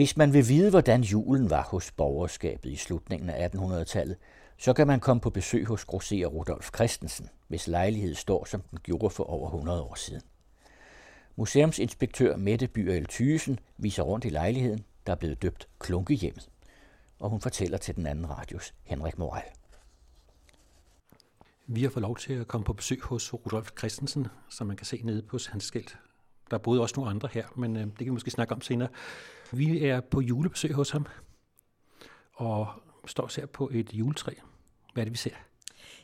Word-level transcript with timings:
Hvis 0.00 0.16
man 0.16 0.32
vil 0.32 0.48
vide, 0.48 0.70
hvordan 0.70 1.02
julen 1.02 1.50
var 1.50 1.62
hos 1.62 1.92
borgerskabet 1.92 2.70
i 2.70 2.76
slutningen 2.76 3.30
af 3.30 3.48
1800-tallet, 3.48 4.16
så 4.58 4.72
kan 4.72 4.86
man 4.86 5.00
komme 5.00 5.20
på 5.20 5.30
besøg 5.30 5.66
hos 5.66 5.84
grosserer 5.84 6.26
Rudolf 6.26 6.70
Christensen, 6.74 7.28
hvis 7.48 7.68
lejlighed 7.68 8.14
står, 8.14 8.44
som 8.44 8.60
den 8.60 8.78
gjorde 8.82 9.10
for 9.10 9.24
over 9.24 9.46
100 9.46 9.82
år 9.82 9.94
siden. 9.94 10.22
Museumsinspektør 11.36 12.36
Mette 12.36 12.68
Byer 12.68 13.06
Thysen 13.10 13.58
viser 13.76 14.02
rundt 14.02 14.24
i 14.24 14.28
lejligheden, 14.28 14.84
der 15.06 15.12
er 15.12 15.16
blevet 15.16 15.42
døbt 15.42 15.68
Klunkehjemmet, 15.78 16.48
og 17.18 17.30
hun 17.30 17.40
fortæller 17.40 17.78
til 17.78 17.96
den 17.96 18.06
anden 18.06 18.30
radios 18.30 18.74
Henrik 18.82 19.18
Moral. 19.18 19.50
Vi 21.66 21.82
har 21.82 21.90
fået 21.90 22.02
lov 22.02 22.16
til 22.16 22.32
at 22.32 22.48
komme 22.48 22.64
på 22.64 22.72
besøg 22.72 23.02
hos 23.02 23.34
Rudolf 23.34 23.70
Christensen, 23.78 24.26
som 24.48 24.66
man 24.66 24.76
kan 24.76 24.86
se 24.86 25.00
nede 25.04 25.22
på 25.22 25.38
hans 25.50 25.64
skilt. 25.64 25.98
Der 26.50 26.58
boede 26.58 26.80
også 26.80 26.94
nogle 26.96 27.10
andre 27.10 27.28
her, 27.32 27.44
men 27.56 27.76
øh, 27.76 27.82
det 27.82 27.96
kan 27.96 28.06
vi 28.06 28.10
måske 28.10 28.30
snakke 28.30 28.54
om 28.54 28.60
senere. 28.60 28.88
Vi 29.52 29.84
er 29.84 30.00
på 30.00 30.20
julebesøg 30.20 30.72
hos 30.72 30.90
ham, 30.90 31.06
og 32.34 32.68
står 33.06 33.22
og 33.22 33.30
ser 33.30 33.46
på 33.46 33.70
et 33.72 33.92
juletræ. 33.92 34.32
Hvad 34.94 35.02
er 35.02 35.04
det, 35.04 35.12
vi 35.12 35.18
ser? 35.18 35.30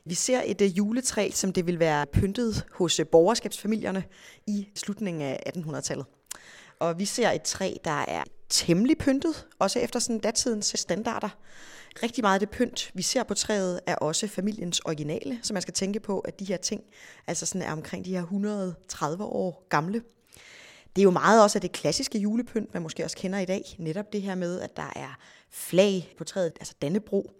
Vi 0.05 0.15
ser 0.15 0.43
et 0.47 0.61
uh, 0.61 0.79
juletræ, 0.79 1.31
som 1.31 1.53
det 1.53 1.67
vil 1.67 1.79
være 1.79 2.07
pyntet 2.07 2.67
hos 2.73 3.01
uh, 3.01 3.07
borgerskabsfamilierne 3.07 4.05
i 4.47 4.69
slutningen 4.75 5.23
af 5.23 5.41
1800-tallet. 5.57 6.07
Og 6.81 6.99
vi 6.99 7.05
ser 7.05 7.31
et 7.31 7.43
træ, 7.43 7.75
der 7.85 8.05
er 8.09 8.25
temmelig 8.49 8.99
pyntet, 8.99 9.47
også 9.59 9.79
efter 9.79 9.99
sådan 9.99 10.21
datidens 10.21 10.73
standarder. 10.79 11.29
Rigtig 12.03 12.23
meget 12.25 12.35
af 12.35 12.41
det 12.41 12.51
pynt, 12.51 12.91
vi 12.95 13.03
ser 13.03 13.23
på 13.23 13.35
træet, 13.35 13.81
er 13.87 13.95
også 13.95 14.29
familiens 14.29 14.81
originale, 14.81 15.39
så 15.43 15.53
man 15.53 15.63
skal 15.63 15.75
tænke 15.75 16.01
på, 16.01 16.21
at 16.21 16.41
de 16.41 16.45
her 16.45 16.57
ting 16.57 16.83
altså 17.27 17.47
sådan 17.47 17.63
er 17.69 17.73
omkring 17.73 18.05
de 18.05 18.11
her 18.11 18.23
130 18.23 19.25
år 19.25 19.67
gamle. 19.69 20.03
Det 20.97 21.03
er 21.03 21.05
jo 21.05 21.11
meget 21.11 21.43
også 21.43 21.59
af 21.59 21.61
det 21.61 21.73
klassiske 21.73 22.19
julepynt, 22.19 22.75
man 22.75 22.83
måske 22.83 23.05
også 23.05 23.17
kender 23.17 23.39
i 23.39 23.45
dag. 23.45 23.77
Netop 23.79 24.13
det 24.13 24.23
her 24.23 24.35
med, 24.35 24.61
at 24.61 24.77
der 24.77 24.93
er 24.97 25.19
flag 25.51 26.15
på 26.19 26.25
træet, 26.25 26.53
altså 26.61 26.75
Dannebro. 26.83 27.31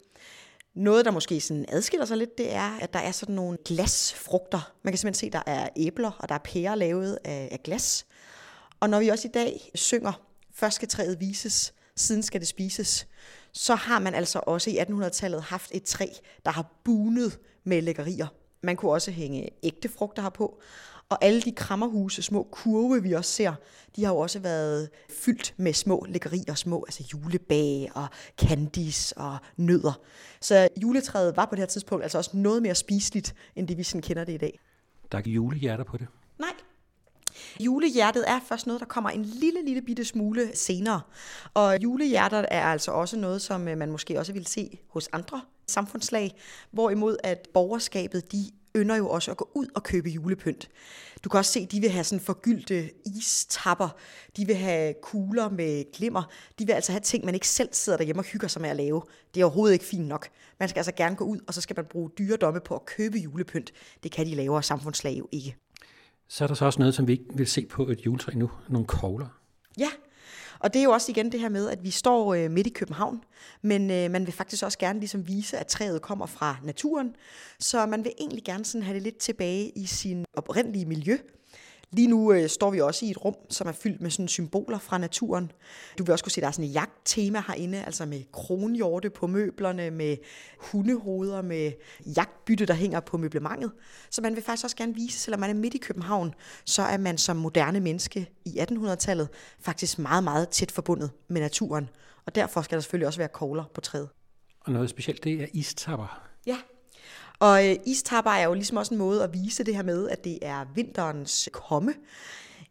Noget, 0.75 1.05
der 1.05 1.11
måske 1.11 1.41
sådan 1.41 1.65
adskiller 1.69 2.07
sig 2.07 2.17
lidt, 2.17 2.39
det 2.39 2.53
er, 2.55 2.79
at 2.81 2.93
der 2.93 2.99
er 2.99 3.13
sådan 3.13 3.35
nogle 3.35 3.59
glasfrugter. 3.65 4.73
Man 4.83 4.93
kan 4.93 4.99
simpelthen 4.99 5.21
se, 5.21 5.27
at 5.27 5.33
der 5.47 5.53
er 5.53 5.69
æbler, 5.77 6.11
og 6.11 6.29
der 6.29 6.35
er 6.35 6.39
pærer 6.39 6.75
lavet 6.75 7.19
af, 7.25 7.49
af 7.53 7.61
glas. 7.65 8.07
Og 8.81 8.91
når 8.91 9.01
vi 9.01 9.09
også 9.09 9.29
i 9.29 9.31
dag 9.35 9.71
synger, 9.75 10.13
først 10.55 10.77
skal 10.77 10.89
træet 10.89 11.21
vises, 11.21 11.75
siden 11.97 12.23
skal 12.23 12.41
det 12.41 12.49
spises, 12.49 13.07
så 13.53 13.75
har 13.75 13.99
man 13.99 14.15
altså 14.15 14.41
også 14.47 14.71
i 14.71 14.79
1800-tallet 14.79 15.43
haft 15.43 15.71
et 15.75 15.83
træ, 15.83 16.07
der 16.45 16.51
har 16.51 16.81
bunet 16.85 17.39
med 17.65 17.83
lækkerier. 17.83 18.27
Man 18.67 18.77
kunne 18.77 18.93
også 18.93 19.11
hænge 19.11 19.49
ægte 19.63 19.89
frugter 19.89 20.23
herpå. 20.23 20.61
Og 21.09 21.25
alle 21.25 21.43
de 21.43 21.53
krammerhuse, 21.53 22.23
små 22.23 22.49
kurve, 22.51 23.03
vi 23.03 23.13
også 23.13 23.31
ser, 23.31 23.55
de 23.97 24.05
har 24.05 24.13
jo 24.13 24.19
også 24.19 24.39
været 24.39 24.91
fyldt 25.25 25.55
med 25.57 25.73
små 25.73 26.07
lækkerier, 26.09 26.55
små 26.55 26.85
altså 26.89 27.05
julebag 27.13 27.91
og 27.95 28.07
candies 28.41 29.13
og 29.17 29.37
nødder. 29.57 30.01
Så 30.41 30.69
juletræet 30.83 31.37
var 31.37 31.45
på 31.45 31.55
det 31.55 31.59
her 31.59 31.67
tidspunkt 31.67 32.03
altså 32.03 32.19
også 32.19 32.31
noget 32.35 32.63
mere 32.63 32.75
spiseligt, 32.75 33.35
end 33.57 33.69
det 33.69 33.79
vi 33.79 33.83
sådan 33.83 34.03
kender 34.03 34.25
det 34.25 34.33
i 34.33 34.37
dag. 34.37 34.61
Der 35.13 35.19
er 35.19 35.23
julehjerter 35.27 35.85
på 35.85 35.97
det? 35.97 36.07
Nej, 36.39 36.53
Julehjertet 37.61 38.25
er 38.31 38.41
først 38.49 38.67
noget, 38.67 38.81
der 38.81 38.87
kommer 38.87 39.11
en 39.11 39.25
lille, 39.25 39.65
lille 39.65 39.83
bitte 39.83 40.05
smule 40.05 40.57
senere. 40.57 41.01
Og 41.55 41.83
julehjerter 41.83 42.45
er 42.51 42.65
altså 42.65 42.91
også 42.91 43.17
noget, 43.17 43.43
som 43.43 43.69
øh, 43.69 43.79
man 43.79 43.91
måske 43.91 44.19
også 44.19 44.33
vil 44.33 44.47
se 44.47 44.79
hos 44.89 45.09
andre 45.13 45.41
samfundslag, 45.69 46.35
hvorimod 46.71 47.17
at 47.25 47.49
borgerskabet, 47.55 48.33
de 48.33 48.51
ynder 48.77 48.97
jo 48.97 49.09
også 49.09 49.31
at 49.31 49.37
gå 49.37 49.51
ud 49.55 49.67
og 49.75 49.83
købe 49.83 50.09
julepynt. 50.09 50.69
Du 51.25 51.29
kan 51.29 51.39
også 51.39 51.53
se, 51.53 51.61
at 51.61 51.73
de 51.73 51.81
vil 51.81 51.91
have 51.91 52.05
sådan 52.05 52.21
forgyldte 52.21 52.91
istapper, 53.17 53.89
de 54.37 54.47
vil 54.47 54.57
have 54.57 54.95
kugler 55.03 55.51
med 55.51 55.93
glimmer, 55.93 56.23
de 56.59 56.67
vil 56.67 56.73
altså 56.73 56.93
have 56.93 57.01
ting, 57.01 57.25
man 57.25 57.35
ikke 57.35 57.49
selv 57.49 57.69
sidder 57.73 57.97
derhjemme 57.97 58.21
og 58.21 58.25
hygger 58.25 58.49
sig 58.49 58.63
med 58.63 58.71
at 58.71 58.77
lave. 58.77 59.03
Det 59.35 59.41
er 59.41 59.45
overhovedet 59.45 59.73
ikke 59.73 59.85
fint 59.85 60.09
nok. 60.09 60.29
Man 60.61 60.69
skal 60.69 60.79
altså 60.79 60.93
gerne 60.93 61.17
gå 61.17 61.25
ud, 61.25 61.39
og 61.47 61.55
så 61.55 61.61
skal 61.61 61.77
man 61.77 61.85
bruge 61.85 62.11
dyredomme 62.19 62.61
på 62.61 62.75
at 62.75 62.87
købe 62.87 63.19
julepynt. 63.19 63.73
Det 64.03 64.13
kan 64.13 64.27
de 64.27 64.35
lavere 64.35 64.63
samfundslag 64.63 65.19
jo 65.19 65.29
ikke. 65.33 65.57
Så 66.29 66.45
er 66.45 66.49
der 66.49 66.55
så 66.55 66.65
også 66.65 66.79
noget, 66.79 66.95
som 66.95 67.07
vi 67.07 67.13
ikke 67.13 67.25
vil 67.35 67.47
se 67.47 67.67
på 67.67 67.89
et 67.89 68.07
juletræ 68.07 68.33
nu, 68.35 68.51
nogle 68.69 68.87
kogler. 68.87 69.27
Ja, 69.79 69.89
og 70.59 70.75
det 70.75 70.81
er 70.81 70.85
jo 70.85 70.91
også 70.91 71.13
igen 71.13 71.33
det 71.33 71.41
her 71.41 71.49
med, 71.49 71.71
at 71.71 71.85
vi 71.85 71.91
står 71.91 72.35
øh, 72.35 72.51
midt 72.51 72.67
i 72.67 72.71
København, 72.71 73.25
men 73.63 73.91
øh, 73.91 74.11
man 74.11 74.27
vil 74.27 74.35
faktisk 74.35 74.65
også 74.65 74.79
gerne 74.79 74.99
ligesom 74.99 75.29
vise, 75.29 75.59
at 75.59 75.67
træet 75.67 76.03
kommer 76.03 76.27
fra 76.27 76.57
naturen, 76.65 77.17
så 77.61 77.87
man 77.87 78.05
vil 78.05 78.13
egentlig 78.21 78.45
gerne 78.45 78.65
sådan 78.65 78.83
have 78.83 78.95
det 78.95 79.03
lidt 79.03 79.19
tilbage 79.19 79.69
i 79.69 79.87
sin 79.87 80.25
oprindelige 80.37 80.87
miljø. 80.87 81.19
Lige 81.93 82.09
nu 82.09 82.33
øh, 82.33 82.49
står 82.49 82.71
vi 82.71 82.81
også 82.81 83.07
i 83.07 83.11
et 83.11 83.25
rum, 83.25 83.35
som 83.51 83.67
er 83.69 83.73
fyldt 83.73 84.01
med 84.01 84.11
sådan 84.11 84.29
symboler 84.29 84.79
fra 84.79 84.99
naturen. 84.99 85.53
Du 85.99 86.05
vil 86.05 86.13
også 86.13 86.25
kunne 86.25 86.33
se, 86.33 86.41
at 86.41 86.43
der 86.43 86.49
er 86.49 86.53
sådan 86.53 86.65
et 86.65 86.75
jagttema 86.75 87.43
herinde, 87.47 87.85
altså 87.85 88.07
med 88.07 88.23
kronhjorte 88.33 89.11
på 89.11 89.27
møblerne, 89.27 89.91
med 89.91 90.17
hundehoveder, 90.59 91.43
med 91.43 91.73
jagtbytte, 92.17 92.67
der 92.67 92.75
hænger 92.75 93.01
på 93.01 93.17
møblementet. 93.17 93.73
Så 94.11 94.23
man 94.23 94.35
vil 94.35 94.43
faktisk 94.43 94.65
også 94.65 94.77
gerne 94.77 94.95
vise, 94.95 95.19
selvom 95.19 95.41
man 95.41 95.51
er 95.51 95.55
midt 95.55 95.75
i 95.75 95.79
København, 95.79 96.35
så 96.65 96.83
er 96.83 96.99
man 96.99 97.19
som 97.19 97.37
moderne 97.37 97.81
menneske 97.81 98.31
i 98.45 98.59
1800-tallet 98.61 99.29
faktisk 99.61 99.99
meget, 99.99 100.25
meget 100.25 100.49
tæt 100.49 100.71
forbundet 100.71 101.11
med 101.29 101.41
naturen. 101.41 101.89
Og 102.27 102.35
derfor 102.35 102.63
skal 102.63 102.77
der 102.77 102.83
selvfølgelig 102.83 103.07
også 103.07 103.19
være 103.19 103.29
kogler 103.29 103.65
på 103.75 103.81
træet. 103.81 104.09
Og 104.61 104.73
noget 104.73 104.91
specielt, 104.91 105.25
det 105.25 105.43
er 105.43 105.47
istapper. 105.53 106.23
Ja, 106.47 106.57
og 107.39 107.69
øh, 107.69 107.77
istapper 107.87 108.31
er 108.31 108.45
jo 108.45 108.55
ligesom 108.55 108.77
også 108.77 108.95
en 108.95 108.99
måde 108.99 109.25
at 109.25 109.33
vise 109.33 109.65
det 109.65 109.77
her 109.77 109.83
med, 109.83 110.09
at 110.09 110.25
det 110.25 110.39
er 110.43 110.65
vinterens 110.75 111.49
komme. 111.53 111.95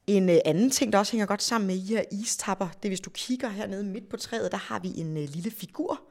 En 0.07 0.29
øh, 0.29 0.37
anden 0.45 0.69
ting, 0.69 0.93
der 0.93 0.99
også 0.99 1.11
hænger 1.11 1.25
godt 1.25 1.43
sammen 1.43 1.67
med 1.67 1.75
i 1.75 1.79
her 1.79 2.03
istapper, 2.11 2.67
det 2.67 2.85
er, 2.85 2.89
hvis 2.89 2.99
du 2.99 3.09
kigger 3.09 3.49
hernede 3.49 3.83
midt 3.83 4.09
på 4.09 4.17
træet, 4.17 4.51
der 4.51 4.57
har 4.57 4.79
vi 4.79 4.93
en 4.95 5.17
øh, 5.17 5.29
lille 5.29 5.51
figur. 5.51 6.01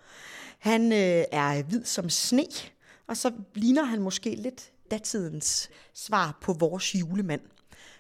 Han 0.59 0.93
øh, 0.93 1.25
er 1.32 1.62
hvid 1.62 1.84
som 1.84 2.10
sne, 2.10 2.47
og 3.06 3.16
så 3.16 3.32
ligner 3.54 3.84
han 3.84 4.00
måske 4.00 4.34
lidt 4.34 4.70
datidens 4.91 5.70
svar 5.94 6.38
på 6.41 6.53
vores 6.53 6.94
julemand. 6.94 7.41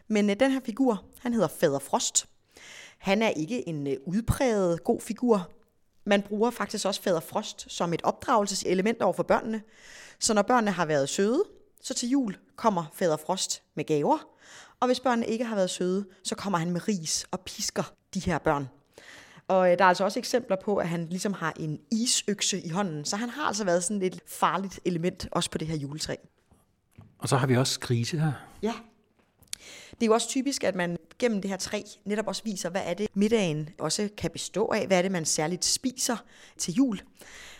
Men 0.08 0.30
øh, 0.30 0.36
den 0.40 0.50
her 0.50 0.60
figur, 0.64 1.04
han 1.18 1.32
hedder 1.32 1.48
Fader 1.48 1.78
Frost. 1.78 2.26
Han 2.98 3.22
er 3.22 3.28
ikke 3.28 3.68
en 3.68 3.86
øh, 3.86 3.96
udpræget 4.06 4.84
god 4.84 5.00
figur. 5.00 5.50
Man 6.06 6.22
bruger 6.22 6.50
faktisk 6.50 6.86
også 6.86 7.02
Fader 7.02 7.20
Frost 7.20 7.66
som 7.68 7.92
et 7.92 8.02
opdragelseselement 8.02 9.02
over 9.02 9.12
for 9.12 9.22
børnene. 9.22 9.62
Så 10.20 10.34
når 10.34 10.42
børnene 10.42 10.70
har 10.70 10.86
været 10.86 11.08
søde, 11.08 11.42
så 11.82 11.94
til 11.94 12.08
jul 12.08 12.36
kommer 12.56 12.84
Fader 12.94 13.16
Frost 13.16 13.62
med 13.74 13.84
gaver. 13.84 14.18
Og 14.80 14.86
hvis 14.86 15.00
børnene 15.00 15.26
ikke 15.26 15.44
har 15.44 15.56
været 15.56 15.70
søde, 15.70 16.06
så 16.24 16.34
kommer 16.34 16.58
han 16.58 16.70
med 16.70 16.88
ris 16.88 17.26
og 17.30 17.40
pisker 17.40 17.94
de 18.14 18.20
her 18.20 18.38
børn. 18.38 18.68
Og 19.48 19.72
øh, 19.72 19.78
der 19.78 19.84
er 19.84 19.88
altså 19.88 20.04
også 20.04 20.18
eksempler 20.18 20.56
på, 20.64 20.76
at 20.76 20.88
han 20.88 21.06
ligesom 21.06 21.32
har 21.32 21.52
en 21.60 21.78
isøkse 21.90 22.60
i 22.60 22.68
hånden. 22.68 23.04
Så 23.04 23.16
han 23.16 23.30
har 23.30 23.42
altså 23.42 23.64
været 23.64 23.84
sådan 23.84 24.02
et 24.02 24.20
farligt 24.26 24.80
element 24.84 25.28
også 25.32 25.50
på 25.50 25.58
det 25.58 25.68
her 25.68 25.76
juletræ. 25.76 26.14
Og 27.18 27.28
så 27.28 27.36
har 27.36 27.46
vi 27.46 27.56
også 27.56 27.80
grise 27.80 28.18
her. 28.18 28.32
Ja. 28.62 28.74
Det 29.90 30.02
er 30.02 30.06
jo 30.06 30.12
også 30.12 30.28
typisk, 30.28 30.64
at 30.64 30.74
man 30.74 30.96
gennem 31.18 31.40
det 31.40 31.50
her 31.50 31.56
træ 31.56 31.82
netop 32.04 32.26
også 32.26 32.42
viser, 32.44 32.70
hvad 32.70 32.82
er 32.84 32.94
det 32.94 33.08
middagen 33.14 33.68
også 33.78 34.08
kan 34.18 34.30
bestå 34.30 34.66
af. 34.66 34.86
Hvad 34.86 34.98
er 34.98 35.02
det, 35.02 35.12
man 35.12 35.24
særligt 35.24 35.64
spiser 35.64 36.16
til 36.58 36.74
jul. 36.74 37.00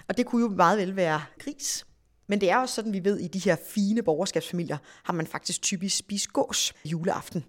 Og 0.09 0.17
det 0.17 0.27
kunne 0.27 0.43
jo 0.43 0.49
meget 0.49 0.79
vel 0.79 0.97
være 0.97 1.23
gris. 1.39 1.87
Men 2.27 2.41
det 2.41 2.51
er 2.51 2.57
også 2.57 2.75
sådan, 2.75 2.93
vi 2.93 3.05
ved, 3.05 3.19
i 3.19 3.29
de 3.29 3.39
her 3.39 3.57
fine 3.67 4.03
borgerskabsfamilier, 4.03 4.79
har 5.03 5.13
man 5.13 5.27
faktisk 5.27 5.63
typisk 5.63 5.97
spist 5.97 6.33
gås 6.33 6.73
juleaften. 6.85 7.45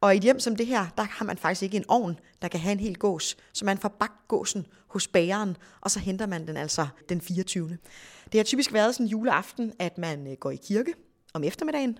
Og 0.00 0.14
i 0.14 0.16
et 0.16 0.22
hjem 0.22 0.40
som 0.40 0.56
det 0.56 0.66
her, 0.66 0.86
der 0.96 1.02
har 1.02 1.24
man 1.24 1.38
faktisk 1.38 1.62
ikke 1.62 1.76
en 1.76 1.84
ovn, 1.88 2.18
der 2.42 2.48
kan 2.48 2.60
have 2.60 2.72
en 2.72 2.80
hel 2.80 2.96
gås. 2.98 3.36
Så 3.52 3.64
man 3.64 3.78
får 3.78 3.88
bagt 3.88 4.28
gåsen 4.28 4.66
hos 4.86 5.08
bageren, 5.08 5.56
og 5.80 5.90
så 5.90 5.98
henter 5.98 6.26
man 6.26 6.46
den 6.46 6.56
altså 6.56 6.86
den 7.08 7.20
24. 7.20 7.78
Det 8.32 8.38
har 8.38 8.44
typisk 8.44 8.72
været 8.72 8.94
sådan 8.94 9.06
juleaften, 9.06 9.72
at 9.78 9.98
man 9.98 10.26
øh, 10.26 10.36
går 10.40 10.50
i 10.50 10.56
kirke 10.56 10.94
om 11.34 11.44
eftermiddagen. 11.44 11.98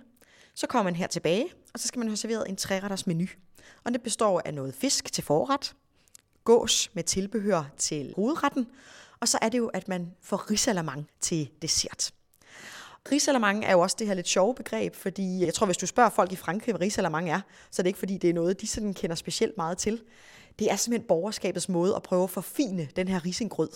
Så 0.55 0.67
kommer 0.67 0.83
man 0.83 0.95
her 0.95 1.07
tilbage, 1.07 1.47
og 1.73 1.79
så 1.79 1.87
skal 1.87 1.99
man 1.99 2.07
have 2.07 2.17
serveret 2.17 2.49
en 2.49 2.55
træretters 2.55 3.07
menu. 3.07 3.25
Og 3.83 3.93
det 3.93 4.01
består 4.01 4.41
af 4.45 4.53
noget 4.53 4.75
fisk 4.75 5.13
til 5.13 5.23
forret, 5.23 5.75
gås 6.43 6.89
med 6.93 7.03
tilbehør 7.03 7.63
til 7.77 8.13
hovedretten, 8.15 8.67
og 9.23 9.27
så 9.27 9.37
er 9.41 9.49
det 9.49 9.57
jo, 9.57 9.67
at 9.67 9.87
man 9.87 10.11
får 10.21 10.51
risalamang 10.51 11.07
til 11.21 11.49
dessert. 11.61 12.13
Risalamang 13.11 13.65
er 13.65 13.71
jo 13.71 13.79
også 13.79 13.95
det 13.99 14.07
her 14.07 14.13
lidt 14.13 14.27
sjove 14.27 14.55
begreb, 14.55 14.95
fordi 14.95 15.45
jeg 15.45 15.53
tror, 15.53 15.65
hvis 15.65 15.77
du 15.77 15.85
spørger 15.85 16.09
folk 16.09 16.31
i 16.31 16.35
Frankrig, 16.35 16.73
hvad 16.73 16.81
risalamang 16.81 17.29
er, 17.29 17.41
så 17.71 17.81
er 17.81 17.83
det 17.83 17.89
ikke, 17.89 17.99
fordi 17.99 18.17
det 18.17 18.29
er 18.29 18.33
noget, 18.33 18.61
de 18.61 18.67
sådan 18.67 18.93
kender 18.93 19.15
specielt 19.15 19.57
meget 19.57 19.77
til. 19.77 20.01
Det 20.59 20.71
er 20.71 20.75
simpelthen 20.75 21.07
borgerskabets 21.07 21.69
måde 21.69 21.95
at 21.95 22.03
prøve 22.03 22.23
at 22.23 22.29
forfine 22.29 22.87
den 22.95 23.07
her 23.07 23.25
risengrød. 23.25 23.69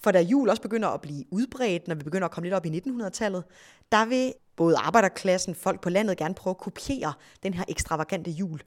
For 0.00 0.10
da 0.10 0.20
jul 0.20 0.48
også 0.48 0.62
begynder 0.62 0.88
at 0.88 1.00
blive 1.00 1.24
udbredt, 1.30 1.88
når 1.88 1.94
vi 1.94 2.04
begynder 2.04 2.24
at 2.24 2.30
komme 2.32 2.46
lidt 2.46 2.54
op 2.54 2.66
i 2.66 2.80
1900-tallet, 2.80 3.44
der 3.92 4.04
vil 4.04 4.34
både 4.56 4.76
arbejderklassen, 4.76 5.54
folk 5.54 5.80
på 5.80 5.90
landet 5.90 6.16
gerne 6.16 6.34
prøve 6.34 6.52
at 6.52 6.58
kopiere 6.58 7.12
den 7.42 7.54
her 7.54 7.64
ekstravagante 7.68 8.30
jul. 8.30 8.60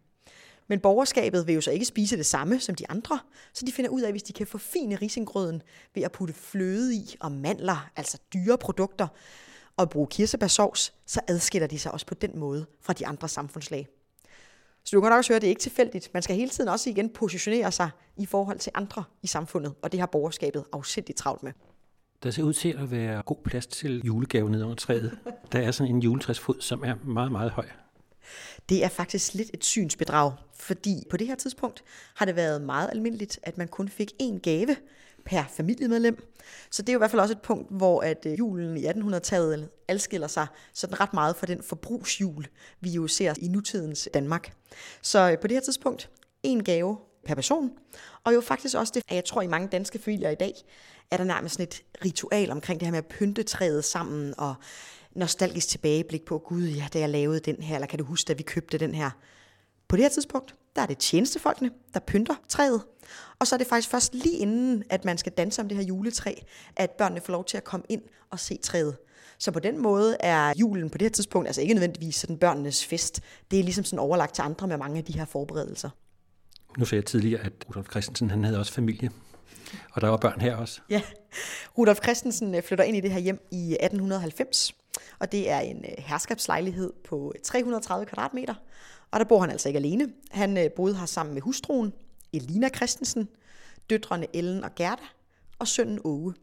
Men 0.67 0.79
borgerskabet 0.79 1.47
vil 1.47 1.55
jo 1.55 1.61
så 1.61 1.71
ikke 1.71 1.85
spise 1.85 2.17
det 2.17 2.25
samme 2.25 2.59
som 2.59 2.75
de 2.75 2.89
andre, 2.89 3.19
så 3.53 3.65
de 3.65 3.71
finder 3.71 3.91
ud 3.91 4.01
af, 4.01 4.11
hvis 4.11 4.23
de 4.23 4.33
kan 4.33 4.47
forfine 4.47 4.95
risengrøden 4.95 5.61
ved 5.95 6.03
at 6.03 6.11
putte 6.11 6.33
fløde 6.33 6.95
i 6.95 7.15
og 7.19 7.31
mandler, 7.31 7.89
altså 7.95 8.17
dyre 8.33 8.57
produkter, 8.57 9.07
og 9.77 9.89
bruge 9.89 10.07
kirsebærsovs, 10.07 10.93
så 11.05 11.21
adskiller 11.27 11.67
de 11.67 11.79
sig 11.79 11.91
også 11.91 12.05
på 12.05 12.13
den 12.13 12.39
måde 12.39 12.65
fra 12.81 12.93
de 12.93 13.07
andre 13.07 13.27
samfundslag. 13.27 13.87
Så 14.83 14.95
du 14.95 15.01
kan 15.01 15.09
nok 15.09 15.17
også 15.17 15.31
høre, 15.31 15.35
at 15.35 15.41
det 15.41 15.47
er 15.47 15.49
ikke 15.49 15.61
tilfældigt. 15.61 16.09
Man 16.13 16.23
skal 16.23 16.35
hele 16.35 16.49
tiden 16.49 16.69
også 16.69 16.89
igen 16.89 17.09
positionere 17.09 17.71
sig 17.71 17.89
i 18.17 18.25
forhold 18.25 18.59
til 18.59 18.71
andre 18.75 19.03
i 19.23 19.27
samfundet, 19.27 19.73
og 19.81 19.91
det 19.91 19.99
har 19.99 20.07
borgerskabet 20.07 20.63
afsindigt 20.73 21.17
travlt 21.17 21.43
med. 21.43 21.51
Der 22.23 22.31
ser 22.31 22.43
ud 22.43 22.53
til 22.53 22.75
at 22.77 22.91
være 22.91 23.21
god 23.21 23.37
plads 23.43 23.67
til 23.67 24.01
julegave 24.05 24.49
nede 24.49 24.63
under 24.63 24.75
træet. 24.75 25.17
Der 25.51 25.59
er 25.59 25.71
sådan 25.71 25.95
en 25.95 26.01
juletræsfod, 26.01 26.55
som 26.61 26.83
er 26.83 26.95
meget, 27.03 27.31
meget 27.31 27.51
høj. 27.51 27.65
Det 28.69 28.83
er 28.83 28.89
faktisk 28.89 29.33
lidt 29.33 29.49
et 29.53 29.65
synsbedrag, 29.65 30.33
fordi 30.59 31.03
på 31.09 31.17
det 31.17 31.27
her 31.27 31.35
tidspunkt 31.35 31.83
har 32.15 32.25
det 32.25 32.35
været 32.35 32.61
meget 32.61 32.89
almindeligt, 32.91 33.39
at 33.43 33.57
man 33.57 33.67
kun 33.67 33.89
fik 33.89 34.11
én 34.21 34.39
gave 34.39 34.75
per 35.25 35.43
familiemedlem. 35.49 36.33
Så 36.71 36.81
det 36.81 36.89
er 36.89 36.93
jo 36.93 36.97
i 36.97 37.01
hvert 37.01 37.11
fald 37.11 37.21
også 37.21 37.33
et 37.33 37.41
punkt, 37.41 37.71
hvor 37.71 38.01
at 38.01 38.25
øh, 38.25 38.39
julen 38.39 38.77
i 38.77 38.85
1800-tallet 38.85 39.69
adskiller 39.87 40.27
sig 40.27 40.47
sådan 40.73 40.99
ret 40.99 41.13
meget 41.13 41.35
fra 41.35 41.45
den 41.45 41.63
forbrugsjul, 41.63 42.47
vi 42.81 42.89
jo 42.89 43.07
ser 43.07 43.33
i 43.37 43.47
nutidens 43.47 44.09
Danmark. 44.13 44.53
Så 45.01 45.31
øh, 45.31 45.39
på 45.39 45.47
det 45.47 45.55
her 45.55 45.61
tidspunkt, 45.61 46.09
en 46.43 46.63
gave 46.63 46.97
per 47.25 47.35
person, 47.35 47.71
og 48.23 48.33
jo 48.33 48.41
faktisk 48.41 48.75
også 48.75 48.91
det, 48.95 49.03
at 49.07 49.15
jeg 49.15 49.25
tror 49.25 49.41
i 49.41 49.47
mange 49.47 49.67
danske 49.67 49.99
familier 49.99 50.29
i 50.29 50.35
dag, 50.35 50.53
er 51.11 51.17
der 51.17 51.23
nærmest 51.23 51.55
sådan 51.55 51.67
et 51.67 51.83
ritual 52.05 52.51
omkring 52.51 52.79
det 52.79 52.87
her 52.87 52.91
med 52.91 52.97
at 52.97 53.05
pynte 53.05 53.43
træet 53.43 53.83
sammen, 53.85 54.33
og 54.37 54.55
nostalgisk 55.15 55.67
tilbageblik 55.67 56.25
på, 56.25 56.37
gud 56.37 56.63
ja, 56.63 56.87
da 56.93 56.99
jeg 56.99 57.09
lavede 57.09 57.39
den 57.39 57.61
her, 57.61 57.75
eller 57.75 57.87
kan 57.87 57.99
du 57.99 58.05
huske, 58.05 58.27
da 58.27 58.33
vi 58.33 58.43
købte 58.43 58.77
den 58.77 58.95
her. 58.95 59.09
På 59.87 59.95
det 59.95 60.03
her 60.03 60.09
tidspunkt, 60.09 60.55
der 60.75 60.81
er 60.81 60.85
det 60.85 60.97
tjenestefolkene, 60.97 61.71
der 61.93 61.99
pynter 61.99 62.35
træet. 62.49 62.81
Og 63.39 63.47
så 63.47 63.55
er 63.55 63.57
det 63.57 63.67
faktisk 63.67 63.89
først 63.89 64.13
lige 64.13 64.37
inden, 64.37 64.83
at 64.89 65.05
man 65.05 65.17
skal 65.17 65.31
danse 65.31 65.61
om 65.61 65.67
det 65.67 65.77
her 65.77 65.83
juletræ, 65.83 66.33
at 66.75 66.91
børnene 66.91 67.21
får 67.21 67.33
lov 67.33 67.45
til 67.45 67.57
at 67.57 67.63
komme 67.63 67.85
ind 67.89 68.01
og 68.29 68.39
se 68.39 68.57
træet. 68.63 68.97
Så 69.37 69.51
på 69.51 69.59
den 69.59 69.81
måde 69.81 70.17
er 70.19 70.53
julen 70.57 70.89
på 70.89 70.97
det 70.97 71.05
her 71.05 71.09
tidspunkt 71.09 71.47
altså 71.47 71.61
ikke 71.61 71.73
nødvendigvis 71.73 72.15
sådan 72.15 72.37
børnenes 72.37 72.85
fest. 72.85 73.21
Det 73.51 73.59
er 73.59 73.63
ligesom 73.63 73.83
sådan 73.83 73.99
overlagt 73.99 74.35
til 74.35 74.41
andre 74.41 74.67
med 74.67 74.77
mange 74.77 74.97
af 74.97 75.03
de 75.03 75.13
her 75.13 75.25
forberedelser. 75.25 75.89
Nu 76.77 76.85
sagde 76.85 76.99
jeg 76.99 77.05
tidligere, 77.05 77.41
at 77.41 77.53
Rudolf 77.69 77.89
Christensen 77.89 78.29
han 78.29 78.43
havde 78.43 78.59
også 78.59 78.73
familie. 78.73 79.11
Og 79.91 80.01
der 80.01 80.07
var 80.07 80.17
børn 80.17 80.41
her 80.41 80.55
også. 80.55 80.81
Ja, 80.89 81.01
Rudolf 81.77 81.99
Christensen 82.03 82.55
øh, 82.55 82.63
flytter 82.63 82.83
ind 82.83 82.97
i 82.97 82.99
det 82.99 83.11
her 83.11 83.19
hjem 83.19 83.47
i 83.51 83.71
1890. 83.71 84.75
Og 85.19 85.31
det 85.31 85.49
er 85.49 85.59
en 85.59 85.85
øh, 85.85 85.93
herskabslejlighed 85.97 86.93
på 87.03 87.33
øh, 87.35 87.41
330 87.41 88.05
kvadratmeter. 88.05 88.53
Og 89.11 89.19
der 89.19 89.25
bor 89.25 89.39
han 89.39 89.49
altså 89.49 89.69
ikke 89.69 89.77
alene. 89.77 90.13
Han 90.31 90.57
øh, 90.57 90.71
boede 90.71 90.97
her 90.97 91.05
sammen 91.05 91.33
med 91.33 91.41
hustruen, 91.41 91.93
Elina 92.33 92.69
Christensen, 92.69 93.29
døtrene 93.89 94.27
Ellen 94.33 94.63
og 94.63 94.75
Gerda, 94.75 95.03
og 95.59 95.67
sønnen 95.67 95.99
Åge. 96.03 96.33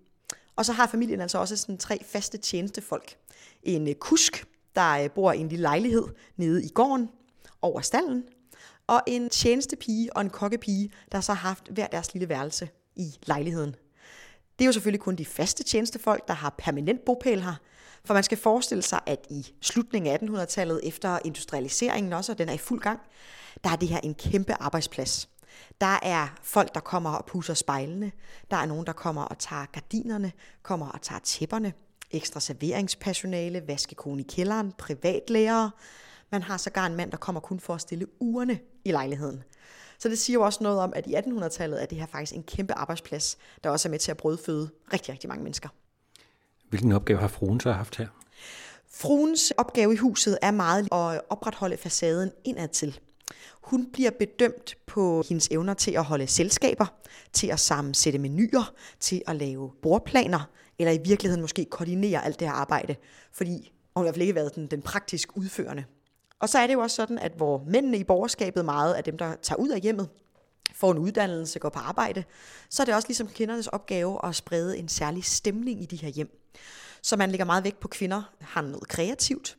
Og 0.57 0.65
så 0.65 0.73
har 0.73 0.87
familien 0.87 1.21
altså 1.21 1.39
også 1.39 1.57
sådan 1.57 1.79
tre 1.79 1.99
faste 2.05 2.39
tjenestefolk. 2.39 3.17
En 3.63 3.95
kusk, 3.95 4.47
der 4.75 5.09
bor 5.09 5.33
i 5.33 5.39
en 5.39 5.49
lille 5.49 5.63
lejlighed 5.63 6.05
nede 6.37 6.65
i 6.65 6.69
gården 6.69 7.09
over 7.63 7.81
stallen, 7.81 8.25
og 8.87 9.03
en 9.07 9.31
tjenestepige 9.31 10.17
og 10.17 10.23
en 10.23 10.31
kokkepige, 10.31 10.93
der 11.13 11.21
så 11.21 11.33
har 11.33 11.49
haft 11.49 11.69
hver 11.69 11.87
deres 11.87 12.15
lille 12.15 12.29
værelse 12.29 12.69
i 12.97 13.19
lejligheden. 13.27 13.75
Det 14.59 14.65
er 14.65 14.67
jo 14.67 14.73
selvfølgelig 14.73 15.01
kun 15.01 15.17
de 15.17 15.25
faste 15.25 15.63
tjenestefolk, 15.63 16.29
der 16.29 16.35
har 16.35 16.55
permanent 16.59 17.05
bopæl 17.05 17.43
her, 17.43 17.55
for 18.05 18.15
man 18.15 18.23
skal 18.23 18.39
forestille 18.39 18.83
sig, 18.83 19.01
at 19.07 19.27
i 19.31 19.55
slutningen 19.61 20.13
af 20.13 20.19
1800-tallet, 20.19 20.81
efter 20.83 21.19
industrialiseringen 21.25 22.13
også, 22.13 22.33
og 22.33 22.39
den 22.39 22.49
er 22.49 22.53
i 22.53 22.59
fuld 22.59 22.81
gang, 22.81 23.01
der 23.65 23.71
er 23.71 23.77
det 23.77 23.89
her 23.89 24.01
en 24.01 24.15
kæmpe 24.15 24.55
arbejdsplads. 24.61 25.29
Der 25.81 25.99
er 26.03 26.39
folk, 26.43 26.75
der 26.75 26.81
kommer 26.81 27.11
og 27.11 27.25
pusser 27.25 27.55
spejlene. 27.55 28.13
Der 28.51 28.57
er 28.57 28.67
nogen, 28.67 28.87
der 28.87 28.93
kommer 28.93 29.23
og 29.23 29.39
tager 29.39 29.67
gardinerne, 29.73 30.33
kommer 30.63 30.89
og 30.89 31.03
tager 31.03 31.19
tæpperne. 31.19 31.73
Ekstra 32.11 32.41
serveringspersonale, 32.41 33.63
vaskekone 33.67 34.21
i 34.21 34.27
kælderen, 34.29 34.73
privatlærere. 34.79 35.71
Man 36.31 36.43
har 36.43 36.57
sågar 36.57 36.87
en 36.87 36.97
mand, 36.97 37.11
der 37.11 37.17
kommer 37.17 37.41
kun 37.41 37.61
for 37.61 37.75
at 37.75 37.81
stille 37.81 38.07
urene 38.21 38.59
i 38.85 38.91
lejligheden. 38.91 39.43
Så 39.99 40.09
det 40.09 40.19
siger 40.19 40.35
jo 40.35 40.43
også 40.43 40.63
noget 40.63 40.81
om, 40.81 40.93
at 40.97 41.07
i 41.07 41.15
1800-tallet 41.15 41.83
er 41.83 41.87
det 41.87 41.99
her 41.99 42.07
faktisk 42.07 42.35
en 42.35 42.43
kæmpe 42.43 42.75
arbejdsplads, 42.75 43.39
der 43.65 43.71
også 43.71 43.89
er 43.89 43.91
med 43.91 43.99
til 43.99 44.11
at 44.11 44.17
brødføde 44.17 44.71
rigtig, 44.93 45.13
rigtig 45.13 45.29
mange 45.29 45.43
mennesker. 45.45 45.69
Hvilken 46.73 46.93
opgave 46.93 47.19
har 47.19 47.29
fruen 47.29 47.61
så 47.61 47.73
haft 47.73 47.97
her? 47.97 48.07
Fruens 48.91 49.51
opgave 49.51 49.95
i 49.95 49.97
huset 49.97 50.39
er 50.43 50.51
meget 50.51 50.89
at 50.93 51.21
opretholde 51.31 51.77
facaden 51.77 52.31
indadtil. 52.45 53.01
Hun 53.63 53.93
bliver 53.93 54.11
bedømt 54.19 54.75
på 54.87 55.25
hendes 55.29 55.49
evner 55.51 55.75
til 55.75 55.91
at 55.91 56.05
holde 56.05 56.27
selskaber, 56.27 56.87
til 57.33 57.47
at 57.47 57.61
sammensætte 57.61 58.19
menuer, 58.19 58.73
til 59.01 59.23
at 59.27 59.37
lave 59.37 59.71
bordplaner, 59.83 60.51
eller 60.79 60.93
i 60.93 60.99
virkeligheden 61.05 61.41
måske 61.41 61.65
koordinere 61.65 62.25
alt 62.25 62.41
det 62.41 62.49
her 62.49 62.55
arbejde, 62.55 62.97
fordi 63.33 63.73
hun 63.97 64.01
har 64.01 64.03
i 64.03 64.05
hvert 64.05 64.15
fald 64.15 64.23
ikke 64.23 64.35
været 64.35 64.55
den, 64.55 64.67
den 64.67 64.83
praktisk 64.83 65.37
udførende. 65.37 65.85
Og 66.41 66.49
så 66.49 66.59
er 66.59 66.67
det 66.67 66.75
jo 66.75 66.81
også 66.81 66.97
sådan, 66.97 67.19
at 67.19 67.33
hvor 67.37 67.65
mændene 67.67 67.99
i 67.99 68.05
borgerskabet 68.05 68.65
meget 68.65 68.99
er 68.99 69.03
dem, 69.03 69.19
der 69.19 69.35
tager 69.43 69.59
ud 69.59 69.69
af 69.69 69.81
hjemmet, 69.81 70.09
får 70.75 70.93
en 70.93 70.99
uddannelse, 70.99 71.59
går 71.59 71.69
på 71.69 71.79
arbejde, 71.79 72.25
så 72.71 72.83
er 72.83 72.85
det 72.85 72.95
også 72.95 73.09
ligesom 73.09 73.29
kvindernes 73.29 73.67
opgave 73.67 74.27
at 74.27 74.35
sprede 74.35 74.79
en 74.79 74.89
særlig 74.89 75.25
stemning 75.25 75.83
i 75.83 75.87
de 75.87 75.97
her 75.97 76.09
hjem. 76.09 76.42
Så 77.03 77.17
man 77.17 77.31
lægger 77.31 77.45
meget 77.45 77.65
vægt 77.65 77.81
på, 77.81 77.89
kvinder 77.89 78.23
har 78.41 78.63
noget 78.63 78.89
kreativt. 78.89 79.57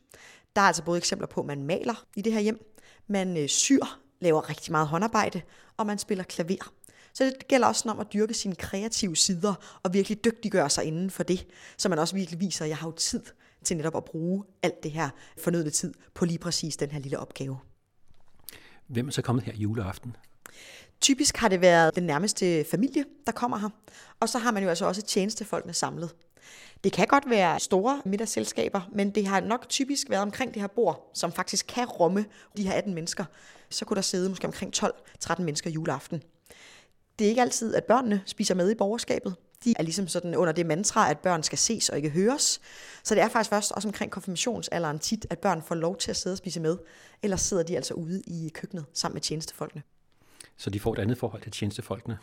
Der 0.56 0.62
er 0.62 0.66
altså 0.66 0.82
både 0.82 0.98
eksempler 0.98 1.26
på, 1.26 1.40
at 1.40 1.46
man 1.46 1.62
maler 1.62 2.04
i 2.16 2.22
det 2.22 2.32
her 2.32 2.40
hjem, 2.40 2.74
man 3.06 3.36
øh, 3.36 3.48
syr, 3.48 3.84
laver 4.20 4.48
rigtig 4.48 4.72
meget 4.72 4.88
håndarbejde, 4.88 5.42
og 5.76 5.86
man 5.86 5.98
spiller 5.98 6.24
klaver. 6.24 6.72
Så 7.12 7.24
det 7.24 7.48
gælder 7.48 7.66
også 7.66 7.88
om 7.88 8.00
at 8.00 8.12
dyrke 8.12 8.34
sine 8.34 8.54
kreative 8.54 9.16
sider, 9.16 9.54
og 9.82 9.92
virkelig 9.92 10.24
dygtiggøre 10.24 10.70
sig 10.70 10.84
inden 10.84 11.10
for 11.10 11.22
det, 11.22 11.46
så 11.76 11.88
man 11.88 11.98
også 11.98 12.14
virkelig 12.14 12.40
viser, 12.40 12.64
at 12.64 12.68
jeg 12.68 12.76
har 12.76 12.88
jo 12.88 12.92
tid 12.92 13.22
til 13.64 13.76
netop 13.76 13.96
at 13.96 14.04
bruge 14.04 14.44
alt 14.62 14.82
det 14.82 14.90
her 14.90 15.08
fornødne 15.38 15.70
tid 15.70 15.94
på 16.14 16.24
lige 16.24 16.38
præcis 16.38 16.76
den 16.76 16.90
her 16.90 16.98
lille 16.98 17.18
opgave. 17.18 17.58
Hvem 18.86 19.06
er 19.06 19.12
så 19.12 19.22
kommet 19.22 19.44
her 19.44 19.52
juleaften? 19.54 20.16
Typisk 21.00 21.36
har 21.36 21.48
det 21.48 21.60
været 21.60 21.96
den 21.96 22.02
nærmeste 22.02 22.64
familie, 22.70 23.04
der 23.26 23.32
kommer 23.32 23.58
her. 23.58 23.68
Og 24.20 24.28
så 24.28 24.38
har 24.38 24.50
man 24.50 24.62
jo 24.62 24.68
altså 24.68 24.86
også 24.86 25.02
tjenestefolkene 25.02 25.72
samlet. 25.72 26.14
Det 26.84 26.92
kan 26.92 27.06
godt 27.06 27.30
være 27.30 27.60
store 27.60 28.02
middagsselskaber, 28.04 28.80
men 28.92 29.10
det 29.10 29.26
har 29.26 29.40
nok 29.40 29.68
typisk 29.68 30.10
været 30.10 30.22
omkring 30.22 30.54
det 30.54 30.62
her 30.62 30.68
bord, 30.68 31.10
som 31.14 31.32
faktisk 31.32 31.66
kan 31.66 31.86
rumme 31.86 32.24
de 32.56 32.62
her 32.62 32.72
18 32.72 32.94
mennesker. 32.94 33.24
Så 33.70 33.84
kunne 33.84 33.94
der 33.94 34.02
sidde 34.02 34.28
måske 34.28 34.46
omkring 34.46 34.72
12-13 34.76 35.42
mennesker 35.42 35.70
juleaften. 35.70 36.22
Det 37.18 37.24
er 37.24 37.28
ikke 37.28 37.42
altid, 37.42 37.74
at 37.74 37.84
børnene 37.84 38.22
spiser 38.26 38.54
med 38.54 38.70
i 38.70 38.74
borgerskabet. 38.74 39.34
De 39.64 39.74
er 39.78 39.82
ligesom 39.82 40.08
sådan 40.08 40.34
under 40.34 40.52
det 40.52 40.66
mantra, 40.66 41.10
at 41.10 41.18
børn 41.18 41.42
skal 41.42 41.58
ses 41.58 41.88
og 41.88 41.96
ikke 41.96 42.10
høres. 42.10 42.60
Så 43.02 43.14
det 43.14 43.22
er 43.22 43.28
faktisk 43.28 43.50
først 43.50 43.72
også 43.72 43.88
omkring 43.88 44.10
konfirmationsalderen 44.10 44.98
tit, 44.98 45.26
at 45.30 45.38
børn 45.38 45.62
får 45.62 45.74
lov 45.74 45.96
til 45.96 46.10
at 46.10 46.16
sidde 46.16 46.34
og 46.34 46.38
spise 46.38 46.60
med. 46.60 46.76
Ellers 47.22 47.40
sidder 47.40 47.62
de 47.62 47.76
altså 47.76 47.94
ude 47.94 48.22
i 48.26 48.50
køkkenet 48.54 48.84
sammen 48.92 49.14
med 49.14 49.20
tjenestefolkene. 49.22 49.82
Så 50.56 50.70
de 50.70 50.80
får 50.80 50.92
et 50.92 50.98
andet 50.98 51.18
forhold 51.18 51.42
til 51.42 51.52
tjenestefolkene? 51.52 52.18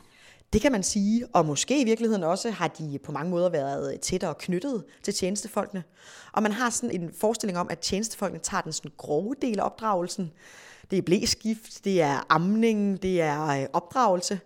Det 0.53 0.62
kan 0.62 0.71
man 0.71 0.83
sige, 0.83 1.27
og 1.33 1.45
måske 1.45 1.81
i 1.81 1.83
virkeligheden 1.83 2.23
også 2.23 2.52
har 2.52 2.68
de 2.68 2.99
på 3.04 3.11
mange 3.11 3.31
måder 3.31 3.49
været 3.49 3.99
tættere 4.02 4.35
knyttet 4.40 4.83
til 5.04 5.14
tjenestefolkene. 5.14 5.83
Og 6.31 6.44
man 6.44 6.52
har 6.52 6.69
sådan 6.69 7.02
en 7.02 7.14
forestilling 7.14 7.59
om, 7.59 7.68
at 7.69 7.80
tjenestefolkene 7.80 8.40
tager 8.40 8.61
den 8.61 8.73
sådan 8.73 8.92
grove 8.97 9.35
del 9.42 9.59
af 9.59 9.66
opdragelsen. 9.66 10.31
Det 10.92 10.97
er 10.97 11.02
blæskift, 11.02 11.83
det 11.83 12.02
er 12.02 12.25
amning, 12.30 13.02
det 13.02 13.21
er 13.21 13.47
øh, 13.47 13.68
opdragelse. 13.73 14.40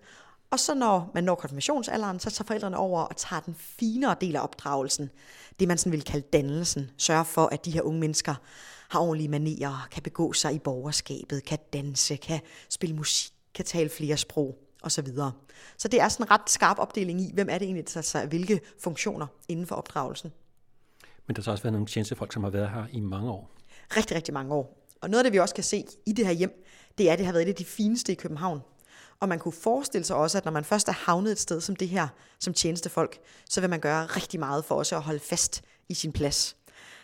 Og 0.51 0.59
så 0.59 0.73
når 0.73 1.11
man 1.13 1.23
når 1.23 1.35
konfirmationsalderen, 1.35 2.19
så 2.19 2.29
tager 2.29 2.45
forældrene 2.45 2.77
over 2.77 3.01
og 3.01 3.17
tager 3.17 3.39
den 3.39 3.55
finere 3.57 4.15
del 4.21 4.35
af 4.35 4.43
opdragelsen. 4.43 5.09
Det 5.59 5.67
man 5.67 5.77
sådan 5.77 5.91
vil 5.91 6.03
kalde 6.03 6.27
dannelsen. 6.33 6.89
Sørger 6.97 7.23
for, 7.23 7.45
at 7.45 7.65
de 7.65 7.71
her 7.71 7.81
unge 7.81 7.99
mennesker 7.99 8.35
har 8.89 8.99
ordentlige 8.99 9.29
manerer, 9.29 9.87
kan 9.91 10.03
begå 10.03 10.33
sig 10.33 10.53
i 10.53 10.59
borgerskabet, 10.59 11.45
kan 11.45 11.59
danse, 11.73 12.15
kan 12.15 12.39
spille 12.69 12.95
musik, 12.95 13.31
kan 13.55 13.65
tale 13.65 13.89
flere 13.89 14.17
sprog 14.17 14.57
osv. 14.85 15.07
Så, 15.07 15.31
så 15.77 15.87
det 15.87 16.01
er 16.01 16.09
sådan 16.09 16.25
en 16.25 16.31
ret 16.31 16.49
skarp 16.49 16.79
opdeling 16.79 17.21
i, 17.21 17.31
hvem 17.33 17.47
er 17.49 17.57
det 17.57 17.65
egentlig, 17.65 17.93
der 17.93 18.01
tager 18.01 18.25
hvilke 18.25 18.61
funktioner 18.83 19.27
inden 19.47 19.67
for 19.67 19.75
opdragelsen. 19.75 20.31
Men 21.27 21.35
der 21.35 21.41
har 21.45 21.51
også 21.51 21.63
været 21.63 21.73
nogle 21.73 21.87
tjenestefolk, 21.87 22.33
som 22.33 22.43
har 22.43 22.51
været 22.51 22.69
her 22.69 22.85
i 22.91 22.99
mange 22.99 23.31
år. 23.31 23.51
Rigtig, 23.97 24.15
rigtig 24.15 24.33
mange 24.33 24.53
år. 24.53 24.81
Og 25.01 25.09
noget 25.09 25.19
af 25.19 25.23
det, 25.23 25.33
vi 25.33 25.39
også 25.39 25.55
kan 25.55 25.63
se 25.63 25.85
i 26.05 26.11
det 26.11 26.25
her 26.25 26.33
hjem, 26.33 26.63
det 26.97 27.09
er, 27.09 27.13
at 27.13 27.19
det 27.19 27.25
har 27.25 27.33
været 27.33 27.43
et 27.43 27.49
af 27.49 27.55
de 27.55 27.65
fineste 27.65 28.11
i 28.11 28.15
København. 28.15 28.61
Og 29.19 29.29
man 29.29 29.39
kunne 29.39 29.51
forestille 29.51 30.05
sig 30.05 30.15
også, 30.15 30.37
at 30.37 30.45
når 30.45 30.51
man 30.51 30.63
først 30.63 30.87
er 30.87 30.93
havnet 30.93 31.31
et 31.31 31.39
sted 31.39 31.61
som 31.61 31.75
det 31.75 31.89
her, 31.89 32.07
som 32.39 32.53
tjenestefolk, 32.53 33.19
så 33.49 33.61
vil 33.61 33.69
man 33.69 33.79
gøre 33.79 34.05
rigtig 34.05 34.39
meget 34.39 34.65
for 34.65 34.75
også 34.75 34.95
at 34.95 35.01
holde 35.01 35.19
fast 35.19 35.63
i 35.89 35.93
sin 35.93 36.11
plads. 36.11 36.55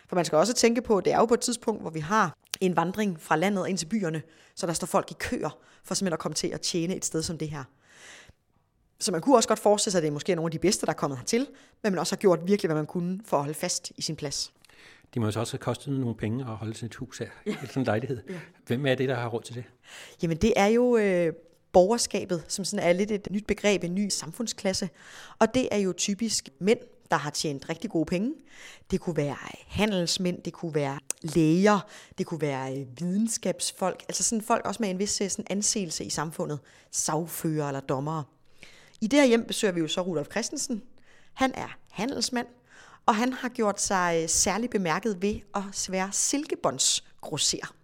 For 0.08 0.16
man 0.16 0.24
skal 0.24 0.38
også 0.38 0.54
tænke 0.54 0.82
på, 0.82 0.98
at 0.98 1.04
det 1.04 1.12
er 1.12 1.18
jo 1.18 1.26
på 1.26 1.34
et 1.34 1.40
tidspunkt, 1.40 1.80
hvor 1.80 1.90
vi 1.90 2.00
har 2.00 2.34
en 2.62 2.76
vandring 2.76 3.20
fra 3.20 3.36
landet 3.36 3.68
ind 3.68 3.78
til 3.78 3.86
byerne, 3.86 4.22
så 4.54 4.66
der 4.66 4.72
står 4.72 4.86
folk 4.86 5.10
i 5.10 5.14
køer 5.18 5.58
for 5.84 5.94
simpelthen 5.94 6.12
at 6.12 6.18
komme 6.18 6.34
til 6.34 6.48
at 6.48 6.60
tjene 6.60 6.96
et 6.96 7.04
sted 7.04 7.22
som 7.22 7.38
det 7.38 7.50
her. 7.50 7.64
Så 9.00 9.12
man 9.12 9.20
kunne 9.20 9.36
også 9.36 9.48
godt 9.48 9.58
forestille 9.58 9.92
sig, 9.92 9.98
at 9.98 10.02
det 10.02 10.08
er 10.08 10.12
måske 10.12 10.34
nogle 10.34 10.46
af 10.46 10.50
de 10.50 10.58
bedste, 10.58 10.86
der 10.86 10.92
er 10.92 10.96
kommet 10.96 11.18
hertil, 11.18 11.46
men 11.82 11.92
man 11.92 11.98
også 11.98 12.14
har 12.14 12.18
gjort 12.18 12.40
virkelig, 12.46 12.68
hvad 12.68 12.76
man 12.76 12.86
kunne 12.86 13.20
for 13.24 13.36
at 13.36 13.42
holde 13.42 13.54
fast 13.54 13.92
i 13.96 14.02
sin 14.02 14.16
plads. 14.16 14.52
Det 15.14 15.22
må 15.22 15.26
jo 15.26 15.32
så 15.32 15.40
også 15.40 15.52
have 15.52 15.58
kostet 15.58 16.00
nogle 16.00 16.14
penge 16.14 16.44
at 16.44 16.50
holde 16.50 16.86
et 16.86 16.94
hus 16.94 17.18
her, 17.18 17.28
ja. 17.46 17.54
sådan 17.60 17.80
en 17.80 17.84
lejlighed. 17.84 18.22
Ja. 18.28 18.40
Hvem 18.66 18.86
er 18.86 18.94
det, 18.94 19.08
der 19.08 19.14
har 19.14 19.28
råd 19.28 19.42
til 19.42 19.54
det? 19.54 19.64
Jamen 20.22 20.36
det 20.36 20.52
er 20.56 20.66
jo 20.66 20.96
øh, 20.96 21.32
borgerskabet, 21.72 22.44
som 22.48 22.64
sådan 22.64 22.86
er 22.88 22.92
lidt 22.92 23.10
et 23.10 23.28
nyt 23.30 23.46
begreb, 23.46 23.84
en 23.84 23.94
ny 23.94 24.08
samfundsklasse. 24.08 24.88
Og 25.38 25.54
det 25.54 25.68
er 25.70 25.78
jo 25.78 25.92
typisk 25.92 26.48
mænd, 26.58 26.78
der 27.12 27.18
har 27.18 27.30
tjent 27.30 27.68
rigtig 27.68 27.90
gode 27.90 28.04
penge. 28.04 28.34
Det 28.90 29.00
kunne 29.00 29.16
være 29.16 29.36
handelsmænd, 29.66 30.42
det 30.42 30.52
kunne 30.52 30.74
være 30.74 30.98
læger, 31.22 31.80
det 32.18 32.26
kunne 32.26 32.40
være 32.40 32.78
øh, 32.78 32.86
videnskabsfolk, 33.00 34.04
altså 34.08 34.22
sådan 34.22 34.42
folk 34.42 34.66
også 34.66 34.82
med 34.82 34.90
en 34.90 34.98
vis 34.98 35.20
øh, 35.20 35.30
sådan 35.30 35.46
anseelse 35.50 36.04
i 36.04 36.10
samfundet, 36.10 36.60
sagfører 36.90 37.68
eller 37.68 37.80
dommere. 37.80 38.24
I 39.00 39.06
det 39.06 39.18
her 39.18 39.26
hjem 39.26 39.44
besøger 39.44 39.72
vi 39.72 39.80
jo 39.80 39.88
så 39.88 40.00
Rudolf 40.00 40.28
Christensen. 40.30 40.82
Han 41.34 41.52
er 41.54 41.76
handelsmand, 41.90 42.46
og 43.06 43.16
han 43.16 43.32
har 43.32 43.48
gjort 43.48 43.80
sig 43.80 43.96
særligt 43.96 44.30
særlig 44.30 44.70
bemærket 44.70 45.22
ved 45.22 45.40
at 45.54 45.62
svære 45.72 46.12
silkebåndsgrosser. 46.12 47.74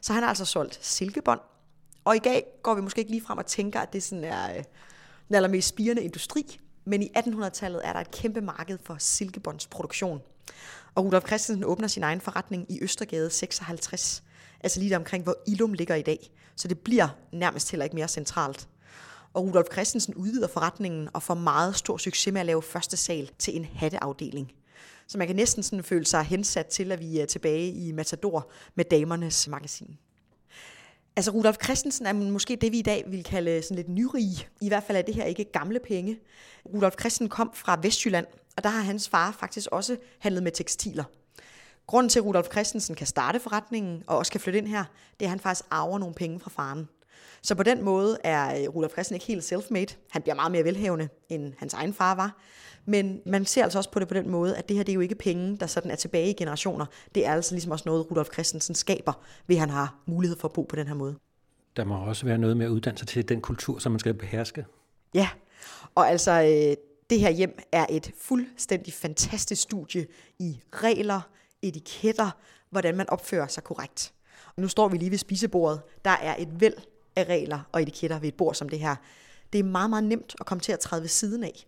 Så 0.00 0.12
han 0.12 0.22
har 0.22 0.28
altså 0.28 0.44
solgt 0.44 0.86
silkebånd, 0.86 1.40
og 2.04 2.16
i 2.16 2.18
dag 2.18 2.44
går 2.62 2.74
vi 2.74 2.80
måske 2.80 2.98
ikke 2.98 3.10
lige 3.10 3.24
frem 3.24 3.38
og 3.38 3.46
tænker, 3.46 3.80
at 3.80 3.92
det 3.92 4.02
sådan 4.02 4.24
er 4.24 4.62
den 5.28 5.34
allermest 5.34 5.68
spirende 5.68 6.02
industri, 6.02 6.60
men 6.88 7.02
i 7.02 7.10
1800-tallet 7.16 7.80
er 7.84 7.92
der 7.92 8.00
et 8.00 8.10
kæmpe 8.10 8.40
marked 8.40 8.78
for 8.84 8.96
silkebåndsproduktion. 8.98 10.20
Og 10.94 11.04
Rudolf 11.04 11.26
Christensen 11.26 11.64
åbner 11.64 11.88
sin 11.88 12.02
egen 12.02 12.20
forretning 12.20 12.72
i 12.72 12.82
Østergade 12.82 13.30
56, 13.30 14.22
altså 14.60 14.80
lige 14.80 14.90
der 14.90 14.96
omkring, 14.96 15.24
hvor 15.24 15.36
Ilum 15.46 15.72
ligger 15.72 15.94
i 15.94 16.02
dag. 16.02 16.30
Så 16.56 16.68
det 16.68 16.78
bliver 16.78 17.08
nærmest 17.32 17.70
heller 17.70 17.84
ikke 17.84 17.96
mere 17.96 18.08
centralt. 18.08 18.68
Og 19.32 19.42
Rudolf 19.42 19.66
Christensen 19.72 20.14
udvider 20.14 20.48
forretningen 20.48 21.08
og 21.12 21.22
får 21.22 21.34
meget 21.34 21.76
stor 21.76 21.96
succes 21.96 22.32
med 22.32 22.40
at 22.40 22.46
lave 22.46 22.62
første 22.62 22.96
sal 22.96 23.30
til 23.38 23.56
en 23.56 23.64
hatteafdeling. 23.64 24.52
Så 25.06 25.18
man 25.18 25.26
kan 25.26 25.36
næsten 25.36 25.62
sådan 25.62 25.84
føle 25.84 26.06
sig 26.06 26.22
hensat 26.24 26.66
til, 26.66 26.92
at 26.92 27.00
vi 27.00 27.18
er 27.18 27.26
tilbage 27.26 27.70
i 27.70 27.92
Matador 27.92 28.50
med 28.74 28.84
damernes 28.84 29.48
magasin. 29.48 29.98
Altså 31.18 31.30
Rudolf 31.30 31.56
Christensen 31.64 32.06
er 32.06 32.12
måske 32.12 32.56
det, 32.56 32.72
vi 32.72 32.78
i 32.78 32.82
dag 32.82 33.04
vil 33.06 33.24
kalde 33.24 33.62
sådan 33.62 33.76
lidt 33.76 33.88
nyrige. 33.88 34.48
I 34.60 34.68
hvert 34.68 34.82
fald 34.82 34.98
er 34.98 35.02
det 35.02 35.14
her 35.14 35.24
ikke 35.24 35.44
gamle 35.44 35.80
penge. 35.80 36.18
Rudolf 36.74 36.94
Christensen 37.00 37.28
kom 37.28 37.50
fra 37.54 37.78
Vestjylland, 37.82 38.26
og 38.56 38.64
der 38.64 38.70
har 38.70 38.80
hans 38.80 39.08
far 39.08 39.36
faktisk 39.40 39.68
også 39.72 39.96
handlet 40.18 40.42
med 40.42 40.52
tekstiler. 40.52 41.04
Grunden 41.86 42.10
til, 42.10 42.18
at 42.18 42.24
Rudolf 42.24 42.46
Christensen 42.50 42.94
kan 42.94 43.06
starte 43.06 43.40
forretningen 43.40 44.02
og 44.06 44.18
også 44.18 44.32
kan 44.32 44.40
flytte 44.40 44.58
ind 44.58 44.68
her, 44.68 44.84
det 45.20 45.24
er, 45.24 45.26
at 45.26 45.30
han 45.30 45.40
faktisk 45.40 45.66
arver 45.70 45.98
nogle 45.98 46.14
penge 46.14 46.40
fra 46.40 46.50
faren. 46.50 46.88
Så 47.42 47.54
på 47.54 47.62
den 47.62 47.84
måde 47.84 48.18
er 48.24 48.60
øh, 48.60 48.68
Rudolf 48.68 48.92
Christensen 48.92 49.14
ikke 49.14 49.26
helt 49.26 49.52
self-made. 49.52 49.96
Han 50.10 50.22
bliver 50.22 50.34
meget 50.34 50.52
mere 50.52 50.64
velhavende, 50.64 51.08
end 51.28 51.52
hans 51.58 51.74
egen 51.74 51.94
far 51.94 52.14
var. 52.14 52.36
Men 52.84 53.20
man 53.26 53.44
ser 53.44 53.62
altså 53.62 53.78
også 53.78 53.90
på 53.90 53.98
det 53.98 54.08
på 54.08 54.14
den 54.14 54.30
måde, 54.30 54.56
at 54.56 54.68
det 54.68 54.76
her 54.76 54.84
det 54.84 54.92
er 54.92 54.94
jo 54.94 55.00
ikke 55.00 55.14
penge, 55.14 55.56
der 55.56 55.66
sådan 55.66 55.90
er 55.90 55.96
tilbage 55.96 56.30
i 56.30 56.32
generationer. 56.32 56.86
Det 57.14 57.26
er 57.26 57.32
altså 57.32 57.54
ligesom 57.54 57.72
også 57.72 57.82
noget, 57.86 58.10
Rudolf 58.10 58.28
Christensen 58.32 58.74
skaber, 58.74 59.12
ved 59.46 59.56
han 59.56 59.70
har 59.70 59.94
mulighed 60.06 60.38
for 60.38 60.48
at 60.48 60.52
bo 60.52 60.62
på 60.62 60.76
den 60.76 60.86
her 60.86 60.94
måde. 60.94 61.16
Der 61.76 61.84
må 61.84 61.96
også 61.96 62.26
være 62.26 62.38
noget 62.38 62.56
med 62.56 62.66
at 62.66 62.70
uddanne 62.70 62.98
sig 62.98 63.08
til 63.08 63.28
den 63.28 63.40
kultur, 63.40 63.78
som 63.78 63.92
man 63.92 63.98
skal 63.98 64.14
beherske. 64.14 64.66
Ja, 65.14 65.28
og 65.94 66.10
altså 66.10 66.32
øh, 66.32 66.76
det 67.10 67.20
her 67.20 67.30
hjem 67.30 67.58
er 67.72 67.86
et 67.90 68.12
fuldstændig 68.20 68.92
fantastisk 68.92 69.62
studie 69.62 70.06
i 70.38 70.60
regler, 70.72 71.20
etiketter, 71.62 72.30
hvordan 72.70 72.96
man 72.96 73.10
opfører 73.10 73.46
sig 73.46 73.64
korrekt. 73.64 74.12
Og 74.56 74.62
nu 74.62 74.68
står 74.68 74.88
vi 74.88 74.96
lige 74.96 75.10
ved 75.10 75.18
spisebordet. 75.18 75.80
Der 76.04 76.10
er 76.10 76.36
et 76.38 76.60
væld 76.60 76.74
af 77.18 77.24
regler 77.24 77.60
og 77.72 77.82
etiketter 77.82 78.18
ved 78.18 78.28
et 78.28 78.34
bord 78.34 78.54
som 78.54 78.68
det 78.68 78.78
her. 78.78 78.96
Det 79.52 79.58
er 79.58 79.64
meget, 79.64 79.90
meget 79.90 80.04
nemt 80.04 80.34
at 80.40 80.46
komme 80.46 80.60
til 80.60 80.72
at 80.72 80.80
træde 80.80 81.02
ved 81.02 81.08
siden 81.08 81.44
af. 81.44 81.66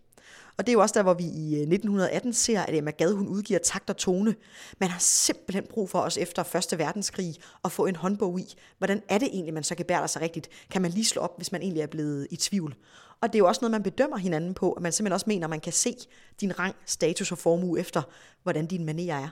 Og 0.57 0.67
det 0.67 0.73
er 0.73 0.75
jo 0.75 0.81
også 0.81 0.95
der, 0.95 1.03
hvor 1.03 1.15
vi 1.15 1.25
i 1.25 1.55
øh, 1.55 1.61
1918 1.61 2.33
ser, 2.33 2.61
at 2.61 2.75
Emma 2.75 2.91
Gad, 2.91 3.13
hun 3.13 3.29
udgiver 3.29 3.59
takt 3.59 3.91
og 3.91 3.97
tone. 3.97 4.35
Man 4.79 4.91
har 4.91 4.99
simpelthen 4.99 5.65
brug 5.71 5.91
for 5.91 5.99
os 6.01 6.17
efter 6.17 6.43
Første 6.43 6.79
Verdenskrig 6.79 7.35
at 7.65 7.73
få 7.73 7.87
en 7.87 7.97
håndbog 7.97 8.41
i. 8.41 8.55
Hvordan 8.79 9.03
er 9.09 9.19
det 9.19 9.29
egentlig, 9.33 9.55
man 9.55 9.63
så 9.63 9.75
kan 9.75 9.87
bære 9.87 10.09
sig 10.09 10.23
rigtigt? 10.23 10.49
Kan 10.71 10.83
man 10.83 10.91
lige 10.91 11.05
slå 11.05 11.23
op, 11.23 11.37
hvis 11.37 11.53
man 11.53 11.63
egentlig 11.63 11.83
er 11.83 11.87
blevet 11.87 12.27
i 12.31 12.37
tvivl? 12.37 12.75
Og 13.21 13.29
det 13.29 13.35
er 13.35 13.39
jo 13.39 13.49
også 13.49 13.61
noget, 13.61 13.71
man 13.71 13.83
bedømmer 13.83 14.17
hinanden 14.17 14.55
på, 14.55 14.73
at 14.73 14.83
man 14.83 14.93
simpelthen 14.93 15.15
også 15.15 15.27
mener, 15.29 15.47
at 15.47 15.51
man 15.51 15.61
kan 15.61 15.73
se 15.73 15.97
din 16.41 16.59
rang, 16.59 16.75
status 16.87 17.33
og 17.33 17.39
formue 17.39 17.81
efter, 17.81 18.03
hvordan 18.43 18.67
din 18.67 18.85
manerer 18.85 19.17
er. 19.17 19.29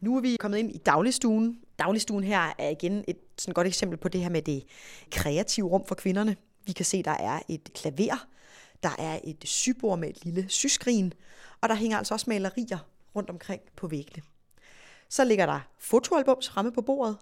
Nu 0.00 0.16
er 0.16 0.20
vi 0.20 0.36
kommet 0.40 0.58
ind 0.58 0.74
i 0.74 0.78
dagligstuen. 0.78 1.58
Dagligstuen 1.78 2.24
her 2.24 2.54
er 2.58 2.68
igen 2.68 3.04
et 3.08 3.18
sådan 3.38 3.54
godt 3.54 3.66
eksempel 3.66 3.98
på 3.98 4.08
det 4.08 4.20
her 4.20 4.28
med 4.28 4.42
det 4.42 4.64
kreative 5.10 5.66
rum 5.66 5.86
for 5.86 5.94
kvinderne. 5.94 6.36
Vi 6.66 6.72
kan 6.72 6.84
se, 6.84 7.02
der 7.02 7.10
er 7.10 7.40
et 7.48 7.72
klaver, 7.74 8.26
der 8.82 8.90
er 8.98 9.20
et 9.24 9.44
sybord 9.44 9.98
med 9.98 10.08
et 10.08 10.24
lille 10.24 10.48
syskrin, 10.48 11.12
og 11.60 11.68
der 11.68 11.74
hænger 11.74 11.98
altså 11.98 12.14
også 12.14 12.26
malerier 12.28 12.78
rundt 13.16 13.30
omkring 13.30 13.62
på 13.76 13.86
væggene. 13.86 14.22
Så 15.08 15.24
ligger 15.24 15.46
der 15.46 15.60
fotoalbums 15.78 16.56
ramme 16.56 16.72
på 16.72 16.82
bordet, 16.82 17.16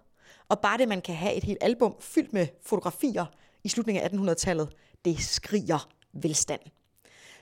og 0.48 0.60
bare 0.60 0.78
det, 0.78 0.88
man 0.88 1.00
kan 1.00 1.14
have 1.14 1.34
et 1.34 1.44
helt 1.44 1.58
album 1.60 1.96
fyldt 2.00 2.32
med 2.32 2.46
fotografier 2.62 3.26
i 3.64 3.68
slutningen 3.68 4.04
af 4.04 4.08
1800-tallet, 4.08 4.68
det 5.04 5.20
skriger 5.20 5.88
velstand. 6.12 6.60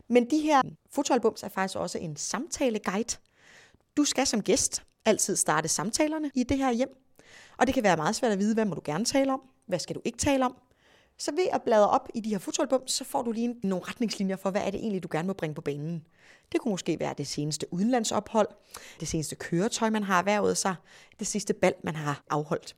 Men 0.09 0.31
de 0.31 0.39
her 0.39 0.63
fotoalbums 0.91 1.43
er 1.43 1.49
faktisk 1.49 1.79
også 1.79 1.99
en 1.99 2.17
samtaleguide. 2.17 3.17
Du 3.97 4.05
skal 4.05 4.27
som 4.27 4.43
gæst 4.43 4.83
altid 5.05 5.37
starte 5.37 5.69
samtalerne 5.69 6.31
i 6.35 6.43
det 6.45 6.59
her 6.59 6.73
hjem, 6.73 7.02
og 7.63 7.67
det 7.67 7.75
kan 7.75 7.83
være 7.83 7.97
meget 7.97 8.17
svært 8.17 8.33
at 8.33 8.39
vide, 8.39 8.55
hvad 8.55 8.65
må 8.65 8.75
du 8.75 8.81
gerne 8.85 9.05
tale 9.05 9.33
om, 9.33 9.41
hvad 9.67 9.79
skal 9.79 9.97
du 9.97 10.01
ikke 10.05 10.19
tale 10.19 10.45
om, 10.45 10.57
så 11.19 11.31
ved 11.31 11.47
at 11.53 11.63
bladre 11.63 11.89
op 11.89 12.09
i 12.15 12.21
de 12.21 12.29
her 12.29 12.39
fotoalbum, 12.39 12.87
så 12.87 13.05
får 13.05 13.23
du 13.23 13.33
lige 13.33 13.55
nogle 13.63 13.85
retningslinjer 13.85 14.37
for, 14.37 14.51
hvad 14.51 14.63
er 14.63 14.71
det 14.71 14.81
egentlig, 14.81 15.03
du 15.03 15.09
gerne 15.13 15.27
må 15.27 15.33
bringe 15.33 15.55
på 15.55 15.61
banen. 15.61 16.05
Det 16.53 16.61
kunne 16.61 16.73
måske 16.73 17.01
være 17.01 17.15
det 17.19 17.27
seneste 17.27 17.67
udenlandsophold, 17.73 18.49
det 19.01 19.09
seneste 19.09 19.37
køretøj, 19.37 19.91
man 19.91 20.03
har 20.03 20.19
erhvervet 20.19 20.57
sig, 20.57 20.75
det 21.19 21.27
sidste 21.27 21.55
bal, 21.55 21.75
man 21.85 21.95
har 21.95 22.25
afholdt. 22.31 22.77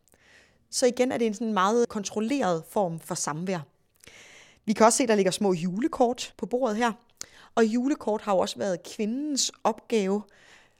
Så 0.71 0.87
igen 0.87 1.12
er 1.12 1.19
det 1.19 1.26
en 1.26 1.35
sådan 1.35 1.55
meget 1.55 1.88
kontrolleret 1.88 2.64
form 2.71 3.00
for 3.00 3.14
samvær. 3.14 3.61
Vi 4.64 4.73
kan 4.73 4.87
også 4.87 4.97
se, 4.97 5.03
at 5.03 5.09
der 5.09 5.14
ligger 5.14 5.33
små 5.33 5.53
julekort 5.53 6.35
på 6.37 6.47
bordet 6.47 6.76
her. 6.76 6.93
Og 7.55 7.64
julekort 7.64 8.23
har 8.23 8.33
jo 8.33 8.38
også 8.38 8.59
været 8.59 8.83
kvindens 8.83 9.53
opgave 9.64 10.23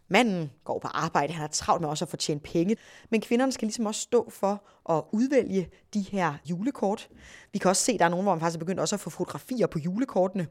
Manden 0.09 0.51
går 0.65 0.79
på 0.79 0.89
arbejde, 0.89 1.33
han 1.33 1.41
har 1.41 1.49
travlt 1.49 1.81
med 1.81 1.89
også 1.89 2.05
at 2.05 2.09
fortjene 2.09 2.41
penge, 2.41 2.77
men 3.11 3.21
kvinderne 3.21 3.53
skal 3.53 3.67
ligesom 3.67 3.87
også 3.87 4.01
stå 4.01 4.31
for 4.31 4.63
at 4.91 5.03
udvælge 5.13 5.69
de 5.95 6.01
her 6.01 6.35
julekort. 6.51 7.09
Vi 7.53 7.59
kan 7.59 7.69
også 7.69 7.83
se, 7.83 7.93
at 7.93 7.99
der 7.99 8.05
er 8.05 8.09
nogen, 8.09 8.25
hvor 8.25 8.35
man 8.35 8.41
faktisk 8.41 8.57
er 8.57 8.59
begyndt 8.59 8.81
også 8.81 8.97
at 8.97 9.01
få 9.01 9.11
fotografier 9.11 9.67
på 9.67 9.79
julekortene. 9.79 10.47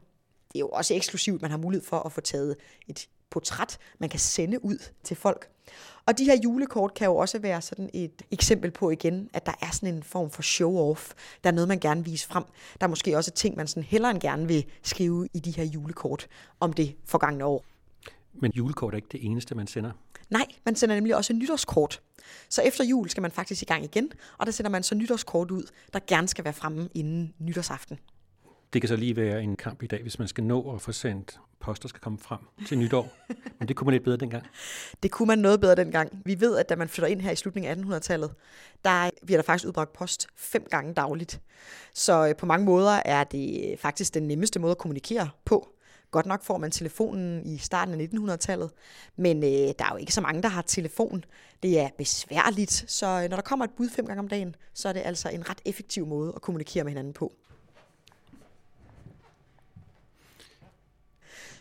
Det 0.52 0.58
er 0.58 0.60
jo 0.60 0.68
også 0.68 0.94
eksklusivt, 0.94 1.42
man 1.42 1.50
har 1.50 1.58
mulighed 1.58 1.86
for 1.86 1.98
at 1.98 2.12
få 2.12 2.20
taget 2.20 2.56
et 2.88 3.08
portræt, 3.30 3.78
man 3.98 4.08
kan 4.08 4.20
sende 4.20 4.64
ud 4.64 4.78
til 5.04 5.16
folk. 5.16 5.48
Og 6.06 6.18
de 6.18 6.24
her 6.24 6.36
julekort 6.44 6.94
kan 6.94 7.06
jo 7.06 7.16
også 7.16 7.38
være 7.38 7.62
sådan 7.62 7.90
et 7.92 8.22
eksempel 8.30 8.70
på 8.70 8.90
igen, 8.90 9.30
at 9.32 9.46
der 9.46 9.52
er 9.62 9.70
sådan 9.72 9.94
en 9.94 10.02
form 10.02 10.30
for 10.30 10.42
show-off. 10.42 11.12
Der 11.44 11.50
er 11.50 11.54
noget, 11.54 11.68
man 11.68 11.78
gerne 11.78 12.04
vil 12.04 12.12
vise 12.12 12.26
frem. 12.26 12.44
Der 12.80 12.86
er 12.86 12.88
måske 12.88 13.16
også 13.16 13.30
ting, 13.30 13.56
man 13.56 13.66
sådan 13.66 13.82
hellere 13.82 14.10
end 14.10 14.20
gerne 14.20 14.46
vil 14.46 14.64
skrive 14.82 15.28
i 15.34 15.38
de 15.38 15.50
her 15.50 15.64
julekort 15.64 16.26
om 16.60 16.72
det 16.72 16.96
forgangne 17.04 17.44
år. 17.44 17.64
Men 18.34 18.52
julekort 18.52 18.94
er 18.94 18.96
ikke 18.96 19.08
det 19.12 19.26
eneste, 19.26 19.54
man 19.54 19.66
sender? 19.66 19.90
Nej, 20.30 20.46
man 20.64 20.76
sender 20.76 20.94
nemlig 20.94 21.16
også 21.16 21.32
nytårskort. 21.32 22.00
Så 22.48 22.62
efter 22.62 22.84
jul 22.84 23.10
skal 23.10 23.20
man 23.20 23.30
faktisk 23.30 23.62
i 23.62 23.64
gang 23.64 23.84
igen, 23.84 24.12
og 24.38 24.46
der 24.46 24.52
sender 24.52 24.70
man 24.70 24.82
så 24.82 24.94
nytårskort 24.94 25.50
ud, 25.50 25.62
der 25.92 26.00
gerne 26.06 26.28
skal 26.28 26.44
være 26.44 26.54
fremme 26.54 26.88
inden 26.94 27.34
nytårsaften. 27.38 27.98
Det 28.72 28.82
kan 28.82 28.88
så 28.88 28.96
lige 28.96 29.16
være 29.16 29.42
en 29.42 29.56
kamp 29.56 29.82
i 29.82 29.86
dag, 29.86 30.02
hvis 30.02 30.18
man 30.18 30.28
skal 30.28 30.44
nå 30.44 30.74
at 30.74 30.80
få 30.80 30.92
sendt 30.92 31.38
poster 31.64 31.88
skal 31.88 32.00
komme 32.00 32.18
frem 32.18 32.38
til 32.66 32.78
nytår. 32.78 33.12
Men 33.58 33.68
det 33.68 33.76
kunne 33.76 33.86
man 33.86 33.92
lidt 33.92 34.04
bedre 34.04 34.16
dengang. 34.16 34.46
Det 35.02 35.10
kunne 35.10 35.26
man 35.26 35.38
noget 35.38 35.60
bedre 35.60 35.74
dengang. 35.74 36.22
Vi 36.24 36.40
ved, 36.40 36.56
at 36.56 36.68
da 36.68 36.76
man 36.76 36.88
flytter 36.88 37.08
ind 37.08 37.20
her 37.20 37.30
i 37.30 37.36
slutningen 37.36 37.92
af 37.92 37.96
1800-tallet, 37.96 38.34
der 38.84 39.10
bliver 39.26 39.38
der 39.38 39.42
faktisk 39.42 39.68
udbragt 39.68 39.92
post 39.92 40.26
fem 40.36 40.66
gange 40.70 40.94
dagligt. 40.94 41.40
Så 41.94 42.28
øh, 42.28 42.36
på 42.36 42.46
mange 42.46 42.64
måder 42.64 43.02
er 43.04 43.24
det 43.24 43.74
faktisk 43.78 44.14
den 44.14 44.22
nemmeste 44.22 44.60
måde 44.60 44.70
at 44.70 44.78
kommunikere 44.78 45.30
på. 45.44 45.73
Godt 46.14 46.26
nok 46.26 46.42
får 46.42 46.58
man 46.58 46.70
telefonen 46.70 47.46
i 47.46 47.58
starten 47.58 48.00
af 48.00 48.06
1900-tallet, 48.06 48.70
men 49.16 49.44
øh, 49.44 49.50
der 49.50 49.84
er 49.84 49.88
jo 49.92 49.96
ikke 49.96 50.14
så 50.14 50.20
mange, 50.20 50.42
der 50.42 50.48
har 50.48 50.62
telefon. 50.62 51.24
Det 51.62 51.80
er 51.80 51.88
besværligt, 51.98 52.84
så 52.88 53.06
øh, 53.06 53.30
når 53.30 53.36
der 53.36 53.42
kommer 53.42 53.64
et 53.64 53.70
bud 53.76 53.88
fem 53.88 54.06
gange 54.06 54.18
om 54.18 54.28
dagen, 54.28 54.56
så 54.74 54.88
er 54.88 54.92
det 54.92 55.02
altså 55.04 55.28
en 55.28 55.50
ret 55.50 55.60
effektiv 55.64 56.06
måde 56.06 56.32
at 56.36 56.42
kommunikere 56.42 56.84
med 56.84 56.90
hinanden 56.90 57.12
på. 57.12 57.32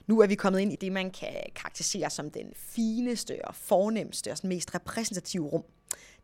Nu 0.08 0.20
er 0.20 0.28
vi 0.28 0.36
kommet 0.36 0.60
ind 0.60 0.74
i 0.74 0.76
det, 0.76 0.92
man 0.92 1.12
kan 1.12 1.36
karakterisere 1.56 2.10
som 2.10 2.32
den 2.32 2.54
fineste 2.56 3.40
og 3.44 3.56
fornemmeste 3.56 4.32
og 4.32 4.38
mest 4.44 4.76
repræsentative 4.76 5.48
rum. 5.48 5.64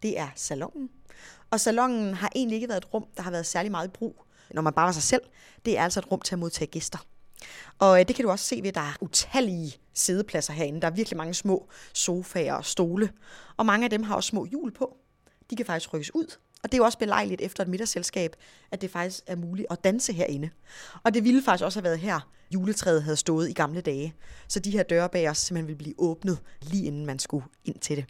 Det 0.04 0.20
er 0.20 0.28
salongen. 0.36 0.90
Og 1.52 1.60
salongen 1.60 2.14
har 2.14 2.32
egentlig 2.36 2.56
ikke 2.56 2.70
været 2.70 2.84
et 2.84 2.94
rum, 2.94 3.06
der 3.18 3.24
har 3.24 3.32
været 3.32 3.46
særlig 3.46 3.72
meget 3.72 3.88
i 3.88 3.92
brug, 3.92 4.24
når 4.52 4.62
man 4.62 4.74
bare 4.74 4.86
var 4.86 4.92
sig 4.92 5.04
selv. 5.04 5.22
Det 5.66 5.78
er 5.78 5.84
altså 5.84 6.00
et 6.00 6.12
rum 6.12 6.22
til 6.22 6.36
at 6.36 6.40
modtage 6.40 6.68
gæster. 6.68 7.06
Og 7.80 8.00
øh, 8.00 8.08
det 8.08 8.16
kan 8.16 8.26
du 8.26 8.32
også 8.32 8.46
se 8.46 8.56
ved, 8.62 8.68
at 8.68 8.76
der 8.76 8.82
er 8.82 8.94
utallige 9.02 9.76
sædepladser 9.94 10.54
herinde. 10.54 10.82
Der 10.82 10.88
er 10.88 10.92
virkelig 10.92 11.18
mange 11.18 11.34
små 11.34 11.70
sofaer 11.94 12.54
og 12.54 12.66
stole. 12.66 13.10
Og 13.58 13.66
mange 13.66 13.84
af 13.84 13.90
dem 13.90 14.04
har 14.04 14.16
også 14.16 14.28
små 14.28 14.46
hjul 14.46 14.72
på. 14.72 14.98
De 15.50 15.56
kan 15.56 15.66
faktisk 15.66 15.94
rykkes 15.94 16.16
ud. 16.16 16.36
Og 16.64 16.72
det 16.72 16.74
er 16.74 16.78
jo 16.78 16.84
også 16.84 16.98
belejligt 16.98 17.42
efter 17.42 17.64
et 17.64 17.70
middagsselskab, 17.70 18.36
at 18.72 18.82
det 18.82 18.92
faktisk 18.92 19.24
er 19.28 19.36
muligt 19.36 19.68
at 19.72 19.84
danse 19.84 20.14
herinde. 20.14 20.50
Og 21.04 21.14
det 21.14 21.24
ville 21.24 21.44
faktisk 21.44 21.66
også 21.66 21.80
have 21.80 21.84
været 21.84 22.00
her, 22.00 22.30
juletræet 22.54 23.04
havde 23.04 23.18
stået 23.18 23.50
i 23.50 23.54
gamle 23.54 23.82
dage. 23.82 24.14
Så 24.48 24.60
de 24.60 24.72
her 24.72 24.84
døre 24.84 25.10
bag 25.10 25.30
os 25.30 25.38
simpelthen 25.38 25.68
ville 25.68 25.78
blive 25.78 25.96
åbnet, 25.98 26.40
lige 26.62 26.86
inden 26.86 27.06
man 27.06 27.20
skulle 27.20 27.46
ind 27.66 27.80
til 27.80 27.98
det. 27.98 28.06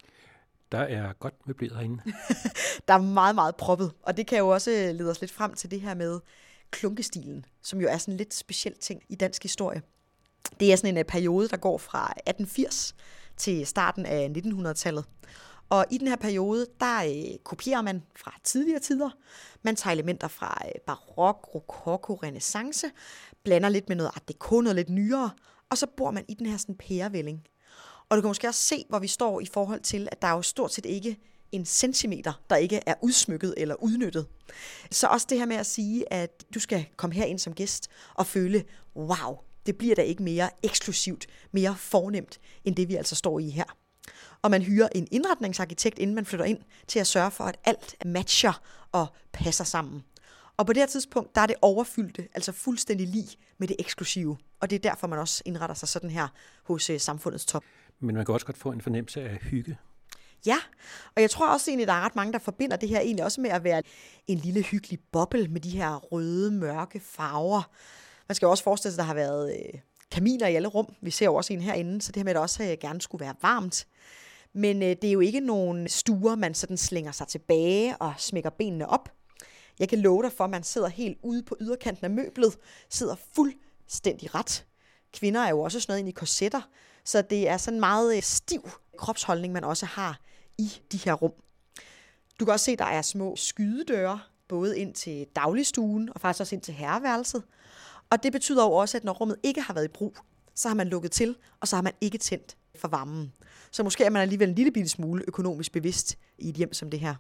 Der 0.72 0.80
er 0.80 1.14
godt 1.14 1.34
møbleret 1.48 1.76
herinde. 1.76 2.02
der 2.88 2.94
er 2.94 3.02
meget, 3.02 3.36
meget 3.36 3.56
proppet. 3.56 3.92
Og 4.04 4.18
det 4.18 4.28
kan 4.28 4.38
jo 4.38 4.48
også 4.48 4.70
lede 4.70 5.12
os 5.12 5.22
lidt 5.22 5.32
frem 5.32 5.54
til 5.54 5.72
det 5.72 5.82
her 5.82 5.94
med, 5.94 6.20
klunkestilen, 6.72 7.46
som 7.62 7.82
jo 7.82 7.88
er 7.88 7.98
sådan 7.98 8.14
en 8.14 8.18
lidt 8.18 8.34
speciel 8.34 8.76
ting 8.78 9.02
i 9.10 9.16
dansk 9.16 9.44
historie. 9.44 9.82
Det 10.60 10.72
er 10.72 10.76
sådan 10.76 10.94
en 10.94 10.98
øh, 10.98 11.06
periode, 11.06 11.48
der 11.48 11.58
går 11.58 11.78
fra 11.78 12.04
1880 12.04 12.96
til 13.38 13.68
starten 13.68 14.06
af 14.06 14.32
1900-tallet. 14.38 15.06
Og 15.70 15.86
i 15.92 15.98
den 15.98 16.08
her 16.08 16.16
periode, 16.16 16.66
der 16.80 17.04
øh, 17.04 17.38
kopierer 17.44 17.82
man 17.82 18.04
fra 18.16 18.36
tidligere 18.44 18.80
tider. 18.80 19.10
Man 19.64 19.76
tager 19.76 19.94
elementer 19.94 20.28
fra 20.28 20.62
øh, 20.66 20.82
barok, 20.88 21.50
rokoko, 21.56 22.14
renaissance, 22.14 22.88
blander 23.44 23.70
lidt 23.70 23.90
med 23.90 23.96
noget 23.96 24.12
art 24.16 24.28
deco, 24.28 24.62
noget 24.62 24.76
lidt 24.76 24.90
nyere, 24.90 25.32
og 25.70 25.78
så 25.78 25.88
bor 25.98 26.12
man 26.12 26.26
i 26.28 26.34
den 26.34 26.46
her 26.46 26.58
sådan 26.58 26.76
pærevælling. 26.76 27.44
Og 28.10 28.18
du 28.18 28.22
kan 28.22 28.28
måske 28.28 28.48
også 28.48 28.62
se, 28.62 28.86
hvor 28.90 29.00
vi 29.00 29.08
står 29.08 29.42
i 29.42 29.46
forhold 29.46 29.82
til, 29.82 30.08
at 30.12 30.22
der 30.22 30.28
er 30.28 30.32
jo 30.32 30.42
stort 30.42 30.74
set 30.74 30.86
ikke 30.86 31.18
en 31.52 31.66
centimeter, 31.66 32.42
der 32.50 32.56
ikke 32.56 32.82
er 32.86 32.94
udsmykket 33.02 33.54
eller 33.58 33.76
udnyttet. 33.76 34.28
Så 34.92 35.08
også 35.08 35.28
det 35.30 35.38
her 35.38 35.46
med 35.46 35.56
at 35.56 35.66
sige, 35.66 36.14
at 36.14 36.46
du 36.54 36.60
skal 36.60 36.86
komme 36.98 37.16
her 37.16 37.26
ind 37.26 37.40
som 37.40 37.54
gæst 37.54 37.90
og 38.14 38.28
føle, 38.28 38.64
wow, 38.96 39.38
det 39.66 39.78
bliver 39.78 39.96
da 39.96 40.02
ikke 40.02 40.24
mere 40.24 40.50
eksklusivt, 40.64 41.28
mere 41.52 41.76
fornemt, 41.76 42.40
end 42.66 42.76
det 42.76 42.88
vi 42.88 42.96
altså 42.96 43.16
står 43.16 43.40
i 43.40 43.50
her. 43.50 43.78
Og 44.42 44.52
man 44.52 44.62
hyrer 44.62 44.88
en 44.96 45.08
indretningsarkitekt, 45.12 46.00
inden 46.00 46.16
man 46.16 46.26
flytter 46.26 46.46
ind, 46.46 46.60
til 46.88 47.00
at 47.00 47.08
sørge 47.08 47.32
for, 47.32 47.44
at 47.44 47.60
alt 47.66 47.96
matcher 48.06 48.62
og 48.92 49.08
passer 49.34 49.64
sammen. 49.64 50.04
Og 50.58 50.66
på 50.66 50.74
det 50.74 50.82
her 50.82 50.88
tidspunkt, 50.88 51.36
der 51.36 51.42
er 51.42 51.46
det 51.48 51.56
overfyldte, 51.62 52.28
altså 52.34 52.52
fuldstændig 52.52 53.08
lige 53.08 53.38
med 53.58 53.68
det 53.68 53.76
eksklusive. 53.80 54.38
Og 54.60 54.70
det 54.70 54.76
er 54.76 54.90
derfor, 54.90 55.08
man 55.08 55.20
også 55.20 55.44
indretter 55.46 55.76
sig 55.76 55.88
sådan 55.88 56.10
her 56.10 56.28
hos 56.64 56.90
øh, 56.90 57.00
samfundets 57.00 57.46
top. 57.46 57.64
Men 58.00 58.16
man 58.16 58.26
kan 58.26 58.34
også 58.34 58.46
godt 58.46 58.58
få 58.58 58.72
en 58.72 58.82
fornemmelse 58.82 59.22
af 59.22 59.38
hygge. 59.38 59.78
Ja, 60.46 60.58
og 61.16 61.22
jeg 61.22 61.30
tror 61.30 61.48
også 61.48 61.72
egentlig, 61.72 61.88
der 61.88 61.94
er 61.94 62.02
ret 62.02 62.16
mange, 62.16 62.34
der 62.34 62.40
forbinder 62.40 62.78
det 62.78 62.90
her 62.90 63.00
egentlig 63.00 63.26
også 63.26 63.42
med 63.42 63.50
at 63.50 63.64
være 63.64 63.82
en 64.28 64.38
lille 64.38 64.62
hyggelig 64.62 65.00
boble 65.12 65.48
med 65.48 65.62
de 65.62 65.70
her 65.70 65.96
røde, 65.96 66.52
mørke 66.52 67.00
farver. 67.00 67.72
Man 68.28 68.36
skal 68.36 68.48
også 68.48 68.64
forestille 68.64 68.94
sig, 68.94 69.02
at 69.02 69.04
der 69.04 69.08
har 69.08 69.14
været 69.14 69.54
øh, 69.54 69.80
kaminer 70.12 70.48
i 70.48 70.56
alle 70.56 70.68
rum. 70.68 70.96
Vi 71.02 71.12
ser 71.12 71.26
jo 71.26 71.36
også 71.36 71.54
en 71.54 71.62
herinde, 71.62 72.02
så 72.02 72.12
det 72.12 72.16
her 72.16 72.24
med, 72.24 72.32
at 72.32 72.36
det 72.36 72.42
også 72.42 72.64
øh, 72.64 72.78
gerne 72.82 73.02
skulle 73.02 73.26
være 73.26 73.36
varmt. 73.42 73.88
Men 74.54 74.84
øh, 74.84 74.90
det 75.02 75.04
er 75.04 75.12
jo 75.12 75.20
ikke 75.20 75.40
nogen 75.40 75.88
stuer, 75.88 76.36
man 76.36 76.54
sådan 76.54 76.78
slænger 76.78 77.12
sig 77.12 77.28
tilbage 77.28 77.98
og 77.98 78.14
smækker 78.18 78.50
benene 78.50 78.90
op. 78.90 79.10
Jeg 79.80 79.90
kan 79.90 80.00
love 80.00 80.24
dig 80.24 80.32
for, 80.32 80.44
at 80.44 80.50
man 80.50 80.64
sidder 80.64 80.88
helt 80.88 81.18
ude 81.24 81.44
på 81.44 81.58
yderkanten 81.62 82.06
af 82.06 82.12
møblet, 82.12 82.58
sidder 82.90 83.16
fuldstændig 83.36 84.36
ret. 84.36 84.66
Kvinder 85.14 85.42
er 85.42 85.50
jo 85.50 85.60
også 85.60 85.80
sådan 85.80 85.92
noget 85.92 86.00
ind 86.00 86.10
i 86.10 86.12
korsetter, 86.12 86.62
så 87.06 87.22
det 87.22 87.50
er 87.50 87.58
sådan 87.58 87.76
en 87.76 87.80
meget 87.80 88.16
øh, 88.16 88.24
stiv 88.24 88.70
kropsholdning, 88.98 89.54
man 89.54 89.64
også 89.64 89.86
har 89.86 90.20
i 90.60 90.82
de 90.92 90.98
her 90.98 91.14
rum. 91.14 91.34
Du 92.40 92.46
kan 92.46 92.52
også 92.52 92.66
se, 92.66 92.72
at 92.72 92.80
der 92.80 92.86
er 92.86 93.02
små 93.02 93.36
skydedøre, 93.36 94.20
både 94.48 94.80
ind 94.80 94.94
til 94.94 95.28
dagligstuen 95.36 96.10
og 96.16 96.22
faktisk 96.22 96.42
også 96.42 96.56
ind 96.56 96.62
til 96.62 96.74
herreværelset. 96.74 97.44
Og 98.10 98.24
det 98.24 98.32
betyder 98.32 98.64
jo 98.64 98.72
også, 98.72 98.98
at 98.98 99.04
når 99.04 99.14
rummet 99.14 99.38
ikke 99.44 99.62
har 99.62 99.74
været 99.74 99.86
i 99.86 99.94
brug, 99.94 100.18
så 100.56 100.68
har 100.68 100.76
man 100.76 100.88
lukket 100.88 101.12
til, 101.12 101.36
og 101.60 101.68
så 101.68 101.76
har 101.76 101.84
man 101.84 101.94
ikke 102.02 102.18
tændt 102.18 102.58
for 102.76 102.88
varmen. 102.88 103.34
Så 103.72 103.84
måske 103.84 104.04
er 104.04 104.10
man 104.10 104.22
alligevel 104.22 104.50
en 104.50 104.56
lille 104.56 104.72
bitte 104.72 104.90
smule 104.90 105.24
økonomisk 105.28 105.72
bevidst 105.72 106.18
i 106.38 106.50
et 106.50 106.56
hjem 106.56 106.74
som 106.74 106.90
det 106.90 107.00
her. 107.00 107.16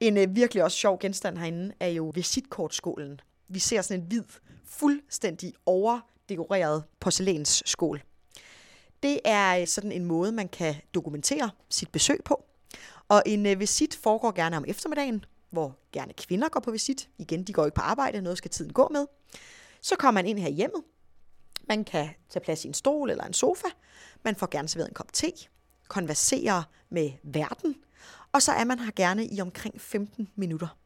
En 0.00 0.16
øh, 0.16 0.36
virkelig 0.36 0.64
også 0.64 0.76
sjov 0.76 0.98
genstand 0.98 1.38
herinde 1.38 1.74
er 1.80 1.88
jo 1.88 2.12
visitkortskålen. 2.14 3.20
Vi 3.48 3.58
ser 3.58 3.82
sådan 3.82 4.00
en 4.00 4.06
hvid, 4.06 4.24
fuldstændig 4.64 5.52
overdekoreret 5.66 6.84
porcelænsskål. 7.00 8.02
Det 9.02 9.20
er 9.24 9.60
øh, 9.60 9.66
sådan 9.66 9.92
en 9.92 10.04
måde, 10.04 10.32
man 10.32 10.48
kan 10.48 10.74
dokumentere 10.94 11.50
sit 11.68 11.92
besøg 11.92 12.20
på. 12.24 12.44
Og 13.08 13.22
en 13.26 13.46
øh, 13.46 13.60
visit 13.60 13.98
foregår 14.02 14.32
gerne 14.32 14.56
om 14.56 14.64
eftermiddagen, 14.68 15.24
hvor 15.50 15.78
gerne 15.92 16.12
kvinder 16.12 16.48
går 16.48 16.60
på 16.60 16.70
visit. 16.70 17.08
Igen, 17.18 17.44
de 17.44 17.52
går 17.52 17.64
ikke 17.64 17.74
på 17.74 17.80
arbejde, 17.80 18.20
noget 18.20 18.38
skal 18.38 18.50
tiden 18.50 18.72
gå 18.72 18.88
med. 18.92 19.06
Så 19.80 19.96
kommer 19.96 20.20
man 20.20 20.26
ind 20.26 20.38
her 20.38 20.48
hjemme. 20.48 20.56
hjemmet. 20.56 20.82
Man 21.68 21.84
kan 21.84 22.08
tage 22.28 22.44
plads 22.44 22.64
i 22.64 22.68
en 22.68 22.74
stol 22.74 23.10
eller 23.10 23.24
en 23.24 23.32
sofa. 23.32 23.68
Man 24.24 24.36
får 24.36 24.48
gerne 24.50 24.68
serveret 24.68 24.88
en 24.88 24.94
kop 24.94 25.12
te. 25.12 25.32
Konverserer 25.88 26.62
med 26.90 27.10
verden. 27.22 27.74
Og 28.32 28.42
så 28.42 28.52
er 28.52 28.64
man 28.64 28.78
her 28.78 28.90
gerne 28.96 29.26
i 29.26 29.40
omkring 29.40 29.80
15 29.80 30.28
minutter. 30.36 30.78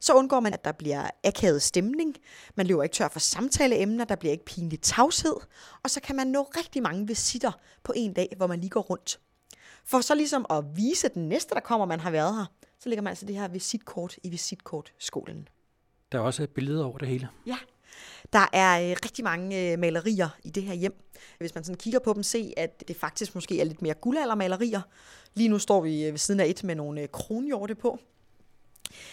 Så 0.00 0.14
undgår 0.14 0.40
man, 0.40 0.54
at 0.54 0.64
der 0.64 0.72
bliver 0.72 1.10
akavet 1.24 1.62
stemning. 1.62 2.16
Man 2.54 2.66
løber 2.66 2.82
ikke 2.82 2.94
tør 2.94 3.08
for 3.08 3.20
samtaleemner, 3.20 4.04
der 4.04 4.16
bliver 4.16 4.32
ikke 4.32 4.44
pinlig 4.44 4.80
tavshed. 4.80 5.36
Og 5.82 5.90
så 5.90 6.00
kan 6.00 6.16
man 6.16 6.26
nå 6.26 6.42
rigtig 6.42 6.82
mange 6.82 7.06
visitter 7.06 7.52
på 7.82 7.92
en 7.96 8.12
dag, 8.12 8.34
hvor 8.36 8.46
man 8.46 8.60
lige 8.60 8.70
går 8.70 8.80
rundt. 8.80 9.20
For 9.84 10.00
så 10.00 10.14
ligesom 10.14 10.46
at 10.50 10.64
vise 10.76 11.08
den 11.08 11.28
næste, 11.28 11.54
der 11.54 11.60
kommer, 11.60 11.86
man 11.86 12.00
har 12.00 12.10
været 12.10 12.36
her, 12.36 12.46
så 12.80 12.88
lægger 12.88 13.02
man 13.02 13.10
altså 13.10 13.26
det 13.26 13.36
her 13.36 13.48
visitkort 13.48 14.16
i 14.22 14.28
visitkortskolen. 14.28 15.48
Der 16.12 16.18
er 16.18 16.22
også 16.22 16.46
billeder 16.54 16.84
over 16.84 16.98
det 16.98 17.08
hele. 17.08 17.28
Ja, 17.46 17.56
der 18.32 18.46
er 18.52 18.90
øh, 18.90 18.96
rigtig 19.04 19.24
mange 19.24 19.72
øh, 19.72 19.78
malerier 19.78 20.28
i 20.44 20.50
det 20.50 20.62
her 20.62 20.74
hjem. 20.74 21.10
Hvis 21.38 21.54
man 21.54 21.64
sådan 21.64 21.78
kigger 21.78 22.00
på 22.00 22.12
dem, 22.12 22.22
se 22.22 22.52
at 22.56 22.88
det 22.88 22.96
faktisk 22.96 23.34
måske 23.34 23.60
er 23.60 23.64
lidt 23.64 23.82
mere 23.82 23.94
guldaldermalerier. 23.94 24.80
Lige 25.34 25.48
nu 25.48 25.58
står 25.58 25.80
vi 25.80 26.04
øh, 26.04 26.12
ved 26.12 26.18
siden 26.18 26.40
af 26.40 26.46
et 26.46 26.64
med 26.64 26.74
nogle 26.74 27.06
kronhjorte 27.06 27.74
på. 27.74 27.98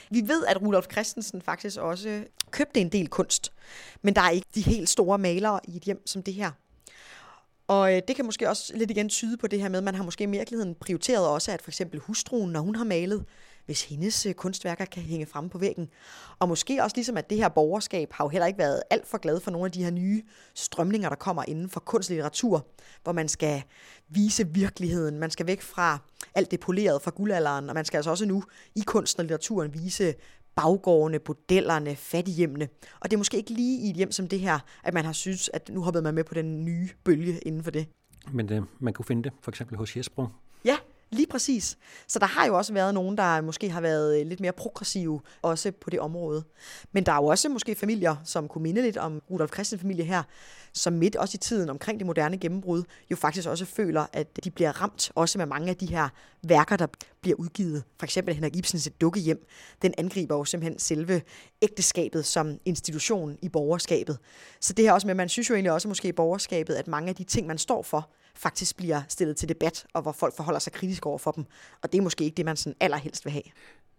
Vi 0.10 0.28
ved, 0.28 0.46
at 0.46 0.62
Rudolf 0.62 0.86
Christensen 0.92 1.42
faktisk 1.42 1.78
også 1.78 2.24
købte 2.52 2.80
en 2.80 2.90
del 2.90 3.08
kunst, 3.08 3.52
men 4.02 4.16
der 4.16 4.22
er 4.22 4.30
ikke 4.30 4.48
de 4.56 4.62
helt 4.62 4.90
store 4.90 5.18
malere 5.18 5.60
i 5.68 5.76
et 5.76 5.84
hjem 5.84 6.08
som 6.08 6.24
det 6.24 6.34
her. 6.34 6.52
Og 7.68 7.96
øh, 7.96 8.02
det 8.08 8.16
kan 8.16 8.26
måske 8.26 8.50
også 8.50 8.78
lidt 8.78 8.92
igen 8.92 9.10
tyde 9.10 9.38
på 9.38 9.48
det 9.48 9.62
her 9.62 9.70
med, 9.70 9.78
at 9.78 9.84
man 9.84 9.96
har 9.96 10.04
måske 10.04 10.24
i 10.24 10.28
virkeligheden 10.28 10.76
prioriteret 10.76 11.28
også, 11.28 11.52
at 11.52 11.62
for 11.62 11.70
eksempel 11.70 12.00
hustruen, 12.00 12.52
når 12.52 12.60
hun 12.60 12.76
har 12.76 12.84
malet, 12.84 13.26
hvis 13.68 13.84
hendes 13.84 14.26
øh, 14.26 14.34
kunstværker 14.34 14.86
kan 14.86 15.04
hænge 15.04 15.26
frem 15.26 15.50
på 15.50 15.58
væggen. 15.58 15.90
Og 16.40 16.50
måske 16.50 16.84
også 16.84 16.96
ligesom, 16.96 17.18
at 17.18 17.30
det 17.30 17.38
her 17.38 17.50
borgerskab 17.50 18.14
har 18.14 18.26
jo 18.26 18.30
heller 18.30 18.48
ikke 18.48 18.60
været 18.60 18.82
alt 18.90 19.08
for 19.08 19.18
glad 19.18 19.40
for 19.40 19.52
nogle 19.52 19.66
af 19.66 19.72
de 19.72 19.84
her 19.84 19.92
nye 19.92 20.24
strømninger, 20.56 21.10
der 21.10 21.16
kommer 21.16 21.44
inden 21.48 21.70
for 21.70 21.80
kunstlitteratur, 21.80 22.68
hvor 23.04 23.12
man 23.12 23.28
skal 23.28 23.64
vise 24.10 24.48
virkeligheden. 24.48 25.20
Man 25.20 25.32
skal 25.32 25.48
væk 25.48 25.62
fra 25.62 25.98
alt 26.36 26.52
det 26.52 26.60
polerede 26.60 27.00
fra 27.00 27.12
guldalderen, 27.16 27.70
og 27.70 27.76
man 27.76 27.86
skal 27.86 27.98
altså 27.98 28.10
også 28.10 28.26
nu 28.26 28.44
i 28.76 28.82
kunsten 28.82 29.20
og 29.20 29.24
litteraturen 29.24 29.74
vise 29.74 30.14
baggårdene, 30.56 31.20
bordellerne, 31.20 31.96
fattighjemmene. 31.96 32.68
Og 33.00 33.12
det 33.12 33.14
er 33.14 33.18
måske 33.18 33.38
ikke 33.38 33.52
lige 33.52 33.82
i 33.82 33.90
et 33.90 33.96
hjem 33.96 34.12
som 34.12 34.28
det 34.28 34.40
her, 34.40 34.60
at 34.84 34.94
man 34.94 35.06
har 35.06 35.14
synes, 35.14 35.50
at 35.54 35.70
nu 35.70 35.82
hoppede 35.82 36.04
man 36.04 36.14
med 36.14 36.24
på 36.24 36.34
den 36.34 36.66
nye 36.66 36.90
bølge 37.04 37.40
inden 37.40 37.64
for 37.64 37.72
det. 37.72 37.88
Men 38.32 38.50
det, 38.50 38.64
man 38.80 38.94
kunne 38.94 39.06
finde 39.06 39.24
det 39.24 39.34
for 39.42 39.52
eksempel 39.52 39.78
hos 39.78 39.98
Jesper. 39.98 40.28
Lige 41.12 41.28
præcis. 41.28 41.78
Så 42.08 42.20
der 42.20 42.26
har 42.26 42.46
jo 42.46 42.58
også 42.58 42.74
været 42.74 42.94
nogen, 42.94 43.18
der 43.18 43.42
måske 43.42 43.70
har 43.70 43.82
været 43.82 44.20
øh, 44.20 44.28
lidt 44.28 44.40
mere 44.40 44.52
progressive 44.52 45.22
også 45.42 45.72
på 45.72 45.90
det 45.90 46.00
område. 46.00 46.44
Men 46.92 47.06
der 47.06 47.12
er 47.12 47.16
jo 47.16 47.26
også 47.26 47.50
måske 47.50 47.76
familier, 47.76 48.16
som 48.24 48.48
kunne 48.48 48.64
minde 48.64 48.82
lidt 48.82 48.98
om 48.98 49.22
Rudolf 49.32 49.54
Christian 49.54 49.80
familie 49.80 50.06
her, 50.06 50.24
som 50.74 50.94
midt 50.94 51.16
også 51.16 51.36
i 51.36 51.38
tiden 51.38 51.70
omkring 51.70 52.00
det 52.00 52.08
moderne 52.08 52.38
gennembrud, 52.38 52.84
jo 53.12 53.16
faktisk 53.16 53.48
også 53.48 53.66
føler, 53.66 54.06
at 54.14 54.44
de 54.44 54.52
bliver 54.52 54.82
ramt 54.82 55.12
også 55.16 55.38
med 55.38 55.46
mange 55.46 55.70
af 55.70 55.76
de 55.76 55.86
her 55.86 56.10
værker, 56.44 56.76
der 56.76 56.88
bliver 57.22 57.36
udgivet. 57.38 57.84
For 58.00 58.06
eksempel 58.06 58.36
Henrik 58.36 58.56
Ibsens 58.56 58.88
Et 58.88 59.02
dukkehjem. 59.02 59.48
Den 59.82 59.94
angriber 59.98 60.36
jo 60.36 60.46
simpelthen 60.46 60.80
selve 60.80 61.22
ægteskabet 61.62 62.26
som 62.26 62.60
institution 62.66 63.38
i 63.42 63.50
borgerskabet. 63.50 64.18
Så 64.62 64.74
det 64.74 64.86
her 64.86 64.92
også 64.92 65.08
med, 65.08 65.12
at 65.12 65.18
man 65.18 65.30
synes 65.30 65.50
jo 65.50 65.56
egentlig 65.56 65.72
også 65.72 65.88
måske 65.88 66.08
i 66.08 66.12
borgerskabet, 66.12 66.76
at 66.76 66.88
mange 66.88 67.10
af 67.10 67.16
de 67.16 67.24
ting, 67.24 67.48
man 67.48 67.58
står 67.58 67.82
for, 67.82 68.10
faktisk 68.38 68.78
bliver 68.78 69.02
stillet 69.10 69.38
til 69.38 69.50
debat, 69.50 69.86
og 69.94 70.02
hvor 70.02 70.12
folk 70.12 70.36
forholder 70.36 70.60
sig 70.60 70.74
kritisk 70.74 71.06
over 71.06 71.18
for 71.18 71.32
dem. 71.32 71.46
Og 71.82 71.92
det 71.92 71.98
er 71.98 72.02
måske 72.02 72.24
ikke 72.24 72.36
det, 72.36 72.46
man 72.46 72.58
sådan 72.58 72.76
allerhelst 72.80 73.26
vil 73.26 73.32
have. 73.32 73.44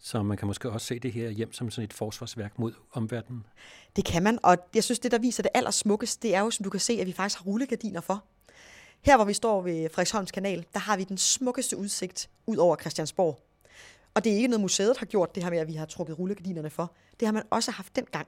Så 0.01 0.23
man 0.23 0.37
kan 0.37 0.47
måske 0.47 0.71
også 0.71 0.87
se 0.87 0.99
det 0.99 1.13
her 1.13 1.31
hjem 1.31 1.53
som 1.53 1.71
sådan 1.71 1.85
et 1.85 1.93
forsvarsværk 1.93 2.59
mod 2.59 2.73
omverdenen? 2.93 3.47
Det 3.97 4.05
kan 4.05 4.23
man, 4.23 4.39
og 4.43 4.57
jeg 4.75 4.85
synes, 4.85 4.99
det 4.99 5.13
der 5.13 5.19
viser 5.19 5.43
det 5.43 5.51
allersmukkeste, 5.55 6.29
det 6.29 6.35
er 6.35 6.41
jo, 6.41 6.51
som 6.51 6.65
du 6.65 6.71
kan 6.71 6.81
se, 6.81 6.93
at 7.01 7.07
vi 7.07 7.13
faktisk 7.13 7.39
har 7.39 7.45
rullegardiner 7.45 8.01
for. 8.01 8.25
Her, 9.01 9.17
hvor 9.17 9.25
vi 9.25 9.33
står 9.33 9.63
ved 9.63 9.89
Frederiksholms 9.91 10.31
kanal, 10.31 10.67
der 10.73 10.81
har 10.81 10.97
vi 10.97 11.05
den 11.05 11.19
smukkeste 11.19 11.77
udsigt 11.77 12.31
ud 12.47 12.57
over 12.57 12.77
Christiansborg. 12.77 13.41
Og 14.15 14.25
det 14.25 14.33
er 14.33 14.37
ikke 14.37 14.49
noget, 14.49 14.61
museet 14.61 14.99
har 14.99 15.07
gjort, 15.07 15.35
det 15.35 15.43
her 15.43 15.51
med, 15.51 15.59
at 15.59 15.69
vi 15.69 15.75
har 15.75 15.87
trukket 15.87 16.19
rullegardinerne 16.19 16.71
for. 16.71 16.93
Det 17.21 17.29
har 17.29 17.33
man 17.33 17.43
også 17.51 17.71
haft 17.71 17.97
dengang. 17.97 18.27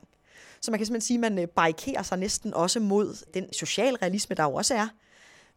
Så 0.60 0.70
man 0.70 0.78
kan 0.78 0.86
simpelthen 0.86 1.06
sige, 1.06 1.16
at 1.16 1.20
man 1.20 1.38
øh, 1.38 1.48
barrikerer 1.48 2.02
sig 2.02 2.18
næsten 2.18 2.54
også 2.54 2.80
mod 2.80 3.26
den 3.34 3.52
socialrealisme, 3.52 4.36
der 4.36 4.42
jo 4.42 4.54
også 4.54 4.74
er. 4.74 4.88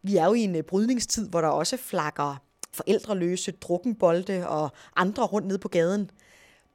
Vi 0.02 0.16
er 0.16 0.24
jo 0.24 0.34
i 0.34 0.40
en 0.40 0.56
øh, 0.56 0.62
brydningstid, 0.62 1.28
hvor 1.28 1.40
der 1.40 1.48
også 1.48 1.76
flakker 1.76 2.36
forældreløse, 2.72 3.52
drukkenbolde 3.52 4.48
og 4.48 4.72
andre 4.96 5.24
rundt 5.24 5.48
nede 5.48 5.58
på 5.58 5.68
gaden. 5.68 6.10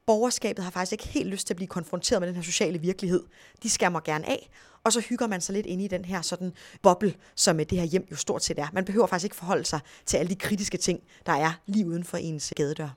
Borgerskabet 0.06 0.64
har 0.64 0.70
faktisk 0.70 0.92
ikke 0.92 1.08
helt 1.08 1.28
lyst 1.28 1.46
til 1.46 1.54
at 1.54 1.56
blive 1.56 1.68
konfronteret 1.68 2.20
med 2.22 2.28
den 2.28 2.36
her 2.36 2.42
sociale 2.42 2.78
virkelighed. 2.78 3.22
De 3.62 3.70
skærmer 3.70 4.00
gerne 4.00 4.28
af, 4.28 4.50
og 4.84 4.92
så 4.92 5.00
hygger 5.00 5.26
man 5.26 5.40
sig 5.40 5.52
lidt 5.52 5.66
ind 5.66 5.82
i 5.82 5.88
den 5.88 6.04
her 6.04 6.22
sådan 6.22 6.52
boble, 6.82 7.14
som 7.34 7.56
det 7.56 7.72
her 7.72 7.84
hjem 7.84 8.08
jo 8.10 8.16
stort 8.16 8.44
set 8.44 8.58
er. 8.58 8.66
Man 8.72 8.84
behøver 8.84 9.06
faktisk 9.06 9.24
ikke 9.24 9.36
forholde 9.36 9.64
sig 9.64 9.80
til 10.06 10.16
alle 10.16 10.28
de 10.28 10.36
kritiske 10.36 10.78
ting, 10.78 11.00
der 11.26 11.32
er 11.32 11.52
lige 11.66 11.86
uden 11.86 12.04
for 12.04 12.16
ens 12.16 12.52
gadedør. 12.56 12.88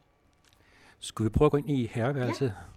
Skulle 0.99 1.29
vi 1.29 1.33
prøve 1.33 1.45
at 1.45 1.51
gå 1.51 1.57
ind 1.57 1.71
i 1.71 1.89
herreværelset? 1.93 2.45
Ja. 2.45 2.72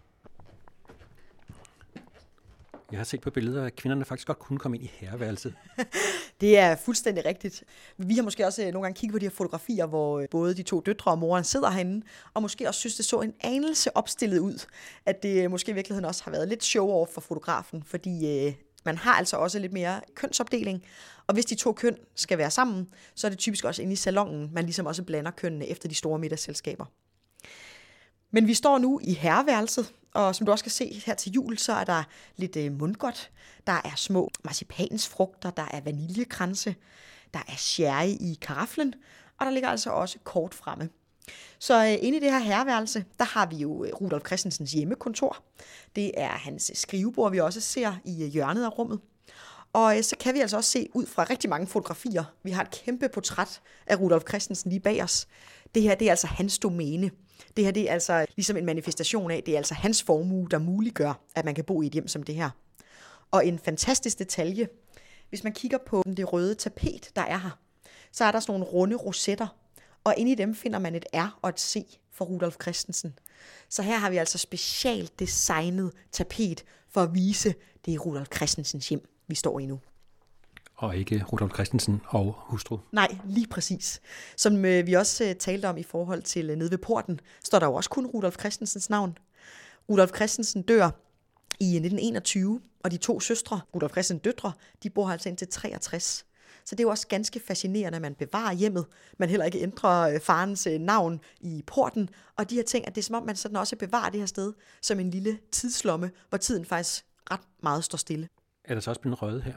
Jeg 2.91 2.99
har 2.99 3.05
set 3.05 3.21
på 3.21 3.31
billeder, 3.31 3.65
at 3.65 3.77
kvinderne 3.77 4.05
faktisk 4.05 4.27
godt 4.27 4.39
kunne 4.39 4.59
komme 4.59 4.77
ind 4.77 4.85
i 4.85 4.91
herreværelset. 4.95 5.55
det 6.41 6.59
er 6.59 6.77
fuldstændig 6.77 7.25
rigtigt. 7.25 7.65
Vi 7.99 8.15
har 8.15 8.23
måske 8.23 8.47
også 8.47 8.63
øh, 8.63 8.73
nogle 8.73 8.85
gange 8.85 8.99
kigget 8.99 9.13
på 9.13 9.19
de 9.19 9.25
her 9.25 9.31
fotografier, 9.31 9.87
hvor 9.87 10.21
øh, 10.21 10.29
både 10.31 10.55
de 10.55 10.63
to 10.63 10.81
døtre 10.81 11.11
og 11.11 11.19
moren 11.19 11.45
sidder 11.45 11.71
herinde, 11.71 12.07
og 12.35 12.43
måske 12.43 12.69
også 12.69 12.81
synes, 12.81 12.97
det 12.97 13.05
så 13.05 13.21
en 13.21 13.33
anelse 13.41 13.97
opstillet 13.97 14.39
ud, 14.39 14.67
at 15.07 15.23
det 15.23 15.45
øh, 15.45 15.51
måske 15.51 15.71
i 15.71 15.75
virkeligheden 15.75 16.05
også 16.05 16.25
har 16.25 16.31
været 16.31 16.49
lidt 16.49 16.65
show 16.65 16.89
over 16.89 17.07
for 17.07 17.21
fotografen, 17.21 17.83
fordi 17.83 18.55
Man 18.85 18.97
har 18.97 19.13
altså 19.13 19.37
også 19.37 19.59
lidt 19.59 19.73
mere 19.73 20.01
kønsopdeling, 20.15 20.83
og 21.27 21.35
hvis 21.35 21.45
de 21.45 21.55
to 21.55 21.73
køn 21.73 21.97
skal 22.15 22.39
være 22.39 22.51
sammen, 22.51 22.89
så 23.15 23.27
er 23.27 23.29
det 23.29 23.39
typisk 23.39 23.65
også 23.65 23.83
inde 23.83 23.93
i 23.93 23.97
salongen, 23.97 24.51
man 24.53 24.65
ligesom 24.65 24.87
også 24.87 25.03
blander 25.03 25.31
kønnene 25.31 25.67
efter 25.67 25.89
de 25.89 25.95
store 25.95 26.19
middagsselskaber. 26.19 26.85
Men 28.31 28.47
vi 28.47 28.55
står 28.55 28.79
nu 28.79 29.01
i 29.03 29.13
herreværelset, 29.13 29.93
og 30.17 30.35
som 30.35 30.47
du 30.47 30.53
også 30.53 30.65
kan 30.65 30.71
se 30.71 31.03
her 31.07 31.15
til 31.15 31.33
jul, 31.33 31.59
så 31.59 31.73
er 31.73 31.85
der 31.85 32.03
lidt 32.37 32.57
øh, 32.57 32.73
mundgodt. 32.73 33.31
Der 33.67 33.73
er 33.73 33.93
små 33.97 34.31
marcipansfrugter, 34.45 35.51
der 35.51 35.67
er 35.71 35.81
vaniljekranse, 35.81 36.75
der 37.35 37.41
er 37.49 37.57
sherry 37.57 38.17
i 38.21 38.39
karaflen, 38.43 38.95
og 39.39 39.47
der 39.47 39.53
ligger 39.53 39.69
altså 39.69 39.91
også 39.91 40.19
kort 40.25 40.55
fremme. 40.55 40.89
Så 41.59 41.85
øh, 41.85 42.07
inde 42.07 42.19
i 42.19 42.21
det 42.21 42.33
her 42.33 42.39
herreværelse, 42.39 43.05
der 43.19 43.25
har 43.25 43.47
vi 43.47 43.57
jo 43.57 43.85
øh, 43.85 43.93
Rudolf 43.95 44.27
Christensens 44.27 44.73
hjemmekontor. 44.73 45.37
Det 45.97 46.13
er 46.17 46.29
hans 46.29 46.71
skrivebord, 46.75 47.33
vi 47.33 47.41
også 47.41 47.61
ser 47.61 47.93
i 48.05 48.25
øh, 48.25 48.29
hjørnet 48.29 48.65
af 48.65 48.79
rummet. 48.79 49.01
Og 49.73 49.97
øh, 49.97 50.03
så 50.03 50.17
kan 50.21 50.35
vi 50.35 50.41
altså 50.41 50.57
også 50.57 50.71
se 50.71 50.89
ud 50.95 51.07
fra 51.07 51.25
rigtig 51.25 51.51
mange 51.51 51.67
fotografier. 51.67 52.25
Vi 52.43 52.51
har 52.51 52.63
et 52.63 52.71
kæmpe 52.71 53.09
portræt 53.09 53.61
af 53.87 54.01
Rudolf 54.01 54.25
Christensen 54.29 54.71
lige 54.71 54.81
bag 54.81 55.03
os. 55.03 55.29
Det 55.75 55.83
her, 55.83 55.95
det 55.95 56.07
er 56.07 56.11
altså 56.11 56.27
hans 56.27 56.59
domæne. 56.59 57.11
Det 57.57 57.65
her, 57.65 57.71
det 57.71 57.89
er 57.89 57.93
altså 57.93 58.27
ligesom 58.37 58.57
en 58.57 58.65
manifestation 58.65 59.31
af, 59.31 59.43
det 59.43 59.55
er 59.55 59.59
altså 59.59 59.75
hans 59.75 60.03
formue, 60.03 60.49
der 60.51 60.59
muliggør, 60.59 61.21
at 61.35 61.45
man 61.45 61.55
kan 61.55 61.65
bo 61.65 61.83
i 61.83 61.87
et 61.87 61.93
hjem 61.93 62.09
som 62.09 62.23
det 62.23 62.35
her. 62.35 62.51
Og 63.31 63.47
en 63.47 63.59
fantastisk 63.59 64.19
detalje, 64.19 64.69
hvis 65.29 65.45
man 65.45 65.53
kigger 65.53 65.79
på 65.87 66.03
det 66.17 66.33
røde 66.33 66.55
tapet, 66.55 67.11
der 67.17 67.23
er 67.23 67.39
her, 67.39 67.59
så 68.13 68.25
er 68.25 68.33
der 68.33 68.41
sådan 68.41 68.53
nogle 68.53 68.73
runde 68.73 68.97
rosetter, 68.97 69.47
og 70.05 70.15
inde 70.17 70.33
i 70.33 70.35
dem 70.35 70.55
finder 70.55 70.79
man 70.79 70.95
et 70.95 71.05
R 71.15 71.39
og 71.43 71.49
et 71.49 71.61
C 71.61 71.99
for 72.13 72.25
Rudolf 72.25 72.57
Christensen. 72.63 73.19
Så 73.69 73.83
her 73.83 73.97
har 73.97 74.11
vi 74.11 74.17
altså 74.17 74.39
specielt 74.39 75.19
designet 75.19 75.93
tapet 76.13 76.65
for 76.89 77.03
at 77.03 77.15
vise, 77.15 77.55
det 77.85 77.95
er 77.95 77.99
Rudolf 77.99 78.29
Christensens 78.35 78.89
hjem, 78.89 79.09
vi 79.27 79.35
står 79.35 79.59
i 79.59 79.67
nu. 79.67 79.81
Og 80.77 80.97
ikke 80.97 81.25
Rudolf 81.33 81.55
Christensen 81.55 82.01
og 82.07 82.35
hustru. 82.39 82.79
Nej, 82.93 83.17
lige 83.25 83.47
præcis. 83.47 84.01
Som 84.37 84.65
øh, 84.65 84.87
vi 84.87 84.93
også 84.93 85.25
øh, 85.25 85.35
talte 85.35 85.69
om 85.69 85.77
i 85.77 85.83
forhold 85.83 86.23
til 86.23 86.51
øh, 86.51 86.57
nede 86.57 86.71
ved 86.71 86.79
porten, 86.79 87.21
står 87.45 87.59
der 87.59 87.67
jo 87.67 87.75
også 87.75 87.91
kun 87.91 88.07
Rudolf 88.07 88.39
Christensens 88.39 88.91
navn. 88.91 89.19
Rudolf 89.89 90.11
Christensen 90.17 90.63
dør 90.63 90.91
i 91.61 91.77
1921, 91.77 92.61
og 92.85 92.91
de 92.91 92.97
to 92.97 93.21
søstre, 93.21 93.61
Rudolf 93.75 93.93
Christensens 93.93 94.23
døtre, 94.25 94.53
de 94.83 94.91
bor 94.91 95.11
altså 95.11 95.29
indtil 95.29 95.49
63. 95.49 96.27
Så 96.65 96.75
det 96.75 96.81
er 96.81 96.85
jo 96.85 96.91
også 96.91 97.09
ganske 97.09 97.41
fascinerende, 97.41 97.97
at 97.97 98.03
man 98.03 98.15
bevarer 98.15 98.53
hjemmet, 98.53 98.87
man 99.19 99.29
heller 99.29 99.47
ikke 99.47 99.61
ændrer 99.61 100.15
øh, 100.15 100.21
farens 100.21 100.67
øh, 100.67 100.81
navn 100.81 101.21
i 101.41 101.63
porten, 101.67 102.09
og 102.37 102.51
de 102.51 102.55
her 102.55 102.63
ting, 102.63 102.87
at 102.87 102.95
det 102.95 103.01
er 103.01 103.05
som 103.05 103.15
om, 103.15 103.23
man 103.23 103.37
sådan 103.37 103.57
også 103.57 103.77
bevarer 103.77 104.11
det 104.11 104.21
her 104.21 104.27
sted 104.27 104.53
som 104.83 105.01
en 105.01 105.11
lille 105.11 105.39
tidslomme, 105.53 106.11
hvor 106.29 106.39
tiden 106.39 106.65
faktisk 106.65 107.05
ret 107.31 107.41
meget 107.63 107.85
står 107.85 107.99
stille. 107.99 108.29
Er 108.65 108.75
der 108.75 108.81
så 108.81 108.91
også 108.91 109.01
blevet 109.01 109.23
røget 109.23 109.43
her? 109.43 109.55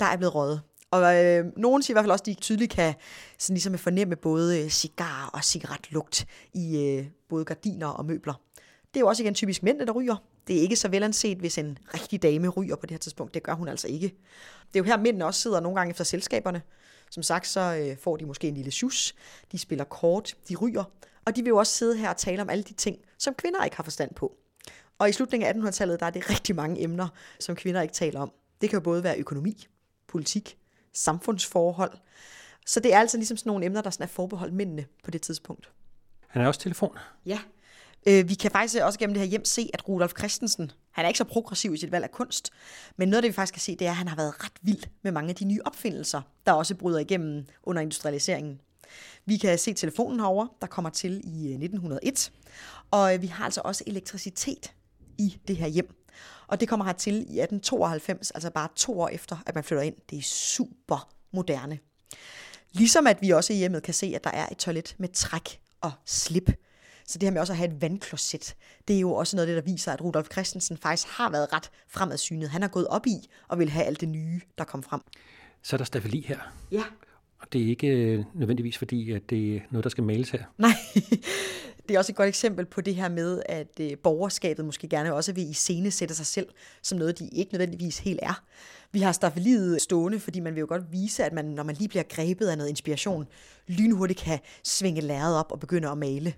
Der 0.00 0.06
er 0.06 0.16
blevet 0.16 0.34
røget. 0.34 0.60
Og 0.90 1.24
øh, 1.24 1.44
nogen 1.56 1.82
siger 1.82 1.94
i 1.94 1.96
hvert 1.96 2.02
fald 2.02 2.12
også, 2.12 2.22
at 2.22 2.26
de 2.26 2.34
tydeligt 2.34 2.72
kan 2.72 2.94
sådan 3.38 3.54
ligesom 3.54 3.78
fornemme 3.78 4.16
både 4.16 4.62
øh, 4.64 4.70
cigar 4.70 5.30
og 5.32 5.44
cigaretlugt 5.44 6.26
i 6.52 6.78
øh, 6.78 7.06
både 7.28 7.44
gardiner 7.44 7.86
og 7.86 8.04
møbler. 8.04 8.34
Det 8.94 8.96
er 8.96 9.00
jo 9.00 9.08
også 9.08 9.22
igen 9.22 9.34
typisk 9.34 9.62
mænd, 9.62 9.78
der 9.78 9.92
ryger. 9.92 10.16
Det 10.46 10.56
er 10.56 10.60
ikke 10.60 10.76
så 10.76 10.88
velanset, 10.88 11.38
hvis 11.38 11.58
en 11.58 11.78
rigtig 11.94 12.22
dame 12.22 12.48
ryger 12.48 12.76
på 12.76 12.86
det 12.86 12.90
her 12.90 12.98
tidspunkt. 12.98 13.34
Det 13.34 13.42
gør 13.42 13.54
hun 13.54 13.68
altså 13.68 13.88
ikke. 13.88 14.06
Det 14.72 14.78
er 14.78 14.80
jo 14.80 14.84
her, 14.84 14.96
mændene 14.96 15.26
også 15.26 15.40
sidder 15.40 15.60
nogle 15.60 15.78
gange 15.78 15.90
efter 15.90 16.04
selskaberne. 16.04 16.62
Som 17.10 17.22
sagt, 17.22 17.46
så 17.46 17.60
øh, 17.60 17.96
får 17.98 18.16
de 18.16 18.26
måske 18.26 18.48
en 18.48 18.54
lille 18.54 18.70
sjus. 18.70 19.14
De 19.52 19.58
spiller 19.58 19.84
kort, 19.84 20.34
de 20.48 20.56
ryger. 20.56 20.84
Og 21.24 21.36
de 21.36 21.42
vil 21.42 21.48
jo 21.48 21.56
også 21.56 21.72
sidde 21.72 21.96
her 21.96 22.10
og 22.10 22.16
tale 22.16 22.42
om 22.42 22.50
alle 22.50 22.64
de 22.64 22.72
ting, 22.72 22.98
som 23.18 23.34
kvinder 23.34 23.64
ikke 23.64 23.76
har 23.76 23.84
forstand 23.84 24.14
på. 24.14 24.36
Og 24.98 25.08
i 25.08 25.12
slutningen 25.12 25.64
af 25.64 25.68
1800-tallet, 25.68 26.00
der 26.00 26.06
er 26.06 26.10
det 26.10 26.30
rigtig 26.30 26.56
mange 26.56 26.82
emner, 26.82 27.08
som 27.40 27.56
kvinder 27.56 27.82
ikke 27.82 27.94
taler 27.94 28.20
om. 28.20 28.32
Det 28.60 28.70
kan 28.70 28.76
jo 28.76 28.80
både 28.80 29.04
være 29.04 29.18
økonomi, 29.18 29.66
politik, 30.14 30.56
samfundsforhold. 30.92 31.92
Så 32.66 32.80
det 32.80 32.94
er 32.94 32.98
altså 32.98 33.16
ligesom 33.16 33.36
sådan 33.36 33.50
nogle 33.50 33.66
emner, 33.66 33.80
der 33.80 33.90
sådan 33.90 34.04
er 34.04 34.08
forbeholdt 34.08 34.54
mændene 34.54 34.84
på 35.04 35.10
det 35.10 35.22
tidspunkt. 35.22 35.70
Han 36.28 36.42
er 36.42 36.46
også 36.46 36.60
telefon. 36.60 36.98
Ja. 37.26 37.38
Øh, 38.06 38.28
vi 38.28 38.34
kan 38.34 38.50
faktisk 38.50 38.82
også 38.82 38.98
gennem 38.98 39.14
det 39.14 39.20
her 39.20 39.28
hjem 39.28 39.44
se, 39.44 39.70
at 39.74 39.88
Rudolf 39.88 40.12
Christensen, 40.18 40.72
han 40.90 41.04
er 41.04 41.08
ikke 41.08 41.18
så 41.18 41.24
progressiv 41.24 41.74
i 41.74 41.76
sit 41.76 41.92
valg 41.92 42.04
af 42.04 42.10
kunst, 42.10 42.50
men 42.96 43.08
noget 43.08 43.16
af 43.16 43.22
det, 43.22 43.28
vi 43.28 43.34
faktisk 43.34 43.54
kan 43.54 43.60
se, 43.60 43.76
det 43.76 43.86
er, 43.86 43.90
at 43.90 43.96
han 43.96 44.08
har 44.08 44.16
været 44.16 44.44
ret 44.44 44.52
vild 44.62 44.84
med 45.02 45.12
mange 45.12 45.28
af 45.28 45.34
de 45.34 45.44
nye 45.44 45.60
opfindelser, 45.64 46.22
der 46.46 46.52
også 46.52 46.74
bryder 46.74 46.98
igennem 46.98 47.46
under 47.62 47.82
industrialiseringen. 47.82 48.60
Vi 49.26 49.36
kan 49.36 49.58
se 49.58 49.72
telefonen 49.72 50.20
herover, 50.20 50.46
der 50.60 50.66
kommer 50.66 50.90
til 50.90 51.12
i 51.12 51.52
1901, 51.52 52.32
øh, 52.34 52.50
og 52.90 53.14
øh, 53.14 53.22
vi 53.22 53.26
har 53.26 53.44
altså 53.44 53.60
også 53.64 53.84
elektricitet 53.86 54.72
i 55.18 55.38
det 55.48 55.56
her 55.56 55.66
hjem. 55.66 56.03
Og 56.46 56.60
det 56.60 56.68
kommer 56.68 56.84
her 56.84 56.92
til 56.92 57.14
i 57.14 57.18
1892, 57.18 58.30
altså 58.30 58.50
bare 58.50 58.68
to 58.76 59.00
år 59.00 59.08
efter, 59.08 59.36
at 59.46 59.54
man 59.54 59.64
flytter 59.64 59.82
ind. 59.82 59.94
Det 60.10 60.18
er 60.18 60.22
super 60.22 61.08
moderne. 61.32 61.78
Ligesom 62.72 63.06
at 63.06 63.22
vi 63.22 63.30
også 63.30 63.52
i 63.52 63.56
hjemmet 63.56 63.82
kan 63.82 63.94
se, 63.94 64.12
at 64.14 64.24
der 64.24 64.30
er 64.30 64.46
et 64.50 64.56
toilet 64.56 64.94
med 64.98 65.08
træk 65.08 65.60
og 65.80 65.92
slip. 66.04 66.50
Så 67.06 67.18
det 67.18 67.26
her 67.26 67.32
med 67.32 67.40
også 67.40 67.52
at 67.52 67.56
have 67.56 67.74
et 67.74 67.82
vandkloset, 67.82 68.54
det 68.88 68.96
er 68.96 69.00
jo 69.00 69.12
også 69.12 69.36
noget 69.36 69.48
af 69.48 69.54
det, 69.54 69.64
der 69.64 69.72
viser, 69.72 69.92
at 69.92 70.04
Rudolf 70.04 70.28
Christensen 70.32 70.76
faktisk 70.76 71.08
har 71.08 71.30
været 71.30 71.52
ret 71.52 71.70
fremadsynet. 71.88 72.48
Han 72.48 72.62
har 72.62 72.68
gået 72.68 72.86
op 72.86 73.06
i 73.06 73.28
og 73.48 73.58
vil 73.58 73.70
have 73.70 73.86
alt 73.86 74.00
det 74.00 74.08
nye, 74.08 74.40
der 74.58 74.64
kom 74.64 74.82
frem. 74.82 75.00
Så 75.62 75.76
er 75.76 75.78
der 75.78 75.84
stafeli 75.84 76.20
her. 76.28 76.38
Ja. 76.72 76.82
Og 77.38 77.52
det 77.52 77.62
er 77.62 77.66
ikke 77.66 77.86
øh, 77.86 78.24
nødvendigvis 78.34 78.78
fordi, 78.78 79.10
at 79.10 79.30
det 79.30 79.56
er 79.56 79.60
noget, 79.70 79.84
der 79.84 79.90
skal 79.90 80.04
males 80.04 80.30
her. 80.30 80.44
Nej, 80.58 80.70
det 81.88 81.94
er 81.94 81.98
også 81.98 82.12
et 82.12 82.16
godt 82.16 82.28
eksempel 82.28 82.66
på 82.66 82.80
det 82.80 82.94
her 82.94 83.08
med, 83.08 83.42
at 83.46 83.80
øh, 83.80 83.98
borgerskabet 83.98 84.64
måske 84.64 84.88
gerne 84.88 85.14
også 85.14 85.32
vil 85.32 85.50
iscenesætte 85.50 86.14
sig 86.14 86.26
selv 86.26 86.48
som 86.82 86.98
noget, 86.98 87.18
de 87.18 87.28
ikke 87.28 87.52
nødvendigvis 87.52 87.98
helt 87.98 88.20
er. 88.22 88.42
Vi 88.92 89.00
har 89.00 89.12
staffeliet 89.12 89.82
stående, 89.82 90.20
fordi 90.20 90.40
man 90.40 90.54
vil 90.54 90.60
jo 90.60 90.66
godt 90.68 90.92
vise, 90.92 91.24
at 91.24 91.32
man, 91.32 91.44
når 91.44 91.62
man 91.62 91.74
lige 91.74 91.88
bliver 91.88 92.02
grebet 92.02 92.48
af 92.48 92.58
noget 92.58 92.70
inspiration, 92.70 93.26
lynhurtigt 93.66 94.20
kan 94.20 94.38
svinge 94.64 95.00
lærret 95.00 95.36
op 95.36 95.52
og 95.52 95.60
begynde 95.60 95.88
at 95.88 95.98
male. 95.98 96.34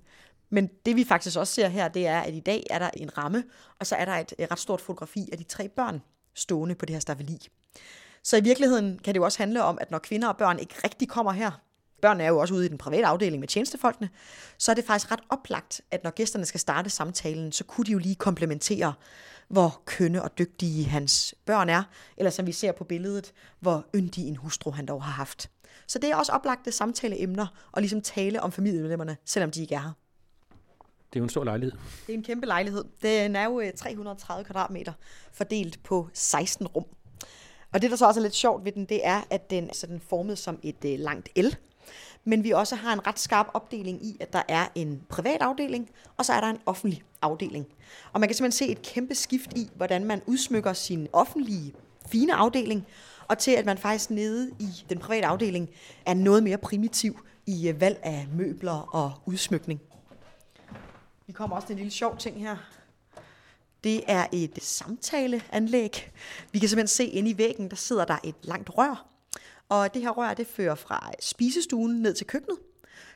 Men 0.50 0.70
det 0.86 0.96
vi 0.96 1.04
faktisk 1.04 1.38
også 1.38 1.54
ser 1.54 1.68
her, 1.68 1.88
det 1.88 2.06
er, 2.06 2.20
at 2.20 2.34
i 2.34 2.40
dag 2.40 2.66
er 2.70 2.78
der 2.78 2.90
en 2.96 3.18
ramme, 3.18 3.44
og 3.78 3.86
så 3.86 3.94
er 3.96 4.04
der 4.04 4.12
et, 4.12 4.34
et 4.38 4.50
ret 4.50 4.58
stort 4.58 4.80
fotografi 4.80 5.28
af 5.32 5.38
de 5.38 5.44
tre 5.44 5.68
børn 5.68 6.02
stående 6.34 6.74
på 6.74 6.86
det 6.86 6.94
her 6.94 7.00
staffeli. 7.00 7.48
Så 8.22 8.36
i 8.36 8.40
virkeligheden 8.40 8.98
kan 8.98 9.14
det 9.14 9.18
jo 9.18 9.24
også 9.24 9.38
handle 9.38 9.62
om, 9.62 9.78
at 9.80 9.90
når 9.90 9.98
kvinder 9.98 10.28
og 10.28 10.36
børn 10.36 10.58
ikke 10.58 10.74
rigtig 10.84 11.08
kommer 11.08 11.32
her, 11.32 11.60
børnene 12.02 12.24
er 12.24 12.28
jo 12.28 12.38
også 12.38 12.54
ude 12.54 12.66
i 12.66 12.68
den 12.68 12.78
private 12.78 13.06
afdeling 13.06 13.40
med 13.40 13.48
tjenestefolkene, 13.48 14.10
så 14.58 14.70
er 14.70 14.74
det 14.74 14.84
faktisk 14.84 15.12
ret 15.12 15.20
oplagt, 15.28 15.80
at 15.90 16.04
når 16.04 16.10
gæsterne 16.10 16.44
skal 16.44 16.60
starte 16.60 16.90
samtalen, 16.90 17.52
så 17.52 17.64
kunne 17.64 17.84
de 17.84 17.92
jo 17.92 17.98
lige 17.98 18.14
komplementere, 18.14 18.92
hvor 19.48 19.82
kønne 19.84 20.22
og 20.22 20.38
dygtige 20.38 20.84
hans 20.84 21.34
børn 21.44 21.68
er, 21.68 21.82
eller 22.16 22.30
som 22.30 22.46
vi 22.46 22.52
ser 22.52 22.72
på 22.72 22.84
billedet, 22.84 23.32
hvor 23.60 23.86
yndig 23.94 24.28
en 24.28 24.36
hustru 24.36 24.70
han 24.70 24.86
dog 24.86 25.02
har 25.02 25.12
haft. 25.12 25.50
Så 25.86 25.98
det 25.98 26.10
er 26.10 26.16
også 26.16 26.32
oplagte 26.32 26.72
samtaleemner, 26.72 27.46
og 27.72 27.82
ligesom 27.82 28.00
tale 28.00 28.42
om 28.42 28.52
familiemedlemmerne, 28.52 29.16
selvom 29.24 29.50
de 29.50 29.62
ikke 29.62 29.74
er 29.74 29.80
her. 29.80 29.92
Det 31.10 31.16
er 31.16 31.20
jo 31.20 31.24
en 31.24 31.30
stor 31.30 31.44
lejlighed. 31.44 31.72
Det 32.06 32.12
er 32.12 32.16
en 32.16 32.24
kæmpe 32.24 32.46
lejlighed. 32.46 32.84
Den 33.02 33.36
er 33.36 33.44
jo 33.44 33.62
330 33.76 34.40
øh, 34.40 34.46
kvadratmeter, 34.46 34.92
fordelt 35.32 35.82
på 35.82 36.08
16 36.12 36.66
rum. 36.66 36.84
Og 37.72 37.82
det, 37.82 37.90
der 37.90 37.96
så 37.96 38.06
også 38.06 38.20
er 38.20 38.22
lidt 38.22 38.34
sjovt 38.34 38.64
ved 38.64 38.72
den, 38.72 38.84
det 38.84 39.06
er, 39.06 39.22
at 39.30 39.50
den 39.50 39.68
er 39.68 39.74
sådan 39.74 40.00
formet 40.00 40.38
som 40.38 40.58
et 40.62 40.84
øh, 40.84 40.98
langt 40.98 41.28
L. 41.36 41.46
Men 42.28 42.44
vi 42.44 42.50
også 42.50 42.76
har 42.76 42.92
en 42.92 43.06
ret 43.06 43.18
skarp 43.18 43.46
opdeling 43.54 44.06
i, 44.06 44.16
at 44.20 44.32
der 44.32 44.42
er 44.48 44.66
en 44.74 45.02
privat 45.08 45.42
afdeling, 45.42 45.90
og 46.16 46.24
så 46.24 46.32
er 46.32 46.40
der 46.40 46.48
en 46.48 46.58
offentlig 46.66 47.02
afdeling. 47.22 47.66
Og 48.12 48.20
man 48.20 48.28
kan 48.28 48.36
simpelthen 48.36 48.66
se 48.66 48.72
et 48.72 48.82
kæmpe 48.82 49.14
skift 49.14 49.52
i, 49.56 49.70
hvordan 49.74 50.04
man 50.04 50.22
udsmykker 50.26 50.72
sin 50.72 51.08
offentlige, 51.12 51.74
fine 52.08 52.34
afdeling, 52.34 52.86
og 53.28 53.38
til 53.38 53.50
at 53.50 53.66
man 53.66 53.78
faktisk 53.78 54.10
nede 54.10 54.50
i 54.58 54.68
den 54.88 54.98
private 54.98 55.26
afdeling 55.26 55.68
er 56.06 56.14
noget 56.14 56.42
mere 56.42 56.58
primitiv 56.58 57.20
i 57.46 57.68
øh, 57.68 57.80
valg 57.80 58.00
af 58.02 58.26
møbler 58.32 58.94
og 58.94 59.12
udsmykning. 59.26 59.80
Vi 61.26 61.32
kommer 61.32 61.56
også 61.56 61.68
til 61.68 61.74
en 61.74 61.78
lille 61.78 61.92
sjov 61.92 62.18
ting 62.18 62.40
her. 62.40 62.56
Det 63.84 64.02
er 64.06 64.26
et 64.32 64.58
samtaleanlæg. 64.62 66.12
Vi 66.52 66.58
kan 66.58 66.68
simpelthen 66.68 66.88
se 66.88 67.06
inde 67.06 67.30
i 67.30 67.38
væggen, 67.38 67.70
der 67.70 67.76
sidder 67.76 68.04
der 68.04 68.16
et 68.24 68.34
langt 68.42 68.70
rør. 68.78 69.15
Og 69.68 69.94
det 69.94 70.02
her 70.02 70.10
rør, 70.10 70.34
det 70.34 70.46
fører 70.46 70.74
fra 70.74 71.10
spisestuen 71.20 72.02
ned 72.02 72.14
til 72.14 72.26
køkkenet. 72.26 72.58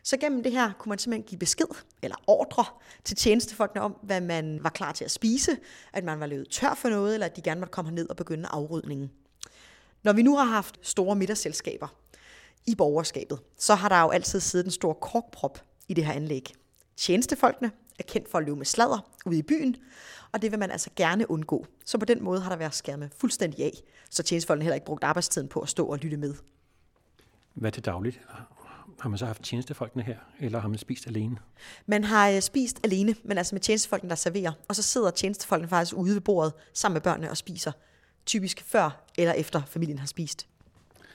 Så 0.02 0.16
gennem 0.16 0.42
det 0.42 0.52
her 0.52 0.72
kunne 0.78 0.90
man 0.90 0.98
simpelthen 0.98 1.28
give 1.28 1.38
besked 1.38 1.66
eller 2.02 2.16
ordre 2.26 2.64
til 3.04 3.16
tjenestefolkene 3.16 3.82
om, 3.82 3.96
hvad 4.02 4.20
man 4.20 4.58
var 4.62 4.70
klar 4.70 4.92
til 4.92 5.04
at 5.04 5.10
spise, 5.10 5.56
at 5.92 6.04
man 6.04 6.20
var 6.20 6.26
løbet 6.26 6.48
tør 6.48 6.74
for 6.74 6.88
noget, 6.88 7.14
eller 7.14 7.26
at 7.26 7.36
de 7.36 7.42
gerne 7.42 7.60
måtte 7.60 7.72
komme 7.72 7.90
ned 7.90 8.10
og 8.10 8.16
begynde 8.16 8.48
afrydningen. 8.48 9.10
Når 10.02 10.12
vi 10.12 10.22
nu 10.22 10.36
har 10.36 10.44
haft 10.44 10.78
store 10.82 11.16
middagsselskaber 11.16 11.88
i 12.66 12.74
borgerskabet, 12.74 13.38
så 13.58 13.74
har 13.74 13.88
der 13.88 14.00
jo 14.00 14.10
altid 14.10 14.40
siddet 14.40 14.66
en 14.66 14.70
stor 14.70 14.92
korkprop 14.92 15.64
i 15.88 15.94
det 15.94 16.06
her 16.06 16.12
anlæg. 16.12 16.52
Tjenestefolkene 16.96 17.70
er 18.00 18.12
kendt 18.12 18.30
for 18.30 18.38
at 18.38 18.44
løbe 18.44 18.56
med 18.56 18.66
sladder 18.66 18.98
ude 19.26 19.38
i 19.38 19.42
byen, 19.42 19.76
og 20.32 20.42
det 20.42 20.50
vil 20.50 20.58
man 20.58 20.70
altså 20.70 20.90
gerne 20.96 21.30
undgå. 21.30 21.66
Så 21.84 21.98
på 21.98 22.04
den 22.04 22.24
måde 22.24 22.40
har 22.40 22.50
der 22.50 22.56
været 22.56 22.74
skærmet 22.74 23.10
fuldstændig 23.16 23.64
af, 23.64 23.72
så 24.10 24.22
tjenestefolkene 24.22 24.64
heller 24.64 24.74
ikke 24.74 24.86
brugt 24.86 25.04
arbejdstiden 25.04 25.48
på 25.48 25.60
at 25.60 25.68
stå 25.68 25.86
og 25.86 25.98
lytte 25.98 26.16
med. 26.16 26.34
Hvad 27.54 27.72
til 27.72 27.84
dagligt? 27.84 28.20
Har 29.00 29.08
man 29.08 29.18
så 29.18 29.26
haft 29.26 29.42
tjenestefolkene 29.42 30.02
her, 30.02 30.16
eller 30.40 30.60
har 30.60 30.68
man 30.68 30.78
spist 30.78 31.06
alene? 31.06 31.36
Man 31.86 32.04
har 32.04 32.30
øh, 32.30 32.40
spist 32.40 32.80
alene, 32.84 33.14
men 33.24 33.38
altså 33.38 33.54
med 33.54 33.60
tjenestefolkene, 33.60 34.10
der 34.10 34.16
serverer. 34.16 34.52
Og 34.68 34.76
så 34.76 34.82
sidder 34.82 35.10
tjenestefolkene 35.10 35.68
faktisk 35.68 35.96
ude 35.96 36.14
ved 36.14 36.20
bordet 36.20 36.52
sammen 36.72 36.94
med 36.94 37.00
børnene 37.00 37.30
og 37.30 37.36
spiser 37.36 37.72
typisk 38.26 38.64
før 38.66 39.04
eller 39.18 39.32
efter 39.32 39.62
familien 39.66 39.98
har 39.98 40.06
spist. 40.06 40.46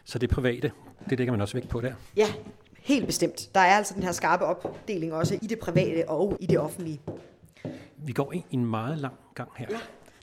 Så 0.06 0.20
det 0.20 0.30
private, 0.30 0.72
det 1.10 1.18
lægger 1.18 1.32
man 1.32 1.42
også 1.42 1.54
vægt 1.54 1.70
på 1.70 1.82
der? 1.82 1.94
Ja, 2.16 2.34
helt 2.86 3.06
bestemt. 3.06 3.56
Der 3.56 3.62
er 3.62 3.78
altså 3.78 3.94
den 3.94 4.04
her 4.04 4.12
skarpe 4.12 4.46
opdeling 4.46 5.14
også 5.14 5.40
i 5.42 5.48
det 5.48 5.60
private 5.60 6.10
og 6.10 6.38
i 6.40 6.46
det 6.46 6.60
offentlige. 6.60 7.02
Vi 7.98 8.14
går 8.14 8.34
ind 8.34 8.44
i 8.52 8.54
en 8.54 8.66
meget 8.66 8.98
lang 8.98 9.14
gang 9.36 9.50
her. 9.56 9.68
Ja. 9.70 9.80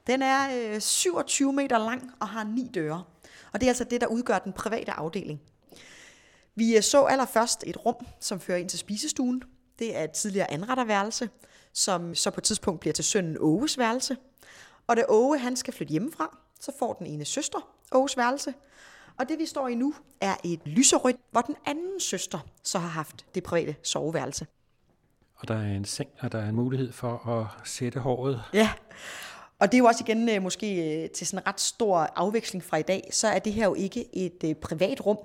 Den 0.07 0.23
er 0.23 0.75
øh, 0.75 0.81
27 0.81 1.53
meter 1.53 1.79
lang 1.79 2.11
og 2.21 2.29
har 2.29 2.45
ni 2.45 2.71
døre. 2.75 3.05
Og 3.53 3.61
det 3.61 3.67
er 3.67 3.71
altså 3.71 3.85
det, 3.85 4.01
der 4.01 4.07
udgør 4.07 4.39
den 4.39 4.53
private 4.53 4.93
afdeling. 4.93 5.41
Vi 6.55 6.77
øh, 6.77 6.83
så 6.83 7.05
allerførst 7.05 7.65
et 7.67 7.87
rum, 7.87 8.07
som 8.21 8.41
fører 8.41 8.59
ind 8.59 8.69
til 8.69 8.79
spisestuen. 8.79 9.43
Det 9.79 9.97
er 9.97 10.05
et 10.05 10.11
tidligere 10.11 10.51
anretterværelse, 10.51 11.31
som 11.73 12.15
så 12.15 12.31
på 12.31 12.41
et 12.41 12.45
tidspunkt 12.45 12.81
bliver 12.81 12.95
til 12.95 13.05
sønnen 13.05 13.37
Åges 13.41 13.79
værelse. 13.79 14.17
Og 14.87 14.97
da 14.97 15.05
Åge 15.09 15.39
han 15.39 15.57
skal 15.57 15.75
flytte 15.75 15.91
hjemmefra, 15.91 16.39
så 16.61 16.73
får 16.79 16.93
den 16.93 17.07
ene 17.07 17.25
søster 17.25 17.59
Åges 17.93 18.17
værelse. 18.17 18.55
Og 19.19 19.29
det 19.29 19.39
vi 19.39 19.47
står 19.47 19.69
i 19.69 19.75
nu 19.75 19.95
er 20.21 20.35
et 20.45 20.61
lyserødt, 20.67 21.17
hvor 21.31 21.41
den 21.41 21.57
anden 21.67 22.01
søster 22.01 22.39
så 22.63 22.79
har 22.79 22.89
haft 22.89 23.27
det 23.35 23.43
private 23.43 23.77
soveværelse. 23.83 24.47
Og 25.37 25.49
der 25.49 25.55
er 25.55 25.77
en 25.77 25.85
seng, 25.85 26.11
og 26.21 26.33
der 26.33 26.39
er 26.39 26.49
en 26.49 26.55
mulighed 26.55 26.93
for 26.93 27.29
at 27.29 27.69
sætte 27.69 28.01
håret. 28.01 28.43
Ja, 28.55 28.71
og 29.59 29.73
det 29.73 29.75
er 29.75 29.79
jo 29.79 29.85
også 29.85 30.05
igen 30.09 30.29
øh, 30.29 30.43
måske 30.43 31.03
øh, 31.03 31.11
til 31.11 31.27
sådan 31.27 31.43
en 31.43 31.47
ret 31.47 31.61
stor 31.61 31.99
afveksling 31.99 32.65
fra 32.65 32.77
i 32.77 32.83
dag, 32.83 33.09
så 33.11 33.29
er 33.29 33.39
det 33.39 33.53
her 33.53 33.65
jo 33.65 33.75
ikke 33.75 34.17
et 34.17 34.45
øh, 34.45 34.55
privat 34.55 35.07
rum. 35.07 35.19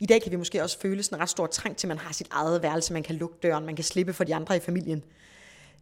I 0.00 0.06
dag 0.06 0.22
kan 0.22 0.32
vi 0.32 0.36
måske 0.36 0.62
også 0.62 0.80
føle 0.80 1.02
sådan 1.02 1.18
en 1.18 1.22
ret 1.22 1.28
stor 1.28 1.46
trang 1.46 1.76
til, 1.76 1.86
at 1.86 1.88
man 1.88 1.98
har 1.98 2.12
sit 2.12 2.28
eget 2.30 2.62
værelse, 2.62 2.92
man 2.92 3.02
kan 3.02 3.14
lukke 3.14 3.36
døren, 3.42 3.66
man 3.66 3.76
kan 3.76 3.84
slippe 3.84 4.12
for 4.12 4.24
de 4.24 4.34
andre 4.34 4.56
i 4.56 4.60
familien. 4.60 5.04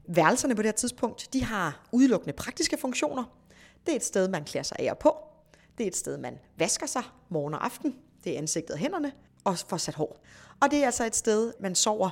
Værelserne 0.09 0.55
på 0.55 0.63
det 0.63 0.69
her 0.69 0.73
tidspunkt, 0.73 1.29
de 1.33 1.45
har 1.45 1.87
udelukkende 1.93 2.33
praktiske 2.33 2.77
funktioner. 2.77 3.25
Det 3.87 3.93
er 3.93 3.97
et 3.97 4.05
sted, 4.05 4.29
man 4.29 4.45
klæder 4.45 4.65
sig 4.65 4.77
af 4.81 4.91
og 4.91 4.99
på. 4.99 5.17
Det 5.79 5.85
er 5.85 5.89
et 5.89 5.97
sted, 5.97 6.19
man 6.19 6.39
vasker 6.59 6.87
sig 6.87 7.03
morgen 7.29 7.55
og 7.55 7.65
aften. 7.65 7.95
Det 8.25 8.35
er 8.35 8.39
ansigtet 8.39 8.71
og 8.71 8.79
hænderne 8.79 9.13
og 9.45 9.59
får 9.59 9.77
sat 9.77 9.95
hår. 9.95 10.21
Og 10.61 10.71
det 10.71 10.83
er 10.83 10.87
altså 10.87 11.07
et 11.07 11.17
sted, 11.17 11.53
man 11.61 11.75
sover. 11.75 12.11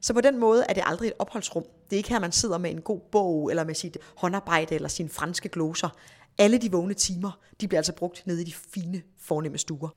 Så 0.00 0.14
på 0.14 0.20
den 0.20 0.38
måde 0.38 0.64
er 0.68 0.74
det 0.74 0.82
aldrig 0.86 1.06
et 1.06 1.12
opholdsrum. 1.18 1.64
Det 1.90 1.96
er 1.96 1.96
ikke 1.96 2.08
her, 2.08 2.18
man 2.18 2.32
sidder 2.32 2.58
med 2.58 2.70
en 2.70 2.80
god 2.80 3.00
bog, 3.00 3.50
eller 3.50 3.64
med 3.64 3.74
sit 3.74 3.98
håndarbejde, 4.16 4.74
eller 4.74 4.88
sine 4.88 5.08
franske 5.08 5.48
gloser. 5.48 5.88
Alle 6.38 6.58
de 6.58 6.72
vågne 6.72 6.94
timer, 6.94 7.38
de 7.60 7.68
bliver 7.68 7.78
altså 7.78 7.92
brugt 7.92 8.26
nede 8.26 8.40
i 8.40 8.44
de 8.44 8.52
fine, 8.52 9.02
fornemme 9.18 9.58
stuer. 9.58 9.88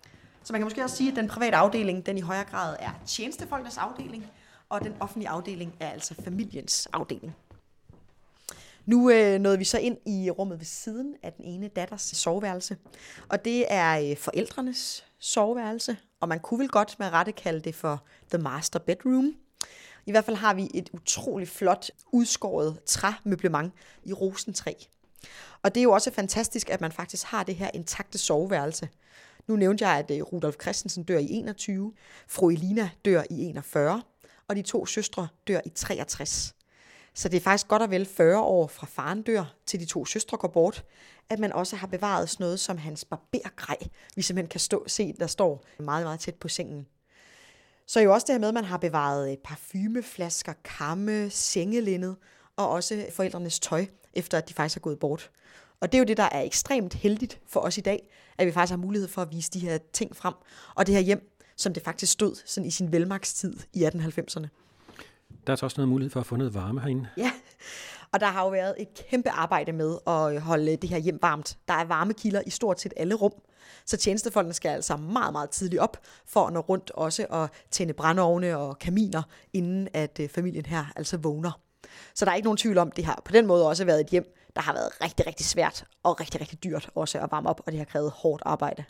Så 0.44 0.54
man 0.54 0.60
kan 0.60 0.66
måske 0.66 0.84
også 0.84 0.96
sige, 0.96 1.10
at 1.12 1.16
den 1.16 1.28
private 1.28 1.56
afdeling, 1.56 2.06
den 2.06 2.18
i 2.18 2.22
højere 2.22 2.44
grad 2.44 2.76
er 2.80 2.90
tjenestefolkenes 3.06 3.78
afdeling, 3.78 4.26
og 4.70 4.84
den 4.84 4.94
offentlige 5.00 5.30
afdeling 5.30 5.76
er 5.80 5.90
altså 5.90 6.16
familiens 6.24 6.88
afdeling. 6.94 7.36
Nu 8.88 9.10
øh, 9.10 9.40
nåede 9.40 9.58
vi 9.58 9.64
så 9.64 9.78
ind 9.78 9.98
i 10.06 10.30
rummet 10.30 10.60
ved 10.60 10.66
siden 10.66 11.16
af 11.24 11.34
den 11.34 11.46
ene 11.46 11.68
datters 11.68 12.02
soveværelse, 12.02 12.78
og 13.30 13.46
det 13.46 13.66
er 13.70 14.00
øh, 14.00 14.18
forældrenes 14.18 15.06
soveværelse, 15.20 15.98
og 16.20 16.28
man 16.28 16.40
kunne 16.40 16.60
vel 16.60 16.70
godt 16.70 16.96
med 17.00 17.10
rette 17.10 17.32
kalde 17.32 17.60
det 17.60 17.76
for 17.76 18.04
the 18.30 18.38
master 18.38 18.80
bedroom. 18.80 19.34
I 20.06 20.12
hvert 20.12 20.26
fald 20.26 20.36
har 20.36 20.54
vi 20.54 20.70
et 20.74 20.90
utroligt 20.94 21.50
flot, 21.50 21.90
udskåret 22.12 22.80
træmøblement 22.86 23.74
i 24.04 24.14
rosentræ. 24.14 24.74
Og 25.62 25.76
det 25.76 25.82
er 25.82 25.84
jo 25.84 25.92
også 25.92 26.12
fantastisk, 26.12 26.70
at 26.70 26.82
man 26.82 26.92
faktisk 26.92 27.26
har 27.26 27.44
det 27.44 27.56
her 27.56 27.70
intakte 27.74 28.18
soveværelse. 28.18 28.90
Nu 29.48 29.56
nævnte 29.56 29.88
jeg, 29.88 29.98
at 29.98 30.12
øh, 30.12 30.22
Rudolf 30.22 30.56
Christensen 30.62 31.04
dør 31.04 31.18
i 31.18 31.28
21, 31.32 31.94
fru 32.28 32.50
Elina 32.50 32.90
dør 33.06 33.24
i 33.30 33.42
41, 33.44 34.02
og 34.48 34.56
de 34.56 34.62
to 34.62 34.86
søstre 34.86 35.28
dør 35.48 35.60
i 35.66 35.70
63. 35.70 36.57
Så 37.18 37.30
det 37.30 37.38
er 37.38 37.42
faktisk 37.42 37.68
godt 37.68 37.82
og 37.82 37.92
vel 37.92 38.06
40 38.06 38.40
år 38.40 38.68
fra 38.68 38.88
faren 38.88 39.22
dør, 39.22 39.54
til 39.66 39.80
de 39.80 39.86
to 39.86 40.06
søstre 40.06 40.38
går 40.38 40.48
bort, 40.48 40.86
at 41.30 41.40
man 41.40 41.54
også 41.54 41.76
har 41.76 41.88
bevaret 41.88 42.30
sådan 42.30 42.44
noget 42.44 42.60
som 42.60 42.78
hans 42.78 43.06
barbergrej, 43.06 43.78
vi 44.16 44.22
simpelthen 44.22 44.50
kan 44.50 44.60
stå, 44.60 44.84
se, 44.88 45.14
der 45.20 45.28
står 45.28 45.66
meget, 45.80 46.06
meget 46.06 46.20
tæt 46.20 46.36
på 46.36 46.48
sengen. 46.48 46.88
Så 47.88 48.00
jo 48.00 48.14
også 48.14 48.26
det 48.28 48.34
her 48.34 48.40
med, 48.40 48.48
at 48.48 48.54
man 48.54 48.64
har 48.64 48.78
bevaret 48.78 49.32
øh, 49.32 49.38
parfumeflasker, 49.38 50.54
kamme, 50.64 51.30
sengelinned 51.30 52.16
og 52.56 52.70
også 52.70 53.06
forældrenes 53.12 53.60
tøj, 53.60 53.86
efter 54.14 54.38
at 54.38 54.50
de 54.50 54.54
faktisk 54.54 54.78
er 54.78 54.82
gået 54.82 55.00
bort. 55.00 55.32
Og 55.80 55.92
det 55.92 55.98
er 55.98 56.00
jo 56.00 56.06
det, 56.06 56.18
der 56.18 56.30
er 56.32 56.42
ekstremt 56.42 56.94
heldigt 56.94 57.40
for 57.48 57.60
os 57.60 57.78
i 57.78 57.82
dag, 57.82 58.10
at 58.38 58.48
vi 58.48 58.52
faktisk 58.52 58.72
har 58.72 58.78
mulighed 58.78 59.08
for 59.08 59.22
at 59.22 59.32
vise 59.32 59.52
de 59.52 59.60
her 59.60 59.78
ting 59.94 60.16
frem. 60.16 60.34
Og 60.76 60.88
det 60.88 60.96
her 60.96 61.02
hjem, 61.02 61.32
som 61.56 61.74
det 61.74 61.84
faktisk 61.84 62.12
stod 62.12 62.36
sådan 62.46 62.68
i 62.68 62.72
sin 62.72 62.92
velmagtstid 62.92 63.60
i 63.74 63.86
1890'erne. 63.86 64.67
Der 65.48 65.54
er 65.54 65.58
så 65.58 65.66
også 65.66 65.78
noget 65.78 65.90
mulighed 65.90 66.12
for 66.12 66.20
at 66.20 66.26
få 66.26 66.36
noget 66.36 66.54
varme 66.54 66.82
herinde. 66.82 67.08
Ja, 67.18 67.32
og 68.12 68.20
der 68.20 68.26
har 68.26 68.44
jo 68.44 68.50
været 68.50 68.76
et 68.78 68.88
kæmpe 69.10 69.30
arbejde 69.30 69.72
med 69.72 69.98
at 70.08 70.42
holde 70.42 70.76
det 70.76 70.90
her 70.90 70.98
hjem 70.98 71.20
varmt. 71.22 71.58
Der 71.68 71.74
er 71.74 71.86
varmekilder 71.86 72.42
i 72.46 72.50
stort 72.50 72.82
set 72.82 72.94
alle 72.98 73.16
rum. 73.16 73.34
Så 73.86 73.98
tjenestefolkene 73.98 74.54
skal 74.54 74.70
altså 74.70 74.98
meget, 74.98 75.32
meget 75.32 75.50
tidligt 75.50 75.82
op 75.82 75.98
for 76.26 76.48
at 76.48 76.54
nå 76.54 76.60
rundt 76.60 76.92
også 76.92 77.26
og 77.30 77.50
tænde 77.72 77.94
brændeovne 77.94 78.58
og 78.58 78.80
kaminer, 78.80 79.24
inden 79.54 79.88
at 79.94 80.20
øh, 80.20 80.30
familien 80.30 80.66
her 80.66 80.86
altså 80.96 81.18
vågner. 81.18 81.60
Så 82.16 82.26
der 82.26 82.32
er 82.32 82.36
ikke 82.36 82.46
nogen 82.46 82.58
tvivl 82.58 82.78
om, 82.78 82.88
at 82.88 82.98
det 82.98 83.06
har 83.06 83.22
på 83.26 83.32
den 83.32 83.48
måde 83.48 83.68
også 83.68 83.86
været 83.86 84.02
et 84.02 84.08
hjem, 84.08 84.34
der 84.56 84.62
har 84.62 84.74
været 84.74 84.90
rigtig, 85.02 85.28
rigtig 85.28 85.46
svært 85.46 85.86
og 86.04 86.20
rigtig, 86.20 86.42
rigtig 86.42 86.64
dyrt 86.64 86.90
også 86.96 87.20
at 87.20 87.32
varme 87.32 87.50
op, 87.50 87.62
og 87.66 87.72
det 87.72 87.78
har 87.78 87.86
krævet 87.86 88.12
hårdt 88.12 88.44
arbejde. 88.46 88.84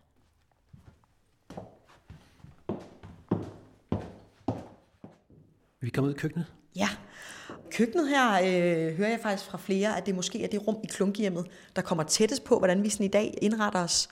Vi 5.82 5.90
kommer 5.90 6.10
ud 6.10 6.16
i 6.16 6.18
køkkenet. 6.18 6.46
Ja, 6.76 6.90
køkkenet 7.72 8.10
her 8.10 8.34
øh, 8.34 8.98
hører 8.98 9.10
jeg 9.10 9.20
faktisk 9.22 9.50
fra 9.50 9.58
flere, 9.58 9.98
at 9.98 10.06
det 10.06 10.16
måske 10.16 10.44
er 10.44 10.48
det 10.48 10.68
rum 10.68 10.78
i 10.84 10.88
klunkhjemmet, 10.88 11.46
der 11.76 11.82
kommer 11.82 12.04
tættest 12.04 12.44
på, 12.44 12.58
hvordan 12.58 12.84
vi 12.84 12.90
sådan 12.90 13.06
i 13.06 13.10
dag 13.10 13.38
indretter 13.42 13.84
os. 13.84 14.10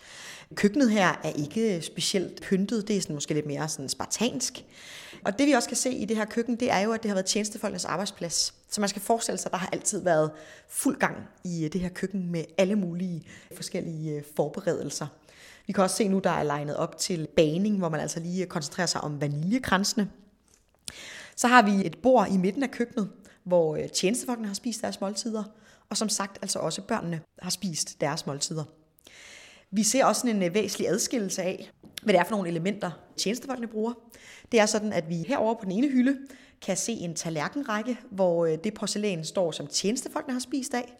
Køkkenet 0.56 0.92
her 0.92 1.08
er 1.24 1.30
ikke 1.30 1.82
specielt 1.82 2.42
pyntet, 2.42 2.88
det 2.88 2.98
er 2.98 3.02
sådan 3.02 3.14
måske 3.14 3.34
lidt 3.34 3.46
mere 3.46 3.70
sådan 3.70 3.90
spartansk. 3.90 4.66
Og 5.26 5.40
det 5.40 5.48
vi 5.48 5.52
også 5.52 5.68
kan 5.68 5.78
se 5.78 5.92
i 5.92 6.06
det 6.06 6.18
her 6.18 6.26
køkken, 6.26 6.56
det 6.56 6.72
er 6.72 6.80
jo, 6.80 6.92
at 6.92 7.04
det 7.04 7.10
har 7.10 7.16
været 7.16 7.26
tjenestefolkens 7.26 7.86
arbejdsplads. 7.86 8.54
Så 8.70 8.82
man 8.82 8.90
skal 8.90 9.02
forestille 9.02 9.38
sig, 9.38 9.50
at 9.50 9.52
der 9.52 9.58
har 9.58 9.70
altid 9.74 10.04
været 10.04 10.32
fuld 10.70 11.00
gang 11.00 11.16
i 11.44 11.66
øh, 11.66 11.74
det 11.74 11.82
her 11.82 11.90
køkken 11.90 12.32
med 12.32 12.44
alle 12.58 12.76
mulige 12.76 13.24
forskellige 13.56 14.12
øh, 14.12 14.24
forberedelser. 14.36 15.08
Vi 15.68 15.74
kan 15.74 15.84
også 15.84 15.96
se 15.96 16.08
nu, 16.08 16.20
der 16.20 16.30
er 16.30 16.44
legnet 16.44 16.78
op 16.78 16.98
til 16.98 17.28
baning, 17.36 17.78
hvor 17.78 17.90
man 17.90 18.00
altså 18.00 18.20
lige 18.20 18.42
øh, 18.42 18.48
koncentrerer 18.48 18.88
sig 18.88 19.02
om 19.02 19.22
vaniljekransene. 19.22 20.10
Så 21.36 21.48
har 21.48 21.62
vi 21.62 21.86
et 21.86 21.98
bord 21.98 22.28
i 22.32 22.38
midten 22.38 22.64
af 22.64 22.72
køkkenet, 22.72 23.10
hvor 23.44 23.76
øh, 23.76 23.90
tjenestefolkene 23.90 24.48
har 24.48 24.56
spist 24.56 24.82
deres 24.82 25.02
måltider, 25.02 25.44
og 25.90 25.98
som 25.98 26.10
sagt 26.10 26.38
altså 26.42 26.60
også 26.60 26.82
børnene 26.82 27.22
har 27.42 27.50
spist 27.50 28.02
deres 28.02 28.26
måltider. 28.26 28.64
Vi 29.72 29.84
ser 29.84 30.06
også 30.06 30.28
en 30.28 30.44
øh, 30.44 30.54
væsentlig 30.54 30.90
adskillelse 30.90 31.44
af, 31.44 31.72
hvad 32.04 32.14
det 32.14 32.20
er 32.20 32.24
for 32.24 32.32
nogle 32.32 32.50
elementer, 32.50 32.92
tjenestefolkene 33.18 33.68
bruger. 33.68 33.94
Det 34.52 34.60
er 34.60 34.66
sådan, 34.66 34.94
at 34.94 35.10
vi 35.10 35.16
herover 35.16 35.54
på 35.54 35.64
den 35.64 35.72
ene 35.72 35.88
hylde 35.88 36.18
kan 36.62 36.78
se 36.78 36.92
en 36.92 37.16
tallerkenrække, 37.16 37.98
hvor 38.12 38.46
øh, 38.46 38.58
det 38.64 38.74
porcelæn 38.74 39.26
står, 39.26 39.52
som 39.52 39.68
tjenestefolkene 39.68 40.34
har 40.34 40.40
spist 40.40 40.74
af. 40.74 40.98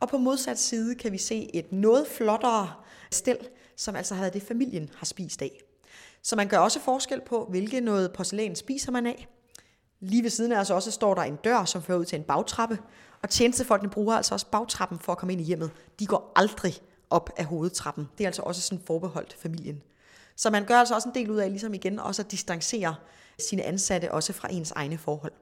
Og 0.00 0.08
på 0.08 0.18
modsat 0.18 0.58
side 0.58 0.94
kan 0.94 1.12
vi 1.12 1.18
se 1.18 1.50
et 1.54 1.72
noget 1.72 2.06
flottere 2.06 2.72
stel, 3.10 3.38
som 3.76 3.96
altså 3.96 4.14
har 4.14 4.22
været 4.22 4.34
det, 4.34 4.42
familien 4.42 4.90
har 4.96 5.06
spist 5.06 5.42
af. 5.42 5.60
Så 6.22 6.36
man 6.36 6.48
gør 6.48 6.58
også 6.58 6.80
forskel 6.80 7.20
på, 7.26 7.46
hvilket 7.50 7.82
noget 7.82 8.12
porcelæn 8.12 8.56
spiser 8.56 8.92
man 8.92 9.06
af. 9.06 9.28
Lige 10.04 10.22
ved 10.22 10.30
siden 10.30 10.52
af 10.52 10.60
os 10.60 10.70
også 10.70 10.90
står 10.90 11.14
der 11.14 11.22
en 11.22 11.36
dør, 11.36 11.64
som 11.64 11.82
fører 11.82 11.98
ud 11.98 12.04
til 12.04 12.18
en 12.18 12.24
bagtrappe, 12.24 12.78
og 13.22 13.30
tjenestefolkene 13.30 13.90
bruger 13.90 14.16
altså 14.16 14.34
også 14.34 14.46
bagtrappen 14.46 14.98
for 14.98 15.12
at 15.12 15.18
komme 15.18 15.32
ind 15.32 15.40
i 15.40 15.44
hjemmet. 15.44 15.70
De 15.98 16.06
går 16.06 16.32
aldrig 16.36 16.74
op 17.10 17.30
af 17.36 17.44
hovedtrappen. 17.44 18.08
Det 18.18 18.24
er 18.24 18.28
altså 18.28 18.42
også 18.42 18.60
sådan 18.60 18.82
forbeholdt 18.86 19.36
familien. 19.40 19.82
Så 20.36 20.50
man 20.50 20.64
gør 20.64 20.74
altså 20.74 20.94
også 20.94 21.08
en 21.08 21.14
del 21.14 21.30
ud 21.30 21.36
af 21.36 21.50
ligesom 21.50 21.74
igen 21.74 21.98
også 21.98 22.22
at 22.22 22.30
distancere 22.30 22.94
sine 23.38 23.62
ansatte 23.62 24.12
også 24.12 24.32
fra 24.32 24.48
ens 24.52 24.70
egne 24.70 24.98
forhold. 24.98 25.32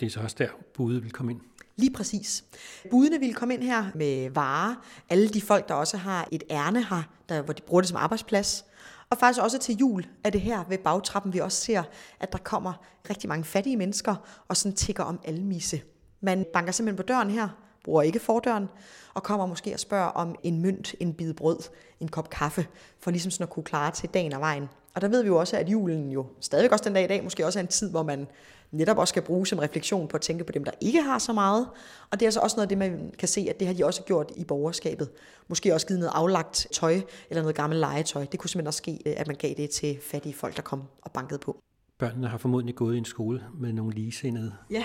Det 0.00 0.06
er 0.06 0.10
så 0.10 0.20
også 0.20 0.36
der, 0.38 0.48
budet 0.74 1.04
vil 1.04 1.12
komme 1.12 1.32
ind. 1.32 1.40
Lige 1.76 1.92
præcis. 1.92 2.44
Budene 2.90 3.18
vil 3.18 3.34
komme 3.34 3.54
ind 3.54 3.62
her 3.62 3.86
med 3.94 4.30
varer. 4.30 4.74
Alle 5.08 5.28
de 5.28 5.40
folk, 5.40 5.68
der 5.68 5.74
også 5.74 5.96
har 5.96 6.28
et 6.32 6.42
ærne 6.50 6.84
her, 6.84 7.02
der, 7.28 7.42
hvor 7.42 7.52
de 7.52 7.62
bruger 7.62 7.80
det 7.80 7.88
som 7.88 7.96
arbejdsplads. 7.96 8.64
Og 9.10 9.18
faktisk 9.18 9.42
også 9.42 9.58
til 9.58 9.76
jul 9.76 10.06
er 10.24 10.30
det 10.30 10.40
her 10.40 10.64
ved 10.68 10.78
bagtrappen, 10.78 11.32
vi 11.32 11.38
også 11.38 11.60
ser, 11.60 11.82
at 12.20 12.32
der 12.32 12.38
kommer 12.38 12.72
rigtig 13.10 13.28
mange 13.28 13.44
fattige 13.44 13.76
mennesker 13.76 14.14
og 14.48 14.56
sådan 14.56 14.76
tigger 14.76 15.04
om 15.04 15.20
almisse. 15.24 15.80
Man 16.20 16.46
banker 16.52 16.72
simpelthen 16.72 16.96
på 16.96 17.02
døren 17.02 17.30
her, 17.30 17.48
bruger 17.84 18.02
ikke 18.02 18.18
fordøren, 18.18 18.68
og 19.14 19.22
kommer 19.22 19.46
måske 19.46 19.74
og 19.74 19.80
spørger 19.80 20.08
om 20.08 20.34
en 20.42 20.62
mønt, 20.62 20.94
en 21.00 21.14
bid 21.14 21.34
brød, 21.34 21.58
en 22.00 22.08
kop 22.08 22.30
kaffe, 22.30 22.66
for 23.00 23.10
ligesom 23.10 23.30
sådan 23.30 23.44
at 23.44 23.50
kunne 23.50 23.64
klare 23.64 23.90
til 23.90 24.08
dagen 24.08 24.32
og 24.32 24.40
vejen. 24.40 24.68
Og 24.94 25.00
der 25.00 25.08
ved 25.08 25.22
vi 25.22 25.28
jo 25.28 25.36
også, 25.36 25.56
at 25.56 25.68
julen 25.68 26.12
jo 26.12 26.26
stadigvæk 26.40 26.72
også 26.72 26.84
den 26.84 26.94
dag 26.94 27.04
i 27.04 27.06
dag, 27.06 27.24
måske 27.24 27.46
også 27.46 27.58
er 27.58 27.60
en 27.60 27.68
tid, 27.68 27.90
hvor 27.90 28.02
man 28.02 28.26
netop 28.70 28.98
også 28.98 29.12
skal 29.12 29.22
bruge 29.22 29.46
som 29.46 29.58
refleksion 29.58 30.08
på 30.08 30.16
at 30.16 30.20
tænke 30.20 30.44
på 30.44 30.52
dem, 30.52 30.64
der 30.64 30.72
ikke 30.80 31.02
har 31.02 31.18
så 31.18 31.32
meget. 31.32 31.66
Og 32.10 32.20
det 32.20 32.22
er 32.22 32.26
altså 32.26 32.40
også 32.40 32.56
noget 32.56 32.64
af 32.64 32.68
det, 32.68 32.78
man 32.78 33.12
kan 33.18 33.28
se, 33.28 33.46
at 33.50 33.58
det 33.60 33.66
har 33.66 33.74
de 33.74 33.84
også 33.86 34.02
gjort 34.02 34.32
i 34.36 34.44
borgerskabet. 34.44 35.08
Måske 35.48 35.74
også 35.74 35.86
givet 35.86 36.00
noget 36.00 36.12
aflagt 36.14 36.66
tøj 36.72 37.00
eller 37.30 37.42
noget 37.42 37.56
gammelt 37.56 37.80
legetøj. 37.80 38.24
Det 38.32 38.40
kunne 38.40 38.50
simpelthen 38.50 38.66
også 38.66 38.78
ske, 38.78 39.02
at 39.06 39.26
man 39.26 39.36
gav 39.36 39.54
det 39.56 39.70
til 39.70 39.98
fattige 40.02 40.34
folk, 40.34 40.56
der 40.56 40.62
kom 40.62 40.82
og 41.02 41.12
bankede 41.12 41.38
på. 41.38 41.62
Børnene 41.98 42.28
har 42.28 42.38
formodentlig 42.38 42.74
gået 42.74 42.94
i 42.94 42.98
en 42.98 43.04
skole 43.04 43.42
med 43.54 43.72
nogle 43.72 43.94
ligesindede. 43.94 44.52
Ja. 44.70 44.84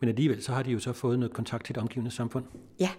Men 0.00 0.08
alligevel 0.08 0.42
så 0.42 0.52
har 0.52 0.62
de 0.62 0.70
jo 0.70 0.78
så 0.78 0.92
fået 0.92 1.18
noget 1.18 1.32
kontakt 1.32 1.66
til 1.66 1.74
det 1.74 1.82
omgivende 1.82 2.10
samfund. 2.10 2.44
Ja, 2.80 2.90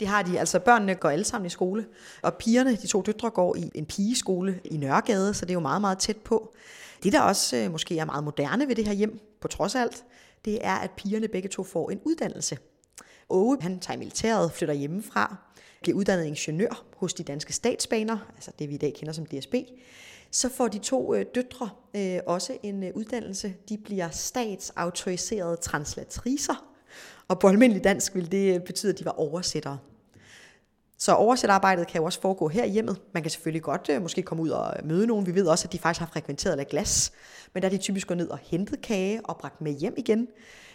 det 0.00 0.08
har 0.08 0.22
de. 0.22 0.38
Altså 0.38 0.58
børnene 0.58 0.94
går 0.94 1.08
alle 1.08 1.24
sammen 1.24 1.46
i 1.46 1.50
skole, 1.50 1.86
og 2.22 2.34
pigerne, 2.34 2.76
de 2.76 2.86
to 2.86 3.02
døtre, 3.02 3.30
går 3.30 3.56
i 3.56 3.70
en 3.74 3.86
pigeskole 3.86 4.60
i 4.64 4.76
Nørregade, 4.76 5.34
så 5.34 5.44
det 5.44 5.50
er 5.50 5.54
jo 5.54 5.60
meget, 5.60 5.80
meget 5.80 5.98
tæt 5.98 6.16
på. 6.16 6.54
Det, 7.02 7.12
der 7.12 7.20
også 7.20 7.56
øh, 7.56 7.70
måske 7.70 7.98
er 7.98 8.04
meget 8.04 8.24
moderne 8.24 8.68
ved 8.68 8.74
det 8.74 8.86
her 8.86 8.92
hjem, 8.92 9.20
på 9.40 9.48
trods 9.48 9.74
af 9.74 9.80
alt, 9.80 10.04
det 10.44 10.58
er, 10.66 10.74
at 10.74 10.90
pigerne 10.90 11.28
begge 11.28 11.48
to 11.48 11.62
får 11.62 11.90
en 11.90 12.00
uddannelse. 12.04 12.58
Åge, 13.30 13.58
han 13.60 13.80
tager 13.80 13.96
i 13.96 13.98
militæret, 13.98 14.52
flytter 14.52 14.74
hjemmefra, 14.74 15.36
bliver 15.82 15.96
uddannet 15.98 16.24
ingeniør 16.24 16.84
hos 16.96 17.14
de 17.14 17.22
danske 17.22 17.52
statsbaner, 17.52 18.18
altså 18.34 18.50
det 18.58 18.68
vi 18.68 18.74
i 18.74 18.78
dag 18.78 18.94
kender 18.94 19.12
som 19.12 19.26
DSB. 19.26 19.54
Så 20.30 20.48
får 20.48 20.68
de 20.68 20.78
to 20.78 21.14
øh, 21.14 21.26
døtre 21.34 21.70
øh, 21.96 22.18
også 22.26 22.58
en 22.62 22.84
øh, 22.84 22.90
uddannelse. 22.94 23.54
De 23.68 23.78
bliver 23.78 24.10
statsautoriserede 24.10 25.56
translatriser, 25.56 26.74
og 27.28 27.38
på 27.38 27.48
almindelig 27.48 27.84
dansk 27.84 28.14
vil 28.14 28.32
det 28.32 28.54
øh, 28.54 28.60
betyde, 28.60 28.92
at 28.92 28.98
de 28.98 29.04
var 29.04 29.20
oversættere. 29.20 29.78
Så 30.98 31.14
oversætterarbejdet 31.14 31.86
kan 31.86 31.98
jo 31.98 32.04
også 32.04 32.20
foregå 32.20 32.48
her 32.48 32.64
i 32.64 32.70
hjemmet. 32.70 33.00
Man 33.12 33.22
kan 33.22 33.30
selvfølgelig 33.30 33.62
godt 33.62 33.88
øh, 33.90 34.02
måske 34.02 34.22
komme 34.22 34.42
ud 34.42 34.48
og 34.48 34.74
møde 34.84 35.06
nogen. 35.06 35.26
Vi 35.26 35.34
ved 35.34 35.46
også, 35.46 35.68
at 35.68 35.72
de 35.72 35.78
faktisk 35.78 36.00
har 36.00 36.06
frekventeret 36.12 36.60
et 36.60 36.68
glas. 36.68 37.12
Men 37.54 37.62
der 37.62 37.68
er 37.68 37.70
de 37.70 37.78
typisk 37.78 38.06
gået 38.06 38.18
ned 38.18 38.28
og 38.28 38.38
hentet 38.42 38.80
kage 38.80 39.20
og 39.26 39.36
bragt 39.36 39.60
med 39.60 39.72
hjem 39.72 39.94
igen. 39.96 40.28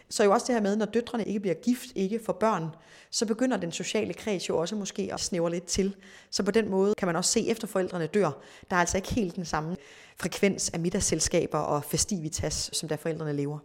Så 0.09 0.23
jo 0.23 0.31
også 0.31 0.45
det 0.47 0.55
her 0.55 0.61
med, 0.61 0.75
når 0.75 0.85
døtrene 0.85 1.25
ikke 1.25 1.39
bliver 1.39 1.53
gift, 1.53 1.87
ikke 1.95 2.19
for 2.25 2.33
børn, 2.33 2.67
så 3.11 3.25
begynder 3.25 3.57
den 3.57 3.71
sociale 3.71 4.13
kreds 4.13 4.49
jo 4.49 4.57
også 4.57 4.75
måske 4.75 5.09
at 5.13 5.19
snævre 5.19 5.51
lidt 5.51 5.65
til. 5.65 5.95
Så 6.29 6.43
på 6.43 6.51
den 6.51 6.69
måde 6.69 6.95
kan 6.95 7.05
man 7.05 7.15
også 7.15 7.31
se, 7.31 7.47
efter 7.47 7.67
forældrene 7.67 8.07
dør, 8.07 8.41
der 8.69 8.75
er 8.75 8.79
altså 8.79 8.97
ikke 8.97 9.13
helt 9.13 9.35
den 9.35 9.45
samme 9.45 9.75
frekvens 10.17 10.69
af 10.69 10.79
middagsselskaber 10.79 11.57
og 11.57 11.83
festivitas, 11.83 12.69
som 12.73 12.89
der 12.89 12.95
forældrene 12.95 13.33
lever. 13.33 13.59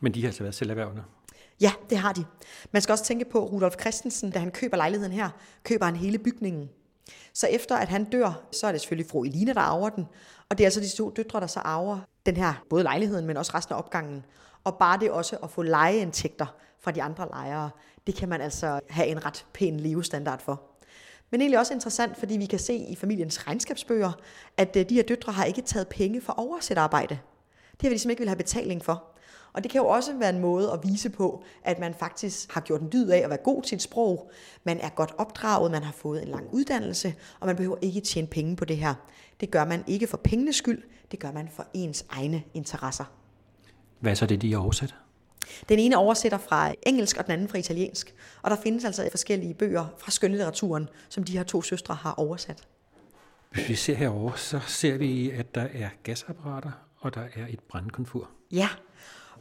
Men 0.00 0.14
de 0.14 0.20
har 0.20 0.28
altså 0.28 0.42
været 0.42 0.54
selverhvervende. 0.54 1.02
Ja, 1.60 1.72
det 1.90 1.98
har 1.98 2.12
de. 2.12 2.24
Man 2.72 2.82
skal 2.82 2.92
også 2.92 3.04
tænke 3.04 3.24
på 3.24 3.44
Rudolf 3.44 3.74
Christensen, 3.80 4.30
da 4.30 4.38
han 4.38 4.50
køber 4.50 4.76
lejligheden 4.76 5.12
her, 5.12 5.30
køber 5.64 5.84
han 5.84 5.96
hele 5.96 6.18
bygningen. 6.18 6.70
Så 7.32 7.46
efter 7.46 7.76
at 7.76 7.88
han 7.88 8.04
dør, 8.04 8.42
så 8.52 8.66
er 8.66 8.72
det 8.72 8.80
selvfølgelig 8.80 9.10
fru 9.10 9.24
Eline, 9.24 9.54
der 9.54 9.60
arver 9.60 9.88
den. 9.88 10.06
Og 10.48 10.58
det 10.58 10.64
er 10.64 10.66
altså 10.66 10.80
de 10.80 10.96
to 10.96 11.10
døtre, 11.10 11.40
der 11.40 11.46
så 11.46 11.60
arver 11.60 11.98
den 12.26 12.36
her, 12.36 12.54
både 12.70 12.82
lejligheden, 12.82 13.26
men 13.26 13.36
også 13.36 13.52
resten 13.54 13.74
af 13.74 13.78
opgangen. 13.78 14.24
Og 14.64 14.78
bare 14.78 14.98
det 15.00 15.10
også 15.10 15.36
at 15.42 15.50
få 15.50 15.62
lejeindtægter 15.62 16.46
fra 16.80 16.90
de 16.90 17.02
andre 17.02 17.28
lejere, 17.28 17.70
det 18.06 18.14
kan 18.14 18.28
man 18.28 18.40
altså 18.40 18.80
have 18.90 19.08
en 19.08 19.26
ret 19.26 19.46
pæn 19.52 19.80
levestandard 19.80 20.40
for. 20.40 20.62
Men 21.30 21.40
egentlig 21.40 21.58
også 21.58 21.74
interessant, 21.74 22.16
fordi 22.16 22.36
vi 22.36 22.46
kan 22.46 22.58
se 22.58 22.74
i 22.74 22.96
familiens 22.96 23.46
regnskabsbøger, 23.46 24.12
at 24.56 24.76
øh, 24.76 24.88
de 24.88 24.94
her 24.94 25.02
døtre 25.02 25.32
har 25.32 25.44
ikke 25.44 25.62
taget 25.62 25.88
penge 25.88 26.20
for 26.20 26.32
oversætterarbejde. 26.32 27.18
Det 27.72 27.82
har 27.82 27.88
vi 27.88 27.94
ligesom 27.94 28.10
ikke 28.10 28.20
vil 28.20 28.28
have 28.28 28.36
betaling 28.36 28.84
for. 28.84 29.13
Og 29.54 29.62
det 29.62 29.70
kan 29.70 29.80
jo 29.80 29.86
også 29.86 30.16
være 30.18 30.30
en 30.30 30.40
måde 30.40 30.72
at 30.72 30.80
vise 30.82 31.10
på, 31.10 31.44
at 31.64 31.78
man 31.78 31.94
faktisk 31.94 32.52
har 32.52 32.60
gjort 32.60 32.80
en 32.80 32.92
dyd 32.92 33.08
af 33.08 33.18
at 33.18 33.30
være 33.30 33.38
god 33.44 33.62
til 33.62 33.76
et 33.76 33.82
sprog. 33.82 34.30
Man 34.64 34.80
er 34.80 34.88
godt 34.88 35.14
opdraget, 35.18 35.70
man 35.70 35.82
har 35.82 35.92
fået 35.92 36.22
en 36.22 36.28
lang 36.28 36.48
uddannelse, 36.52 37.14
og 37.40 37.46
man 37.46 37.56
behøver 37.56 37.76
ikke 37.82 38.00
tjene 38.00 38.26
penge 38.26 38.56
på 38.56 38.64
det 38.64 38.76
her. 38.76 38.94
Det 39.40 39.50
gør 39.50 39.64
man 39.64 39.84
ikke 39.86 40.06
for 40.06 40.16
pengenes 40.16 40.56
skyld, 40.56 40.82
det 41.10 41.18
gør 41.18 41.32
man 41.32 41.48
for 41.52 41.66
ens 41.74 42.06
egne 42.08 42.42
interesser. 42.54 43.04
Hvad 44.00 44.12
er 44.12 44.16
så 44.16 44.26
det, 44.26 44.42
de 44.42 44.56
oversat? 44.56 44.94
Den 45.68 45.78
ene 45.78 45.96
oversætter 45.96 46.38
fra 46.38 46.72
engelsk, 46.82 47.16
og 47.16 47.24
den 47.24 47.32
anden 47.32 47.48
fra 47.48 47.58
italiensk. 47.58 48.14
Og 48.42 48.50
der 48.50 48.56
findes 48.56 48.84
altså 48.84 49.08
forskellige 49.10 49.54
bøger 49.54 49.86
fra 49.98 50.10
skønlitteraturen, 50.10 50.88
som 51.08 51.24
de 51.24 51.32
her 51.32 51.42
to 51.42 51.62
søstre 51.62 51.94
har 51.94 52.14
oversat. 52.14 52.68
Hvis 53.50 53.68
vi 53.68 53.74
ser 53.74 53.94
herover, 53.94 54.32
så 54.32 54.60
ser 54.66 54.96
vi, 54.98 55.30
at 55.30 55.54
der 55.54 55.66
er 55.74 55.88
gasapparater, 56.02 56.70
og 56.98 57.14
der 57.14 57.20
er 57.20 57.46
et 57.48 57.60
brandkomfur. 57.60 58.30
Ja, 58.52 58.68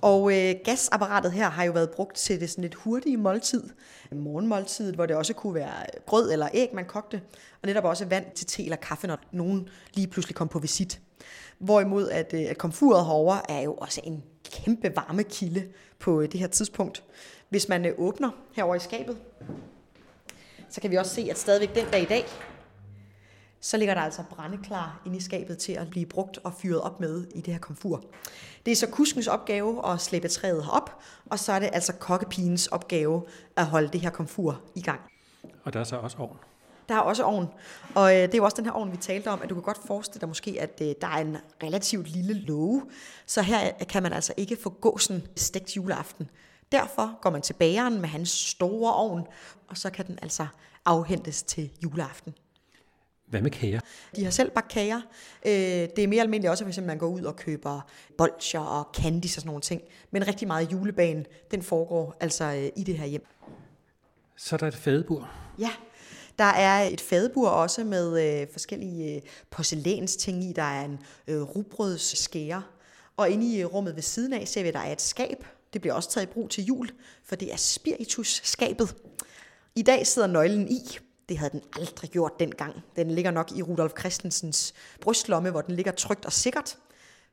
og 0.03 0.33
øh, 0.33 0.55
gasapparatet 0.65 1.31
her 1.31 1.49
har 1.49 1.63
jo 1.63 1.71
været 1.71 1.89
brugt 1.89 2.15
til 2.15 2.39
det 2.39 2.49
sådan 2.49 2.61
lidt 2.61 2.75
hurtige 2.75 3.17
måltid, 3.17 3.69
morgenmåltidet, 4.11 4.95
hvor 4.95 5.05
det 5.05 5.15
også 5.15 5.33
kunne 5.33 5.53
være 5.53 5.85
brød 6.05 6.31
eller 6.31 6.47
æg, 6.53 6.69
man 6.73 6.85
kogte, 6.85 7.21
og 7.61 7.67
netop 7.67 7.83
også 7.83 8.05
vand 8.05 8.25
til 8.35 8.47
te 8.47 8.63
eller 8.63 8.75
kaffe, 8.75 9.07
når 9.07 9.19
nogen 9.31 9.69
lige 9.93 10.07
pludselig 10.07 10.35
kom 10.35 10.47
på 10.47 10.59
visit. 10.59 11.01
Hvorimod 11.57 12.09
at, 12.09 12.33
øh, 12.33 12.41
at 12.49 12.57
komfuret 12.57 13.05
herover 13.05 13.37
er 13.49 13.61
jo 13.61 13.73
også 13.73 14.01
en 14.03 14.23
kæmpe 14.51 14.95
varmekilde 14.95 15.63
på 15.99 16.21
øh, 16.21 16.31
det 16.31 16.39
her 16.39 16.47
tidspunkt. 16.47 17.03
Hvis 17.49 17.69
man 17.69 17.85
øh, 17.85 17.93
åbner 17.97 18.29
herover 18.55 18.75
i 18.75 18.79
skabet, 18.79 19.17
så 20.69 20.81
kan 20.81 20.91
vi 20.91 20.95
også 20.95 21.15
se, 21.15 21.27
at 21.29 21.37
stadigvæk 21.37 21.75
den 21.75 21.85
dag 21.91 22.01
i 22.01 22.05
dag, 22.05 22.25
så 23.63 23.77
ligger 23.77 23.93
der 23.93 24.01
altså 24.01 24.23
brændeklar 24.29 25.01
inde 25.05 25.17
i 25.17 25.21
skabet 25.21 25.57
til 25.57 25.73
at 25.73 25.89
blive 25.89 26.05
brugt 26.05 26.39
og 26.43 26.53
fyret 26.53 26.81
op 26.81 26.99
med 26.99 27.25
i 27.35 27.41
det 27.41 27.53
her 27.53 27.59
komfur. 27.59 28.03
Det 28.65 28.71
er 28.71 28.75
så 28.75 28.87
kuskens 28.87 29.27
opgave 29.27 29.91
at 29.93 30.01
slæbe 30.01 30.27
træet 30.27 30.65
op, 30.71 31.01
og 31.25 31.39
så 31.39 31.51
er 31.51 31.59
det 31.59 31.69
altså 31.73 31.93
kokkepigens 31.93 32.67
opgave 32.67 33.23
at 33.55 33.65
holde 33.65 33.87
det 33.87 34.01
her 34.01 34.09
komfur 34.09 34.61
i 34.75 34.81
gang. 34.81 35.01
Og 35.63 35.73
der 35.73 35.79
er 35.79 35.83
så 35.83 35.95
også 35.95 36.17
ovn. 36.17 36.37
Der 36.89 36.95
er 36.95 36.99
også 36.99 37.23
ovn, 37.23 37.47
og 37.95 38.15
øh, 38.15 38.21
det 38.21 38.33
er 38.33 38.37
jo 38.37 38.43
også 38.43 38.57
den 38.57 38.65
her 38.65 38.71
ovn, 38.71 38.91
vi 38.91 38.97
talte 38.97 39.27
om, 39.27 39.41
at 39.41 39.49
du 39.49 39.53
kan 39.55 39.63
godt 39.63 39.79
forestille 39.87 40.21
dig 40.21 40.27
måske, 40.27 40.57
at 40.59 40.81
øh, 40.81 40.95
der 41.01 41.07
er 41.07 41.17
en 41.17 41.37
relativt 41.63 42.07
lille 42.07 42.33
låge, 42.33 42.83
så 43.25 43.41
her 43.41 43.71
kan 43.71 44.03
man 44.03 44.13
altså 44.13 44.33
ikke 44.37 44.57
få 44.63 44.69
gåsen 44.69 45.27
stegt 45.35 45.75
juleaften. 45.75 46.29
Derfor 46.71 47.19
går 47.21 47.29
man 47.29 47.41
til 47.41 47.53
bageren 47.53 48.01
med 48.01 48.09
hans 48.09 48.29
store 48.29 48.93
ovn, 48.93 49.27
og 49.67 49.77
så 49.77 49.89
kan 49.89 50.07
den 50.07 50.19
altså 50.21 50.47
afhentes 50.85 51.43
til 51.43 51.69
juleaften. 51.83 52.33
Hvad 53.33 53.41
med 53.41 53.51
kager? 53.51 53.79
De 54.15 54.23
har 54.23 54.31
selv 54.31 54.51
bagt 54.51 54.71
kager. 54.71 55.01
Øh, 55.45 55.51
det 55.51 55.99
er 55.99 56.07
mere 56.07 56.21
almindeligt 56.21 56.51
også, 56.51 56.65
hvis 56.65 56.79
man 56.81 56.97
går 56.97 57.07
ud 57.07 57.21
og 57.21 57.35
køber 57.35 57.81
bolcher 58.17 58.59
og 58.59 58.89
candies 58.93 59.37
og 59.37 59.41
sådan 59.41 59.47
nogle 59.47 59.61
ting. 59.61 59.81
Men 60.11 60.27
rigtig 60.27 60.47
meget 60.47 60.71
julebagen, 60.71 61.25
den 61.51 61.61
foregår 61.63 62.17
altså 62.19 62.43
øh, 62.43 62.69
i 62.75 62.83
det 62.83 62.97
her 62.97 63.05
hjem. 63.05 63.25
Så 64.37 64.55
er 64.55 64.57
der 64.57 64.67
et 64.67 64.75
fadebur. 64.75 65.29
Ja, 65.59 65.69
der 66.39 66.43
er 66.43 66.83
et 66.83 67.01
fadebur 67.01 67.49
også 67.49 67.83
med 67.83 68.41
øh, 68.41 68.47
forskellige 68.51 69.21
porcelænsting 69.49 70.43
i. 70.43 70.53
Der 70.53 70.63
er 70.63 70.85
en 70.85 70.99
øh, 71.27 71.41
rugbrødsskære. 71.41 72.63
Og 73.17 73.29
inde 73.29 73.57
i 73.57 73.65
rummet 73.65 73.95
ved 73.95 74.03
siden 74.03 74.33
af 74.33 74.47
ser 74.47 74.61
vi, 74.61 74.67
at 74.67 74.73
der 74.73 74.79
er 74.79 74.91
et 74.91 75.01
skab. 75.01 75.45
Det 75.73 75.81
bliver 75.81 75.93
også 75.93 76.09
taget 76.09 76.27
i 76.27 76.33
brug 76.33 76.49
til 76.49 76.65
jul, 76.65 76.89
for 77.23 77.35
det 77.35 77.53
er 77.53 77.57
spiritus-skabet. 77.57 78.95
I 79.75 79.81
dag 79.81 80.07
sidder 80.07 80.27
nøglen 80.27 80.67
i, 80.71 80.99
det 81.29 81.37
havde 81.37 81.51
den 81.51 81.61
aldrig 81.73 82.09
gjort 82.09 82.39
dengang. 82.39 82.83
Den 82.95 83.11
ligger 83.11 83.31
nok 83.31 83.51
i 83.51 83.61
Rudolf 83.61 83.91
Christensens 83.99 84.73
brystlomme, 85.01 85.51
hvor 85.51 85.61
den 85.61 85.75
ligger 85.75 85.91
trygt 85.91 86.25
og 86.25 86.33
sikkert. 86.33 86.77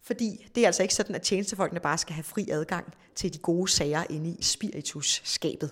Fordi 0.02 0.46
det 0.54 0.62
er 0.62 0.66
altså 0.66 0.82
ikke 0.82 0.94
sådan, 0.94 1.14
at 1.14 1.22
tjenestefolkene 1.22 1.80
bare 1.80 1.98
skal 1.98 2.14
have 2.14 2.24
fri 2.24 2.48
adgang 2.50 2.94
til 3.14 3.34
de 3.34 3.38
gode 3.38 3.70
sager 3.70 4.04
inde 4.10 4.30
i 4.38 4.42
spiritusskabet. 4.42 5.70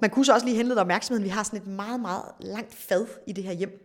Man 0.00 0.10
kunne 0.10 0.24
så 0.24 0.32
også 0.34 0.46
lige 0.46 0.56
henlede 0.56 0.80
opmærksomheden, 0.80 1.24
vi 1.24 1.28
har 1.28 1.42
sådan 1.42 1.60
et 1.60 1.66
meget, 1.66 2.00
meget 2.00 2.24
langt 2.40 2.74
fad 2.74 3.06
i 3.26 3.32
det 3.32 3.44
her 3.44 3.52
hjem. 3.52 3.80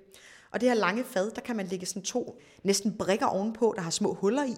Og 0.52 0.62
det 0.62 0.70
her 0.70 0.76
lange 0.76 1.04
fad, 1.04 1.32
der 1.32 1.42
kan 1.42 1.56
man 1.56 1.68
lægge 1.68 1.86
sådan 1.86 2.02
to 2.02 2.42
næsten 2.64 2.98
brikker 2.98 3.26
ovenpå, 3.26 3.74
der 3.76 3.82
har 3.82 3.90
små 3.92 4.14
huller 4.14 4.44
i. 4.44 4.56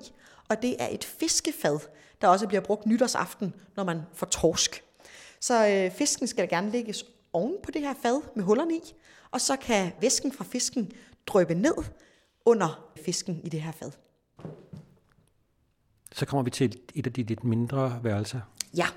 Og 0.49 0.61
det 0.61 0.75
er 0.79 0.87
et 0.91 1.03
fiskefad, 1.03 1.79
der 2.21 2.27
også 2.27 2.47
bliver 2.47 2.61
brugt 2.61 2.85
nytårsaften, 2.85 3.53
når 3.75 3.83
man 3.83 4.01
får 4.13 4.25
torsk. 4.25 4.83
Så 5.39 5.67
øh, 5.67 5.91
fisken 5.91 6.27
skal 6.27 6.49
gerne 6.49 6.71
lægges 6.71 7.05
oven 7.33 7.55
på 7.63 7.71
det 7.71 7.81
her 7.81 7.93
fad 8.01 8.21
med 8.35 8.43
hullerne 8.43 8.75
i, 8.75 8.93
og 9.31 9.41
så 9.41 9.55
kan 9.55 9.91
væsken 10.01 10.31
fra 10.31 10.43
fisken 10.43 10.91
drøbe 11.27 11.55
ned 11.55 11.75
under 12.45 12.91
fisken 13.05 13.41
i 13.43 13.49
det 13.49 13.61
her 13.61 13.71
fad. 13.71 13.91
Så 16.11 16.25
kommer 16.25 16.43
vi 16.43 16.49
til 16.49 16.79
et 16.95 17.07
af 17.07 17.13
de 17.13 17.23
lidt 17.23 17.43
mindre 17.43 17.99
værelser. 18.03 18.39
Ja, 18.77 18.87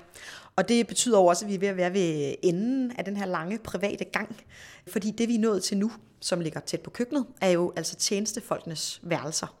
og 0.55 0.69
det 0.69 0.87
betyder 0.87 1.17
også, 1.17 1.45
at 1.45 1.49
vi 1.49 1.55
er 1.55 1.59
ved 1.59 1.67
at 1.67 1.77
være 1.77 1.93
ved 1.93 2.35
enden 2.43 2.91
af 2.91 3.05
den 3.05 3.17
her 3.17 3.25
lange 3.25 3.59
private 3.59 4.03
gang. 4.05 4.35
Fordi 4.87 5.11
det, 5.11 5.27
vi 5.27 5.35
er 5.35 5.39
nået 5.39 5.63
til 5.63 5.77
nu, 5.77 5.91
som 6.19 6.39
ligger 6.39 6.59
tæt 6.59 6.81
på 6.81 6.89
køkkenet, 6.89 7.25
er 7.41 7.49
jo 7.49 7.73
altså 7.75 7.95
tjenestefolkenes 7.95 8.99
værelser. 9.03 9.57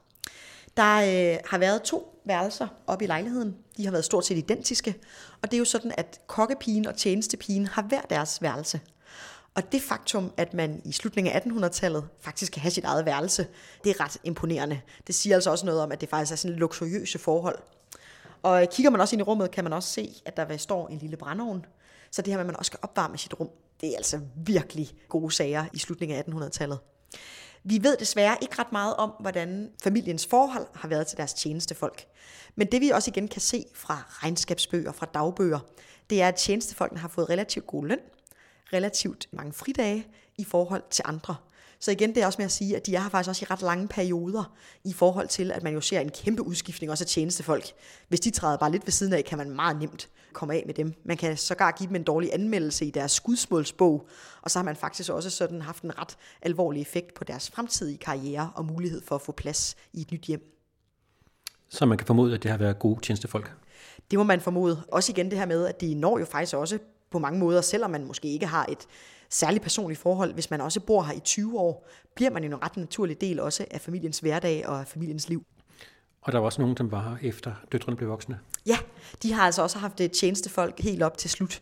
Der 0.77 0.95
øh, 0.95 1.39
har 1.45 1.57
været 1.57 1.81
to 1.81 2.14
værelser 2.25 2.67
oppe 2.87 3.05
i 3.05 3.07
lejligheden. 3.07 3.55
De 3.77 3.85
har 3.85 3.91
været 3.91 4.05
stort 4.05 4.25
set 4.25 4.37
identiske. 4.37 4.95
Og 5.41 5.51
det 5.51 5.53
er 5.53 5.59
jo 5.59 5.65
sådan, 5.65 5.91
at 5.97 6.19
kokkepigen 6.27 6.87
og 6.87 6.97
tjenestepigen 6.97 7.67
har 7.67 7.81
hver 7.81 8.01
deres 8.01 8.41
værelse. 8.41 8.81
Og 9.55 9.71
det 9.71 9.81
faktum, 9.81 10.33
at 10.37 10.53
man 10.53 10.81
i 10.85 10.91
slutningen 10.91 11.33
af 11.33 11.39
1800-tallet 11.39 12.07
faktisk 12.21 12.51
kan 12.51 12.61
have 12.61 12.71
sit 12.71 12.83
eget 12.83 13.05
værelse, 13.05 13.47
det 13.83 13.89
er 13.89 14.03
ret 14.03 14.17
imponerende. 14.23 14.81
Det 15.07 15.15
siger 15.15 15.35
altså 15.35 15.51
også 15.51 15.65
noget 15.65 15.81
om, 15.81 15.91
at 15.91 16.01
det 16.01 16.09
faktisk 16.09 16.31
er 16.31 16.35
sådan 16.35 16.57
luksuriøse 16.57 17.19
forhold. 17.19 17.59
Og 18.43 18.67
kigger 18.71 18.89
man 18.89 19.01
også 19.01 19.15
ind 19.15 19.19
i 19.19 19.23
rummet, 19.23 19.51
kan 19.51 19.63
man 19.63 19.73
også 19.73 19.89
se, 19.89 20.13
at 20.25 20.37
der 20.37 20.57
står 20.57 20.87
en 20.87 20.97
lille 20.97 21.17
brændeovn. 21.17 21.65
Så 22.11 22.21
det 22.21 22.33
her 22.33 22.37
med, 22.37 22.41
at 22.41 22.47
man 22.47 22.57
også 22.57 22.69
skal 22.69 22.79
opvarme 22.81 23.17
sit 23.17 23.39
rum, 23.39 23.49
det 23.81 23.89
er 23.89 23.97
altså 23.97 24.19
virkelig 24.35 24.91
gode 25.09 25.31
sager 25.31 25.65
i 25.73 25.77
slutningen 25.77 26.17
af 26.17 26.23
1800-tallet. 26.23 26.79
Vi 27.67 27.83
ved 27.83 27.97
desværre 27.97 28.37
ikke 28.41 28.59
ret 28.59 28.71
meget 28.71 28.95
om, 28.95 29.13
hvordan 29.19 29.71
familiens 29.83 30.25
forhold 30.25 30.67
har 30.75 30.87
været 30.87 31.07
til 31.07 31.17
deres 31.17 31.33
tjenestefolk. 31.33 32.05
Men 32.55 32.67
det 32.71 32.81
vi 32.81 32.89
også 32.89 33.11
igen 33.11 33.27
kan 33.27 33.41
se 33.41 33.65
fra 33.73 34.03
regnskabsbøger, 34.09 34.91
fra 34.91 35.05
dagbøger, 35.13 35.59
det 36.09 36.21
er, 36.21 36.27
at 36.27 36.35
tjenestefolkene 36.35 36.99
har 36.99 37.07
fået 37.07 37.29
relativt 37.29 37.67
god 37.67 37.85
løn, 37.85 37.99
relativt 38.73 39.27
mange 39.31 39.53
fridage, 39.53 40.07
i 40.37 40.43
forhold 40.43 40.83
til 40.89 41.03
andre. 41.07 41.35
Så 41.85 41.91
igen, 41.91 42.15
det 42.15 42.23
er 42.23 42.25
også 42.25 42.37
med 42.37 42.45
at 42.45 42.51
sige, 42.51 42.75
at 42.75 42.85
de 42.85 42.95
er 42.95 42.99
her 42.99 43.09
faktisk 43.09 43.29
også 43.29 43.45
i 43.45 43.51
ret 43.51 43.61
lange 43.61 43.87
perioder, 43.87 44.53
i 44.83 44.93
forhold 44.93 45.27
til, 45.27 45.51
at 45.51 45.63
man 45.63 45.73
jo 45.73 45.81
ser 45.81 45.99
en 45.99 46.09
kæmpe 46.09 46.41
udskiftning 46.41 46.91
også 46.91 47.03
af 47.03 47.07
tjenestefolk. 47.07 47.65
Hvis 48.07 48.19
de 48.19 48.29
træder 48.29 48.57
bare 48.57 48.71
lidt 48.71 48.85
ved 48.85 48.91
siden 48.91 49.13
af, 49.13 49.25
kan 49.25 49.37
man 49.37 49.51
meget 49.51 49.79
nemt 49.79 50.09
komme 50.33 50.53
af 50.53 50.63
med 50.65 50.73
dem. 50.73 50.93
Man 51.03 51.17
kan 51.17 51.37
sågar 51.37 51.71
give 51.71 51.87
dem 51.87 51.95
en 51.95 52.03
dårlig 52.03 52.33
anmeldelse 52.33 52.85
i 52.85 52.91
deres 52.91 53.11
skudsmålsbog, 53.11 54.07
og 54.41 54.51
så 54.51 54.59
har 54.59 54.63
man 54.63 54.75
faktisk 54.75 55.11
også 55.11 55.29
sådan 55.29 55.61
haft 55.61 55.83
en 55.83 55.99
ret 55.99 56.17
alvorlig 56.41 56.81
effekt 56.81 57.13
på 57.13 57.23
deres 57.23 57.49
fremtidige 57.49 57.97
karriere 57.97 58.51
og 58.55 58.65
mulighed 58.65 59.01
for 59.01 59.15
at 59.15 59.21
få 59.21 59.31
plads 59.31 59.75
i 59.93 60.01
et 60.01 60.11
nyt 60.11 60.21
hjem. 60.21 60.41
Så 61.69 61.85
man 61.85 61.97
kan 61.97 62.07
formode, 62.07 62.33
at 62.33 62.43
det 62.43 62.51
har 62.51 62.57
været 62.57 62.79
gode 62.79 63.01
tjenestefolk? 63.01 63.51
Det 64.11 64.19
må 64.19 64.23
man 64.23 64.41
formode. 64.41 64.83
Også 64.91 65.11
igen 65.11 65.29
det 65.29 65.37
her 65.37 65.45
med, 65.45 65.65
at 65.65 65.81
de 65.81 65.93
når 65.93 66.19
jo 66.19 66.25
faktisk 66.25 66.55
også 66.55 66.79
på 67.11 67.19
mange 67.19 67.39
måder, 67.39 67.61
selvom 67.61 67.91
man 67.91 68.05
måske 68.05 68.27
ikke 68.27 68.45
har 68.45 68.65
et 68.65 68.87
særligt 69.29 69.63
personligt 69.63 69.99
forhold, 69.99 70.33
hvis 70.33 70.51
man 70.51 70.61
også 70.61 70.79
bor 70.79 71.03
her 71.03 71.13
i 71.13 71.19
20 71.19 71.59
år, 71.59 71.87
bliver 72.15 72.31
man 72.31 72.43
jo 72.43 72.49
en 72.49 72.63
ret 72.63 72.77
naturlig 72.77 73.21
del 73.21 73.39
også 73.39 73.65
af 73.71 73.81
familiens 73.81 74.19
hverdag 74.19 74.67
og 74.67 74.79
af 74.79 74.87
familiens 74.87 75.29
liv. 75.29 75.45
Og 76.25 76.31
der 76.31 76.39
var 76.39 76.45
også 76.45 76.61
nogen, 76.61 76.77
som 76.77 76.91
var 76.91 77.09
her 77.09 77.29
efter 77.29 77.53
døtrene 77.71 77.97
blev 77.97 78.09
voksne? 78.09 78.39
Ja, 78.65 78.77
de 79.23 79.33
har 79.33 79.41
altså 79.41 79.61
også 79.61 79.77
haft 79.77 80.01
tjenestefolk 80.13 80.79
helt 80.79 81.03
op 81.03 81.17
til 81.17 81.29
slut. 81.29 81.61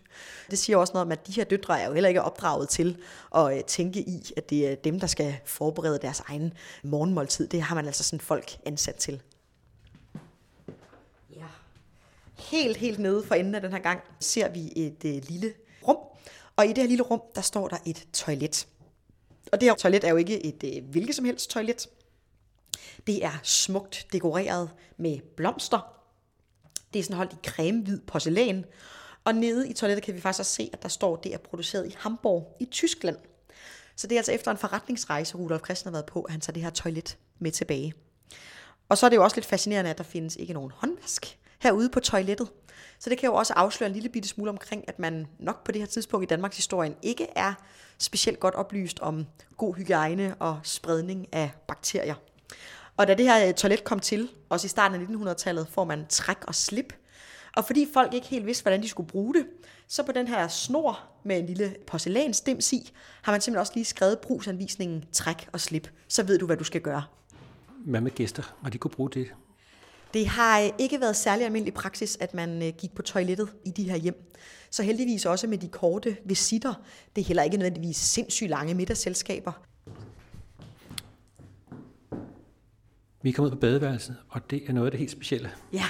Det 0.51 0.59
siger 0.59 0.77
også 0.77 0.93
noget 0.93 1.05
om, 1.05 1.11
at 1.11 1.27
de 1.27 1.31
her 1.31 1.43
døtre 1.43 1.81
er 1.81 1.87
jo 1.87 1.93
heller 1.93 2.07
ikke 2.07 2.21
opdraget 2.21 2.69
til 2.69 2.97
at 3.35 3.57
øh, 3.57 3.63
tænke 3.63 3.99
i, 3.99 4.31
at 4.37 4.49
det 4.49 4.71
er 4.71 4.75
dem, 4.75 4.99
der 4.99 5.07
skal 5.07 5.35
forberede 5.45 5.99
deres 6.01 6.19
egen 6.19 6.53
morgenmåltid. 6.83 7.47
Det 7.47 7.61
har 7.61 7.75
man 7.75 7.85
altså 7.85 8.03
sådan 8.03 8.19
folk 8.19 8.57
ansat 8.65 8.95
til. 8.95 9.21
Ja. 11.35 11.45
Helt, 12.37 12.77
helt 12.77 12.99
nede 12.99 13.23
for 13.23 13.35
enden 13.35 13.55
af 13.55 13.61
den 13.61 13.71
her 13.71 13.79
gang 13.79 13.99
ser 14.19 14.49
vi 14.49 14.73
et 14.75 15.05
øh, 15.05 15.21
lille. 15.29 15.53
Og 16.55 16.65
i 16.65 16.67
det 16.67 16.77
her 16.77 16.87
lille 16.87 17.03
rum, 17.03 17.21
der 17.35 17.41
står 17.41 17.67
der 17.67 17.77
et 17.85 18.07
toilet. 18.13 18.67
Og 19.51 19.61
det 19.61 19.69
her 19.69 19.75
toilet 19.75 20.03
er 20.03 20.09
jo 20.09 20.15
ikke 20.15 20.45
et 20.45 20.63
øh, 20.63 20.89
hvilket 20.89 21.15
som 21.15 21.25
helst 21.25 21.49
toilet. 21.49 21.87
Det 23.07 23.25
er 23.25 23.39
smukt 23.43 24.07
dekoreret 24.13 24.69
med 24.97 25.19
blomster. 25.37 25.99
Det 26.93 26.99
er 26.99 27.03
sådan 27.03 27.17
holdt 27.17 27.33
i 27.33 27.49
cremehvid 27.49 27.99
porcelæn. 27.99 28.65
Og 29.23 29.35
nede 29.35 29.69
i 29.69 29.73
toilettet 29.73 30.05
kan 30.05 30.15
vi 30.15 30.21
faktisk 30.21 30.39
også 30.39 30.53
se, 30.53 30.69
at 30.73 30.83
der 30.83 30.89
står, 30.89 31.17
at 31.17 31.23
det 31.23 31.33
er 31.33 31.37
produceret 31.37 31.87
i 31.87 31.95
Hamburg 31.99 32.57
i 32.59 32.65
Tyskland. 32.65 33.17
Så 33.95 34.07
det 34.07 34.15
er 34.15 34.19
altså 34.19 34.31
efter 34.31 34.51
en 34.51 34.57
forretningsrejse, 34.57 35.37
Rudolf 35.37 35.63
Christen 35.63 35.87
har 35.87 35.91
været 35.91 36.05
på, 36.05 36.21
at 36.21 36.31
han 36.31 36.41
tager 36.41 36.53
det 36.53 36.63
her 36.63 36.69
toilet 36.69 37.17
med 37.39 37.51
tilbage. 37.51 37.93
Og 38.89 38.97
så 38.97 39.05
er 39.05 39.09
det 39.09 39.17
jo 39.17 39.23
også 39.23 39.37
lidt 39.37 39.45
fascinerende, 39.45 39.89
at 39.89 39.97
der 39.97 40.03
findes 40.03 40.35
ikke 40.35 40.53
nogen 40.53 40.71
håndvask 40.71 41.37
herude 41.63 41.89
på 41.89 41.99
toilettet. 41.99 42.49
Så 42.99 43.09
det 43.09 43.17
kan 43.17 43.27
jo 43.27 43.35
også 43.35 43.53
afsløre 43.53 43.87
en 43.87 43.93
lille 43.93 44.09
bitte 44.09 44.29
smule 44.29 44.49
omkring, 44.49 44.83
at 44.87 44.99
man 44.99 45.27
nok 45.39 45.63
på 45.63 45.71
det 45.71 45.81
her 45.81 45.87
tidspunkt 45.87 46.23
i 46.23 46.27
Danmarks 46.27 46.55
historie 46.55 46.95
ikke 47.01 47.27
er 47.35 47.53
specielt 47.97 48.39
godt 48.39 48.55
oplyst 48.55 48.99
om 48.99 49.25
god 49.57 49.75
hygiejne 49.75 50.35
og 50.39 50.59
spredning 50.63 51.27
af 51.31 51.51
bakterier. 51.67 52.15
Og 52.97 53.07
da 53.07 53.13
det 53.13 53.25
her 53.25 53.47
øh, 53.47 53.53
toilet 53.53 53.83
kom 53.83 53.99
til, 53.99 54.29
også 54.49 54.65
i 54.65 54.69
starten 54.69 55.01
af 55.01 55.05
1900-tallet, 55.05 55.67
får 55.67 55.83
man 55.83 56.05
træk 56.09 56.37
og 56.47 56.55
slip. 56.55 56.93
Og 57.55 57.65
fordi 57.65 57.87
folk 57.93 58.13
ikke 58.13 58.27
helt 58.27 58.45
vidste, 58.45 58.63
hvordan 58.63 58.83
de 58.83 58.89
skulle 58.89 59.07
bruge 59.07 59.33
det, 59.33 59.45
så 59.87 60.03
på 60.03 60.11
den 60.11 60.27
her 60.27 60.47
snor 60.47 60.99
med 61.23 61.39
en 61.39 61.45
lille 61.45 61.75
porcelænsdims 61.87 62.73
i, 62.73 62.91
har 63.21 63.31
man 63.31 63.41
simpelthen 63.41 63.59
også 63.59 63.71
lige 63.75 63.85
skrevet 63.85 64.19
brugsanvisningen 64.19 65.05
træk 65.11 65.49
og 65.53 65.59
slip. 65.59 65.89
Så 66.07 66.23
ved 66.23 66.39
du, 66.39 66.45
hvad 66.45 66.57
du 66.57 66.63
skal 66.63 66.81
gøre. 66.81 67.03
Hvad 67.85 68.01
med 68.01 68.11
gæster? 68.11 68.55
Og 68.63 68.73
de 68.73 68.77
kunne 68.77 68.91
bruge 68.91 69.09
det? 69.09 69.27
Det 70.13 70.27
har 70.27 70.59
øh, 70.61 70.69
ikke 70.79 71.01
været 71.01 71.15
særlig 71.15 71.45
almindelig 71.45 71.73
praksis, 71.73 72.17
at 72.19 72.33
man 72.33 72.63
øh, 72.63 72.73
gik 72.77 72.95
på 72.95 73.01
toilettet 73.01 73.49
i 73.65 73.69
de 73.69 73.89
her 73.89 73.95
hjem. 73.95 74.31
Så 74.69 74.83
heldigvis 74.83 75.25
også 75.25 75.47
med 75.47 75.57
de 75.57 75.67
korte 75.67 76.17
visitter. 76.25 76.73
Det 77.15 77.21
er 77.21 77.25
heller 77.25 77.43
ikke 77.43 77.57
nødvendigvis 77.57 77.97
sindssygt 77.97 78.49
lange 78.49 78.73
middagsselskaber. 78.73 79.51
Vi 83.21 83.29
er 83.29 83.33
kommet 83.33 83.51
på 83.51 83.59
badeværelset, 83.59 84.15
og 84.29 84.49
det 84.49 84.63
er 84.67 84.73
noget 84.73 84.87
af 84.87 84.91
det 84.91 84.99
helt 84.99 85.11
specielle. 85.11 85.51
Ja, 85.73 85.85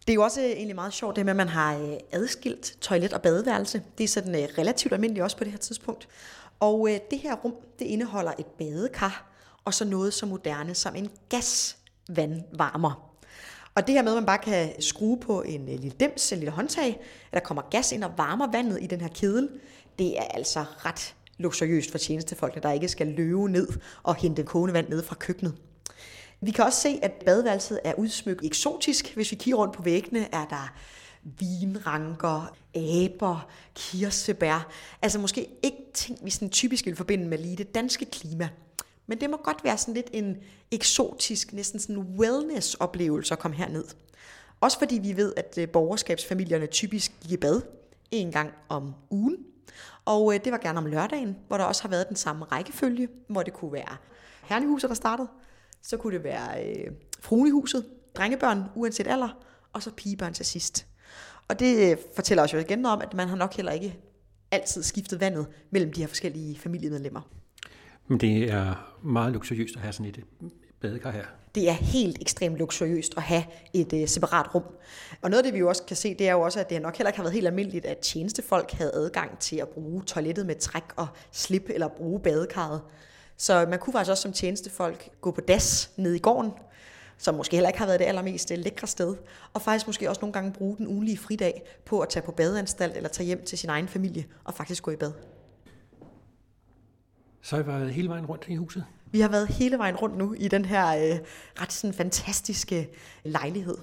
det 0.00 0.12
er 0.12 0.14
jo 0.14 0.22
også 0.22 0.40
egentlig 0.40 0.74
meget 0.74 0.92
sjovt, 0.92 1.16
det 1.16 1.24
med, 1.24 1.32
at 1.32 1.36
man 1.36 1.48
har 1.48 1.78
øh, 1.78 1.96
adskilt 2.12 2.76
toilet 2.80 3.12
og 3.12 3.22
badeværelse. 3.22 3.82
Det 3.98 4.04
er 4.04 4.08
sådan 4.08 4.34
øh, 4.34 4.48
relativt 4.58 4.92
almindeligt 4.92 5.24
også 5.24 5.36
på 5.36 5.44
det 5.44 5.52
her 5.52 5.58
tidspunkt. 5.58 6.08
Og 6.60 6.90
øh, 6.90 6.98
det 7.10 7.18
her 7.18 7.36
rum, 7.36 7.54
det 7.78 7.84
indeholder 7.84 8.32
et 8.38 8.46
badekar, 8.46 9.32
og 9.64 9.74
så 9.74 9.84
noget 9.84 10.14
så 10.14 10.26
moderne 10.26 10.74
som 10.74 10.96
en 10.96 11.10
gasvandvarmer. 11.28 13.07
Og 13.78 13.86
det 13.86 13.94
her 13.94 14.02
med, 14.02 14.12
at 14.12 14.16
man 14.16 14.26
bare 14.26 14.38
kan 14.38 14.82
skrue 14.82 15.20
på 15.20 15.42
en 15.42 15.60
øh, 15.60 15.80
lille 15.80 15.96
dims, 16.00 16.32
en 16.32 16.38
lille 16.38 16.50
håndtag, 16.50 17.00
at 17.32 17.34
der 17.34 17.40
kommer 17.40 17.62
gas 17.70 17.92
ind 17.92 18.04
og 18.04 18.10
varmer 18.16 18.52
vandet 18.52 18.78
i 18.82 18.86
den 18.86 19.00
her 19.00 19.08
kedel, 19.08 19.48
det 19.98 20.18
er 20.18 20.22
altså 20.22 20.64
ret 20.84 21.14
luksuriøst 21.38 21.90
for 21.90 21.98
tjenestefolkene, 21.98 22.62
der 22.62 22.72
ikke 22.72 22.88
skal 22.88 23.06
løbe 23.06 23.48
ned 23.48 23.68
og 24.02 24.14
hente 24.14 24.42
kogende 24.42 24.74
vand 24.74 24.88
ned 24.88 25.02
fra 25.02 25.14
køkkenet. 25.14 25.54
Vi 26.40 26.50
kan 26.50 26.64
også 26.64 26.80
se, 26.80 26.98
at 27.02 27.12
badeværelset 27.12 27.80
er 27.84 27.94
udsmykket 27.94 28.46
eksotisk. 28.46 29.14
Hvis 29.14 29.30
vi 29.30 29.36
kigger 29.36 29.58
rundt 29.58 29.74
på 29.74 29.82
væggene, 29.82 30.34
er 30.34 30.46
der 30.50 30.74
vinranker, 31.22 32.56
aber, 32.74 33.48
kirsebær. 33.74 34.68
Altså 35.02 35.18
måske 35.18 35.48
ikke 35.62 35.78
ting, 35.94 36.18
vi 36.22 36.30
sådan 36.30 36.50
typisk 36.50 36.86
vil 36.86 36.96
forbinde 36.96 37.26
med 37.26 37.38
lige 37.38 37.56
det 37.56 37.74
danske 37.74 38.04
klima. 38.04 38.48
Men 39.08 39.20
det 39.20 39.30
må 39.30 39.36
godt 39.36 39.64
være 39.64 39.78
sådan 39.78 39.94
lidt 39.94 40.10
en 40.12 40.36
eksotisk, 40.70 41.52
næsten 41.52 41.80
sådan 41.80 41.98
wellness-oplevelse 41.98 43.34
at 43.34 43.38
komme 43.38 43.56
herned. 43.56 43.84
Også 44.60 44.78
fordi 44.78 44.98
vi 44.98 45.16
ved, 45.16 45.32
at 45.36 45.58
øh, 45.58 45.68
borgerskabsfamilierne 45.68 46.66
typisk 46.66 47.12
gik 47.22 47.32
i 47.32 47.36
bad 47.36 47.62
en 48.10 48.32
gang 48.32 48.50
om 48.68 48.94
ugen. 49.10 49.36
Og 50.04 50.34
øh, 50.34 50.44
det 50.44 50.52
var 50.52 50.58
gerne 50.58 50.78
om 50.78 50.86
lørdagen, 50.86 51.36
hvor 51.46 51.56
der 51.56 51.64
også 51.64 51.82
har 51.82 51.88
været 51.88 52.08
den 52.08 52.16
samme 52.16 52.44
rækkefølge, 52.44 53.08
hvor 53.28 53.42
det 53.42 53.52
kunne 53.52 53.72
være 53.72 53.96
hernehuset, 54.42 54.90
der 54.90 54.94
startede, 54.94 55.28
så 55.82 55.96
kunne 55.96 56.14
det 56.14 56.24
være 56.24 56.64
øh, 56.66 56.92
fruen 57.20 57.46
i 57.46 57.50
huset, 57.50 57.86
drengebørn 58.14 58.64
uanset 58.74 59.06
alder, 59.06 59.28
og 59.72 59.82
så 59.82 59.90
pigebørn 59.90 60.34
til 60.34 60.46
sidst. 60.46 60.86
Og 61.48 61.58
det 61.58 61.90
øh, 61.90 61.96
fortæller 62.14 62.42
os 62.42 62.52
jo 62.52 62.58
igen 62.58 62.86
om, 62.86 63.00
at 63.00 63.14
man 63.14 63.28
har 63.28 63.36
nok 63.36 63.54
heller 63.54 63.72
ikke 63.72 63.98
altid 64.50 64.82
skiftet 64.82 65.20
vandet 65.20 65.46
mellem 65.70 65.92
de 65.92 66.00
her 66.00 66.08
forskellige 66.08 66.58
familiemedlemmer. 66.58 67.20
Men 68.08 68.20
det 68.20 68.50
er 68.50 68.94
meget 69.02 69.32
luksuriøst 69.32 69.76
at 69.76 69.82
have 69.82 69.92
sådan 69.92 70.06
et 70.06 70.18
øh, 70.18 70.50
badekar 70.80 71.10
her. 71.10 71.24
Det 71.54 71.68
er 71.68 71.72
helt 71.72 72.18
ekstremt 72.20 72.56
luksuriøst 72.56 73.16
at 73.16 73.22
have 73.22 73.44
et 73.72 73.92
øh, 73.92 74.08
separat 74.08 74.54
rum. 74.54 74.62
Og 75.22 75.30
noget 75.30 75.38
af 75.38 75.44
det, 75.44 75.54
vi 75.54 75.58
jo 75.58 75.68
også 75.68 75.82
kan 75.82 75.96
se, 75.96 76.14
det 76.14 76.28
er 76.28 76.32
jo 76.32 76.40
også, 76.40 76.60
at 76.60 76.70
det 76.70 76.82
nok 76.82 76.96
heller 76.96 77.08
ikke 77.08 77.16
har 77.16 77.24
været 77.24 77.34
helt 77.34 77.46
almindeligt, 77.46 77.84
at 77.86 77.98
tjenestefolk 77.98 78.72
havde 78.72 78.90
adgang 78.94 79.38
til 79.38 79.56
at 79.56 79.68
bruge 79.68 80.02
toilettet 80.02 80.46
med 80.46 80.54
træk 80.54 80.82
og 80.96 81.06
slip, 81.32 81.64
eller 81.68 81.88
bruge 81.88 82.20
badekarret. 82.20 82.80
Så 83.36 83.66
man 83.70 83.78
kunne 83.78 83.92
faktisk 83.92 84.10
også 84.10 84.22
som 84.22 84.32
tjenestefolk 84.32 85.08
gå 85.20 85.30
på 85.30 85.40
das 85.40 85.90
ned 85.96 86.14
i 86.14 86.18
gården, 86.18 86.50
som 87.18 87.34
måske 87.34 87.56
heller 87.56 87.68
ikke 87.68 87.78
har 87.78 87.86
været 87.86 88.00
det 88.00 88.06
allermest 88.06 88.50
øh, 88.50 88.58
lækre 88.58 88.86
sted, 88.86 89.16
og 89.54 89.62
faktisk 89.62 89.86
måske 89.86 90.10
også 90.10 90.20
nogle 90.20 90.32
gange 90.32 90.52
bruge 90.52 90.76
den 90.76 90.86
ugenlige 90.86 91.18
fridag 91.18 91.62
på 91.84 92.00
at 92.00 92.08
tage 92.08 92.26
på 92.26 92.32
badeanstalt 92.32 92.96
eller 92.96 93.08
tage 93.08 93.26
hjem 93.26 93.44
til 93.44 93.58
sin 93.58 93.70
egen 93.70 93.88
familie 93.88 94.26
og 94.44 94.54
faktisk 94.54 94.82
gå 94.82 94.90
i 94.90 94.96
bad. 94.96 95.12
Så 97.48 97.56
har 97.56 97.62
I 97.62 97.66
været 97.66 97.92
hele 97.92 98.08
vejen 98.08 98.26
rundt 98.26 98.44
i 98.48 98.54
huset? 98.54 98.84
Vi 99.10 99.20
har 99.20 99.28
været 99.28 99.48
hele 99.48 99.78
vejen 99.78 99.96
rundt 99.96 100.18
nu 100.18 100.34
i 100.38 100.48
den 100.48 100.64
her 100.64 100.86
øh, 100.88 101.18
ret 101.60 101.72
sådan 101.72 101.94
fantastiske 101.94 102.88
lejlighed. 103.24 103.76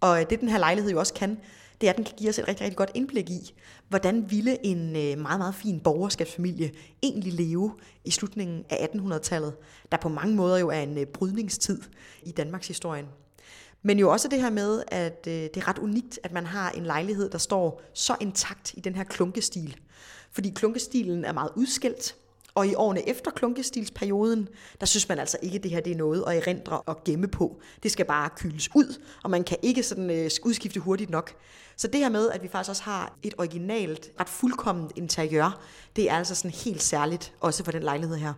Og 0.00 0.20
øh, 0.20 0.30
det 0.30 0.40
den 0.40 0.48
her 0.48 0.58
lejlighed 0.58 0.90
jo 0.90 0.98
også 0.98 1.14
kan, 1.14 1.38
det 1.80 1.86
er, 1.86 1.90
at 1.90 1.96
den 1.96 2.04
kan 2.04 2.14
give 2.16 2.30
os 2.30 2.38
et 2.38 2.48
rigtig, 2.48 2.64
rigtig 2.64 2.76
godt 2.76 2.90
indblik 2.94 3.30
i, 3.30 3.54
hvordan 3.88 4.30
ville 4.30 4.66
en 4.66 4.88
øh, 4.96 5.18
meget, 5.18 5.38
meget 5.38 5.54
fin 5.54 5.80
borgerskabsfamilie 5.80 6.70
egentlig 7.02 7.32
leve 7.32 7.72
i 8.04 8.10
slutningen 8.10 8.64
af 8.70 8.88
1800-tallet, 8.94 9.54
der 9.92 9.98
på 9.98 10.08
mange 10.08 10.36
måder 10.36 10.58
jo 10.58 10.68
er 10.68 10.80
en 10.80 10.98
øh, 10.98 11.06
brydningstid 11.06 11.82
i 12.22 12.30
Danmarks 12.30 12.68
historien. 12.68 13.06
Men 13.82 13.98
jo 13.98 14.12
også 14.12 14.28
det 14.28 14.40
her 14.40 14.50
med, 14.50 14.82
at 14.88 15.26
øh, 15.28 15.32
det 15.32 15.56
er 15.56 15.68
ret 15.68 15.78
unikt, 15.78 16.18
at 16.22 16.32
man 16.32 16.46
har 16.46 16.70
en 16.70 16.84
lejlighed, 16.84 17.30
der 17.30 17.38
står 17.38 17.82
så 17.94 18.16
intakt 18.20 18.74
i 18.74 18.80
den 18.80 18.94
her 18.94 19.04
klunkestil. 19.04 19.76
Fordi 20.32 20.50
klunkestilen 20.50 21.24
er 21.24 21.32
meget 21.32 21.50
udskilt, 21.56 22.16
og 22.58 22.66
i 22.66 22.74
årene 22.74 23.08
efter 23.08 23.30
klunkestilsperioden, 23.30 24.48
der 24.80 24.86
synes 24.86 25.08
man 25.08 25.18
altså 25.18 25.38
ikke, 25.42 25.56
at 25.56 25.62
det 25.62 25.70
her 25.70 25.80
det 25.80 25.92
er 25.92 25.96
noget 25.96 26.24
at 26.26 26.36
erindre 26.36 26.80
og 26.80 27.04
gemme 27.04 27.28
på. 27.28 27.60
Det 27.82 27.90
skal 27.90 28.04
bare 28.04 28.30
kyles 28.36 28.70
ud, 28.74 29.02
og 29.24 29.30
man 29.30 29.44
kan 29.44 29.56
ikke 29.62 29.82
sådan 29.82 30.10
øh, 30.10 30.30
udskifte 30.44 30.80
hurtigt 30.80 31.10
nok. 31.10 31.34
Så 31.76 31.88
det 31.88 32.00
her 32.00 32.08
med, 32.08 32.30
at 32.30 32.42
vi 32.42 32.48
faktisk 32.48 32.70
også 32.70 32.82
har 32.82 33.18
et 33.22 33.34
originalt, 33.38 34.10
ret 34.20 34.28
fuldkomment 34.28 34.92
interiør, 34.96 35.60
det 35.96 36.10
er 36.10 36.14
altså 36.14 36.34
sådan 36.34 36.50
helt 36.50 36.82
særligt, 36.82 37.32
også 37.40 37.64
for 37.64 37.72
den 37.72 37.82
lejlighed 37.82 38.16
her. 38.16 38.32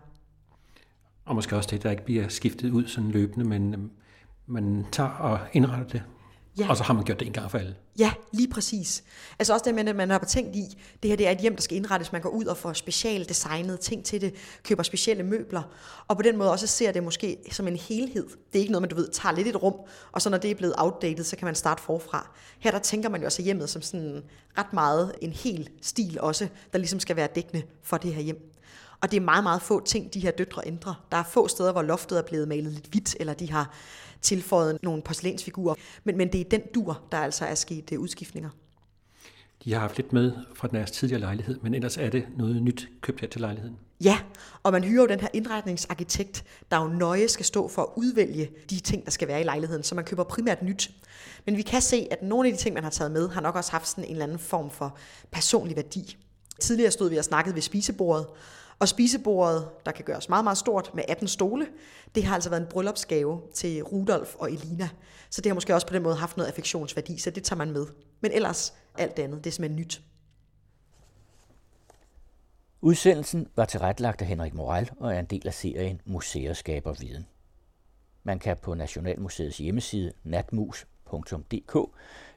Og 1.24 1.34
måske 1.34 1.56
også 1.56 1.68
det, 1.72 1.82
der 1.82 1.90
ikke 1.90 2.04
bliver 2.04 2.28
skiftet 2.28 2.70
ud 2.70 2.86
sådan 2.86 3.10
løbende, 3.10 3.48
men 3.48 3.74
øh, 3.74 3.80
man 4.46 4.86
tager 4.92 5.10
og 5.10 5.38
indretter 5.52 5.86
det 5.86 6.02
Ja. 6.60 6.68
Og 6.68 6.76
så 6.76 6.82
har 6.82 6.94
man 6.94 7.04
gjort 7.04 7.20
det 7.20 7.26
en 7.26 7.32
gang 7.32 7.50
for 7.50 7.58
alle. 7.58 7.74
Ja, 7.98 8.12
lige 8.32 8.48
præcis. 8.48 9.04
Altså 9.38 9.52
også 9.52 9.64
det 9.64 9.74
med, 9.74 9.88
at 9.88 9.96
man 9.96 10.10
har 10.10 10.18
tænkt 10.18 10.56
i, 10.56 10.78
det 11.02 11.08
her 11.08 11.16
det 11.16 11.26
er 11.26 11.30
et 11.30 11.38
hjem, 11.38 11.54
der 11.54 11.62
skal 11.62 11.76
indrettes. 11.76 12.12
Man 12.12 12.20
går 12.20 12.28
ud 12.28 12.44
og 12.44 12.56
får 12.56 12.72
specielt 12.72 13.28
designet 13.28 13.80
ting 13.80 14.04
til 14.04 14.20
det, 14.20 14.34
køber 14.62 14.82
specielle 14.82 15.22
møbler, 15.22 15.62
og 16.08 16.16
på 16.16 16.22
den 16.22 16.36
måde 16.36 16.50
også 16.50 16.66
ser 16.66 16.92
det 16.92 17.02
måske 17.02 17.36
som 17.50 17.68
en 17.68 17.76
helhed. 17.76 18.26
Det 18.52 18.58
er 18.58 18.60
ikke 18.60 18.72
noget, 18.72 18.82
man 18.82 18.90
du 18.90 18.96
ved, 18.96 19.08
tager 19.08 19.34
lidt 19.34 19.48
et 19.48 19.62
rum, 19.62 19.74
og 20.12 20.22
så 20.22 20.30
når 20.30 20.38
det 20.38 20.50
er 20.50 20.54
blevet 20.54 20.74
outdated, 20.78 21.24
så 21.24 21.36
kan 21.36 21.44
man 21.44 21.54
starte 21.54 21.82
forfra. 21.82 22.30
Her 22.58 22.70
der 22.70 22.78
tænker 22.78 23.08
man 23.08 23.20
jo 23.20 23.26
også 23.26 23.42
hjemmet 23.42 23.70
som 23.70 23.82
sådan 23.82 24.22
ret 24.58 24.72
meget 24.72 25.12
en 25.20 25.32
hel 25.32 25.68
stil 25.82 26.20
også, 26.20 26.48
der 26.72 26.78
ligesom 26.78 27.00
skal 27.00 27.16
være 27.16 27.28
dækkende 27.34 27.62
for 27.82 27.96
det 27.96 28.14
her 28.14 28.22
hjem. 28.22 28.52
Og 29.00 29.10
det 29.10 29.16
er 29.16 29.20
meget, 29.20 29.42
meget 29.42 29.62
få 29.62 29.84
ting, 29.84 30.14
de 30.14 30.20
her 30.20 30.30
døtre 30.30 30.62
ændrer. 30.66 31.06
Der 31.12 31.16
er 31.16 31.24
få 31.24 31.48
steder, 31.48 31.72
hvor 31.72 31.82
loftet 31.82 32.18
er 32.18 32.22
blevet 32.22 32.48
malet 32.48 32.72
lidt 32.72 32.86
hvidt, 32.86 33.16
eller 33.20 33.34
de 33.34 33.50
har 33.50 33.74
tilføjet 34.22 34.78
nogle 34.82 35.02
porcelænsfigurer. 35.02 35.74
Men, 36.04 36.16
men 36.16 36.32
det 36.32 36.40
er 36.40 36.44
den 36.44 36.62
dur, 36.74 37.02
der 37.12 37.18
altså 37.18 37.44
er 37.44 37.54
sket 37.54 37.92
uh, 37.92 37.98
udskiftninger. 37.98 38.50
De 39.64 39.72
har 39.72 39.80
haft 39.80 39.96
lidt 39.96 40.12
med 40.12 40.32
fra 40.54 40.68
deres 40.68 40.90
tidligere 40.90 41.20
lejlighed, 41.20 41.58
men 41.62 41.74
ellers 41.74 41.96
er 41.96 42.10
det 42.10 42.26
noget 42.36 42.62
nyt 42.62 42.88
købt 43.00 43.20
her 43.20 43.28
til 43.28 43.40
lejligheden. 43.40 43.76
Ja, 44.04 44.18
og 44.62 44.72
man 44.72 44.84
hyrer 44.84 45.02
jo 45.02 45.08
den 45.08 45.20
her 45.20 45.28
indretningsarkitekt, 45.32 46.44
der 46.70 46.82
jo 46.82 46.88
nøje 46.88 47.28
skal 47.28 47.44
stå 47.44 47.68
for 47.68 47.82
at 47.82 47.88
udvælge 47.96 48.50
de 48.70 48.80
ting, 48.80 49.04
der 49.04 49.10
skal 49.10 49.28
være 49.28 49.40
i 49.40 49.44
lejligheden, 49.44 49.82
så 49.82 49.94
man 49.94 50.04
køber 50.04 50.24
primært 50.24 50.62
nyt. 50.62 50.90
Men 51.46 51.56
vi 51.56 51.62
kan 51.62 51.82
se, 51.82 52.08
at 52.10 52.22
nogle 52.22 52.48
af 52.48 52.54
de 52.54 52.60
ting, 52.60 52.74
man 52.74 52.82
har 52.82 52.90
taget 52.90 53.10
med, 53.10 53.28
har 53.28 53.40
nok 53.40 53.56
også 53.56 53.70
haft 53.70 53.88
sådan 53.88 54.04
en 54.04 54.10
eller 54.10 54.24
anden 54.24 54.38
form 54.38 54.70
for 54.70 54.96
personlig 55.30 55.76
værdi. 55.76 56.16
Tidligere 56.60 56.90
stod 56.90 57.10
vi 57.10 57.16
og 57.16 57.24
snakkede 57.24 57.54
ved 57.54 57.62
spisebordet, 57.62 58.26
og 58.80 58.88
spisebordet, 58.88 59.68
der 59.86 59.92
kan 59.92 60.04
gøres 60.04 60.28
meget, 60.28 60.44
meget 60.44 60.58
stort 60.58 60.90
med 60.94 61.04
18 61.08 61.28
stole, 61.28 61.66
det 62.14 62.24
har 62.24 62.34
altså 62.34 62.50
været 62.50 62.62
en 62.62 62.68
bryllupsgave 62.68 63.40
til 63.54 63.82
Rudolf 63.82 64.34
og 64.34 64.52
Elina. 64.52 64.88
Så 65.30 65.40
det 65.40 65.50
har 65.50 65.54
måske 65.54 65.74
også 65.74 65.86
på 65.86 65.94
den 65.94 66.02
måde 66.02 66.16
haft 66.16 66.36
noget 66.36 66.48
affektionsværdi, 66.48 67.18
så 67.18 67.30
det 67.30 67.44
tager 67.44 67.58
man 67.58 67.70
med. 67.70 67.86
Men 68.20 68.32
ellers 68.32 68.74
alt 68.98 69.18
andet, 69.18 69.44
det 69.44 69.50
er 69.50 69.54
simpelthen 69.54 69.80
nyt. 69.80 70.02
Udsendelsen 72.80 73.48
var 73.56 73.64
tilrettelagt 73.64 74.22
af 74.22 74.26
Henrik 74.26 74.54
Moral 74.54 74.90
og 75.00 75.14
er 75.14 75.18
en 75.18 75.26
del 75.26 75.46
af 75.46 75.54
serien 75.54 76.00
Museer 76.04 76.52
skaber 76.52 76.92
viden. 76.92 77.26
Man 78.22 78.38
kan 78.38 78.56
på 78.56 78.74
Nationalmuseets 78.74 79.58
hjemmeside 79.58 80.12
natmus.dk 80.24 81.76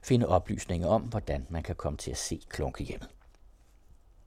finde 0.03 0.27
oplysninger 0.27 0.87
om, 0.87 1.01
hvordan 1.01 1.45
man 1.49 1.63
kan 1.63 1.75
komme 1.75 1.97
til 1.97 2.11
at 2.11 2.17
se 2.17 2.41
klunkehjemmet. 2.49 3.09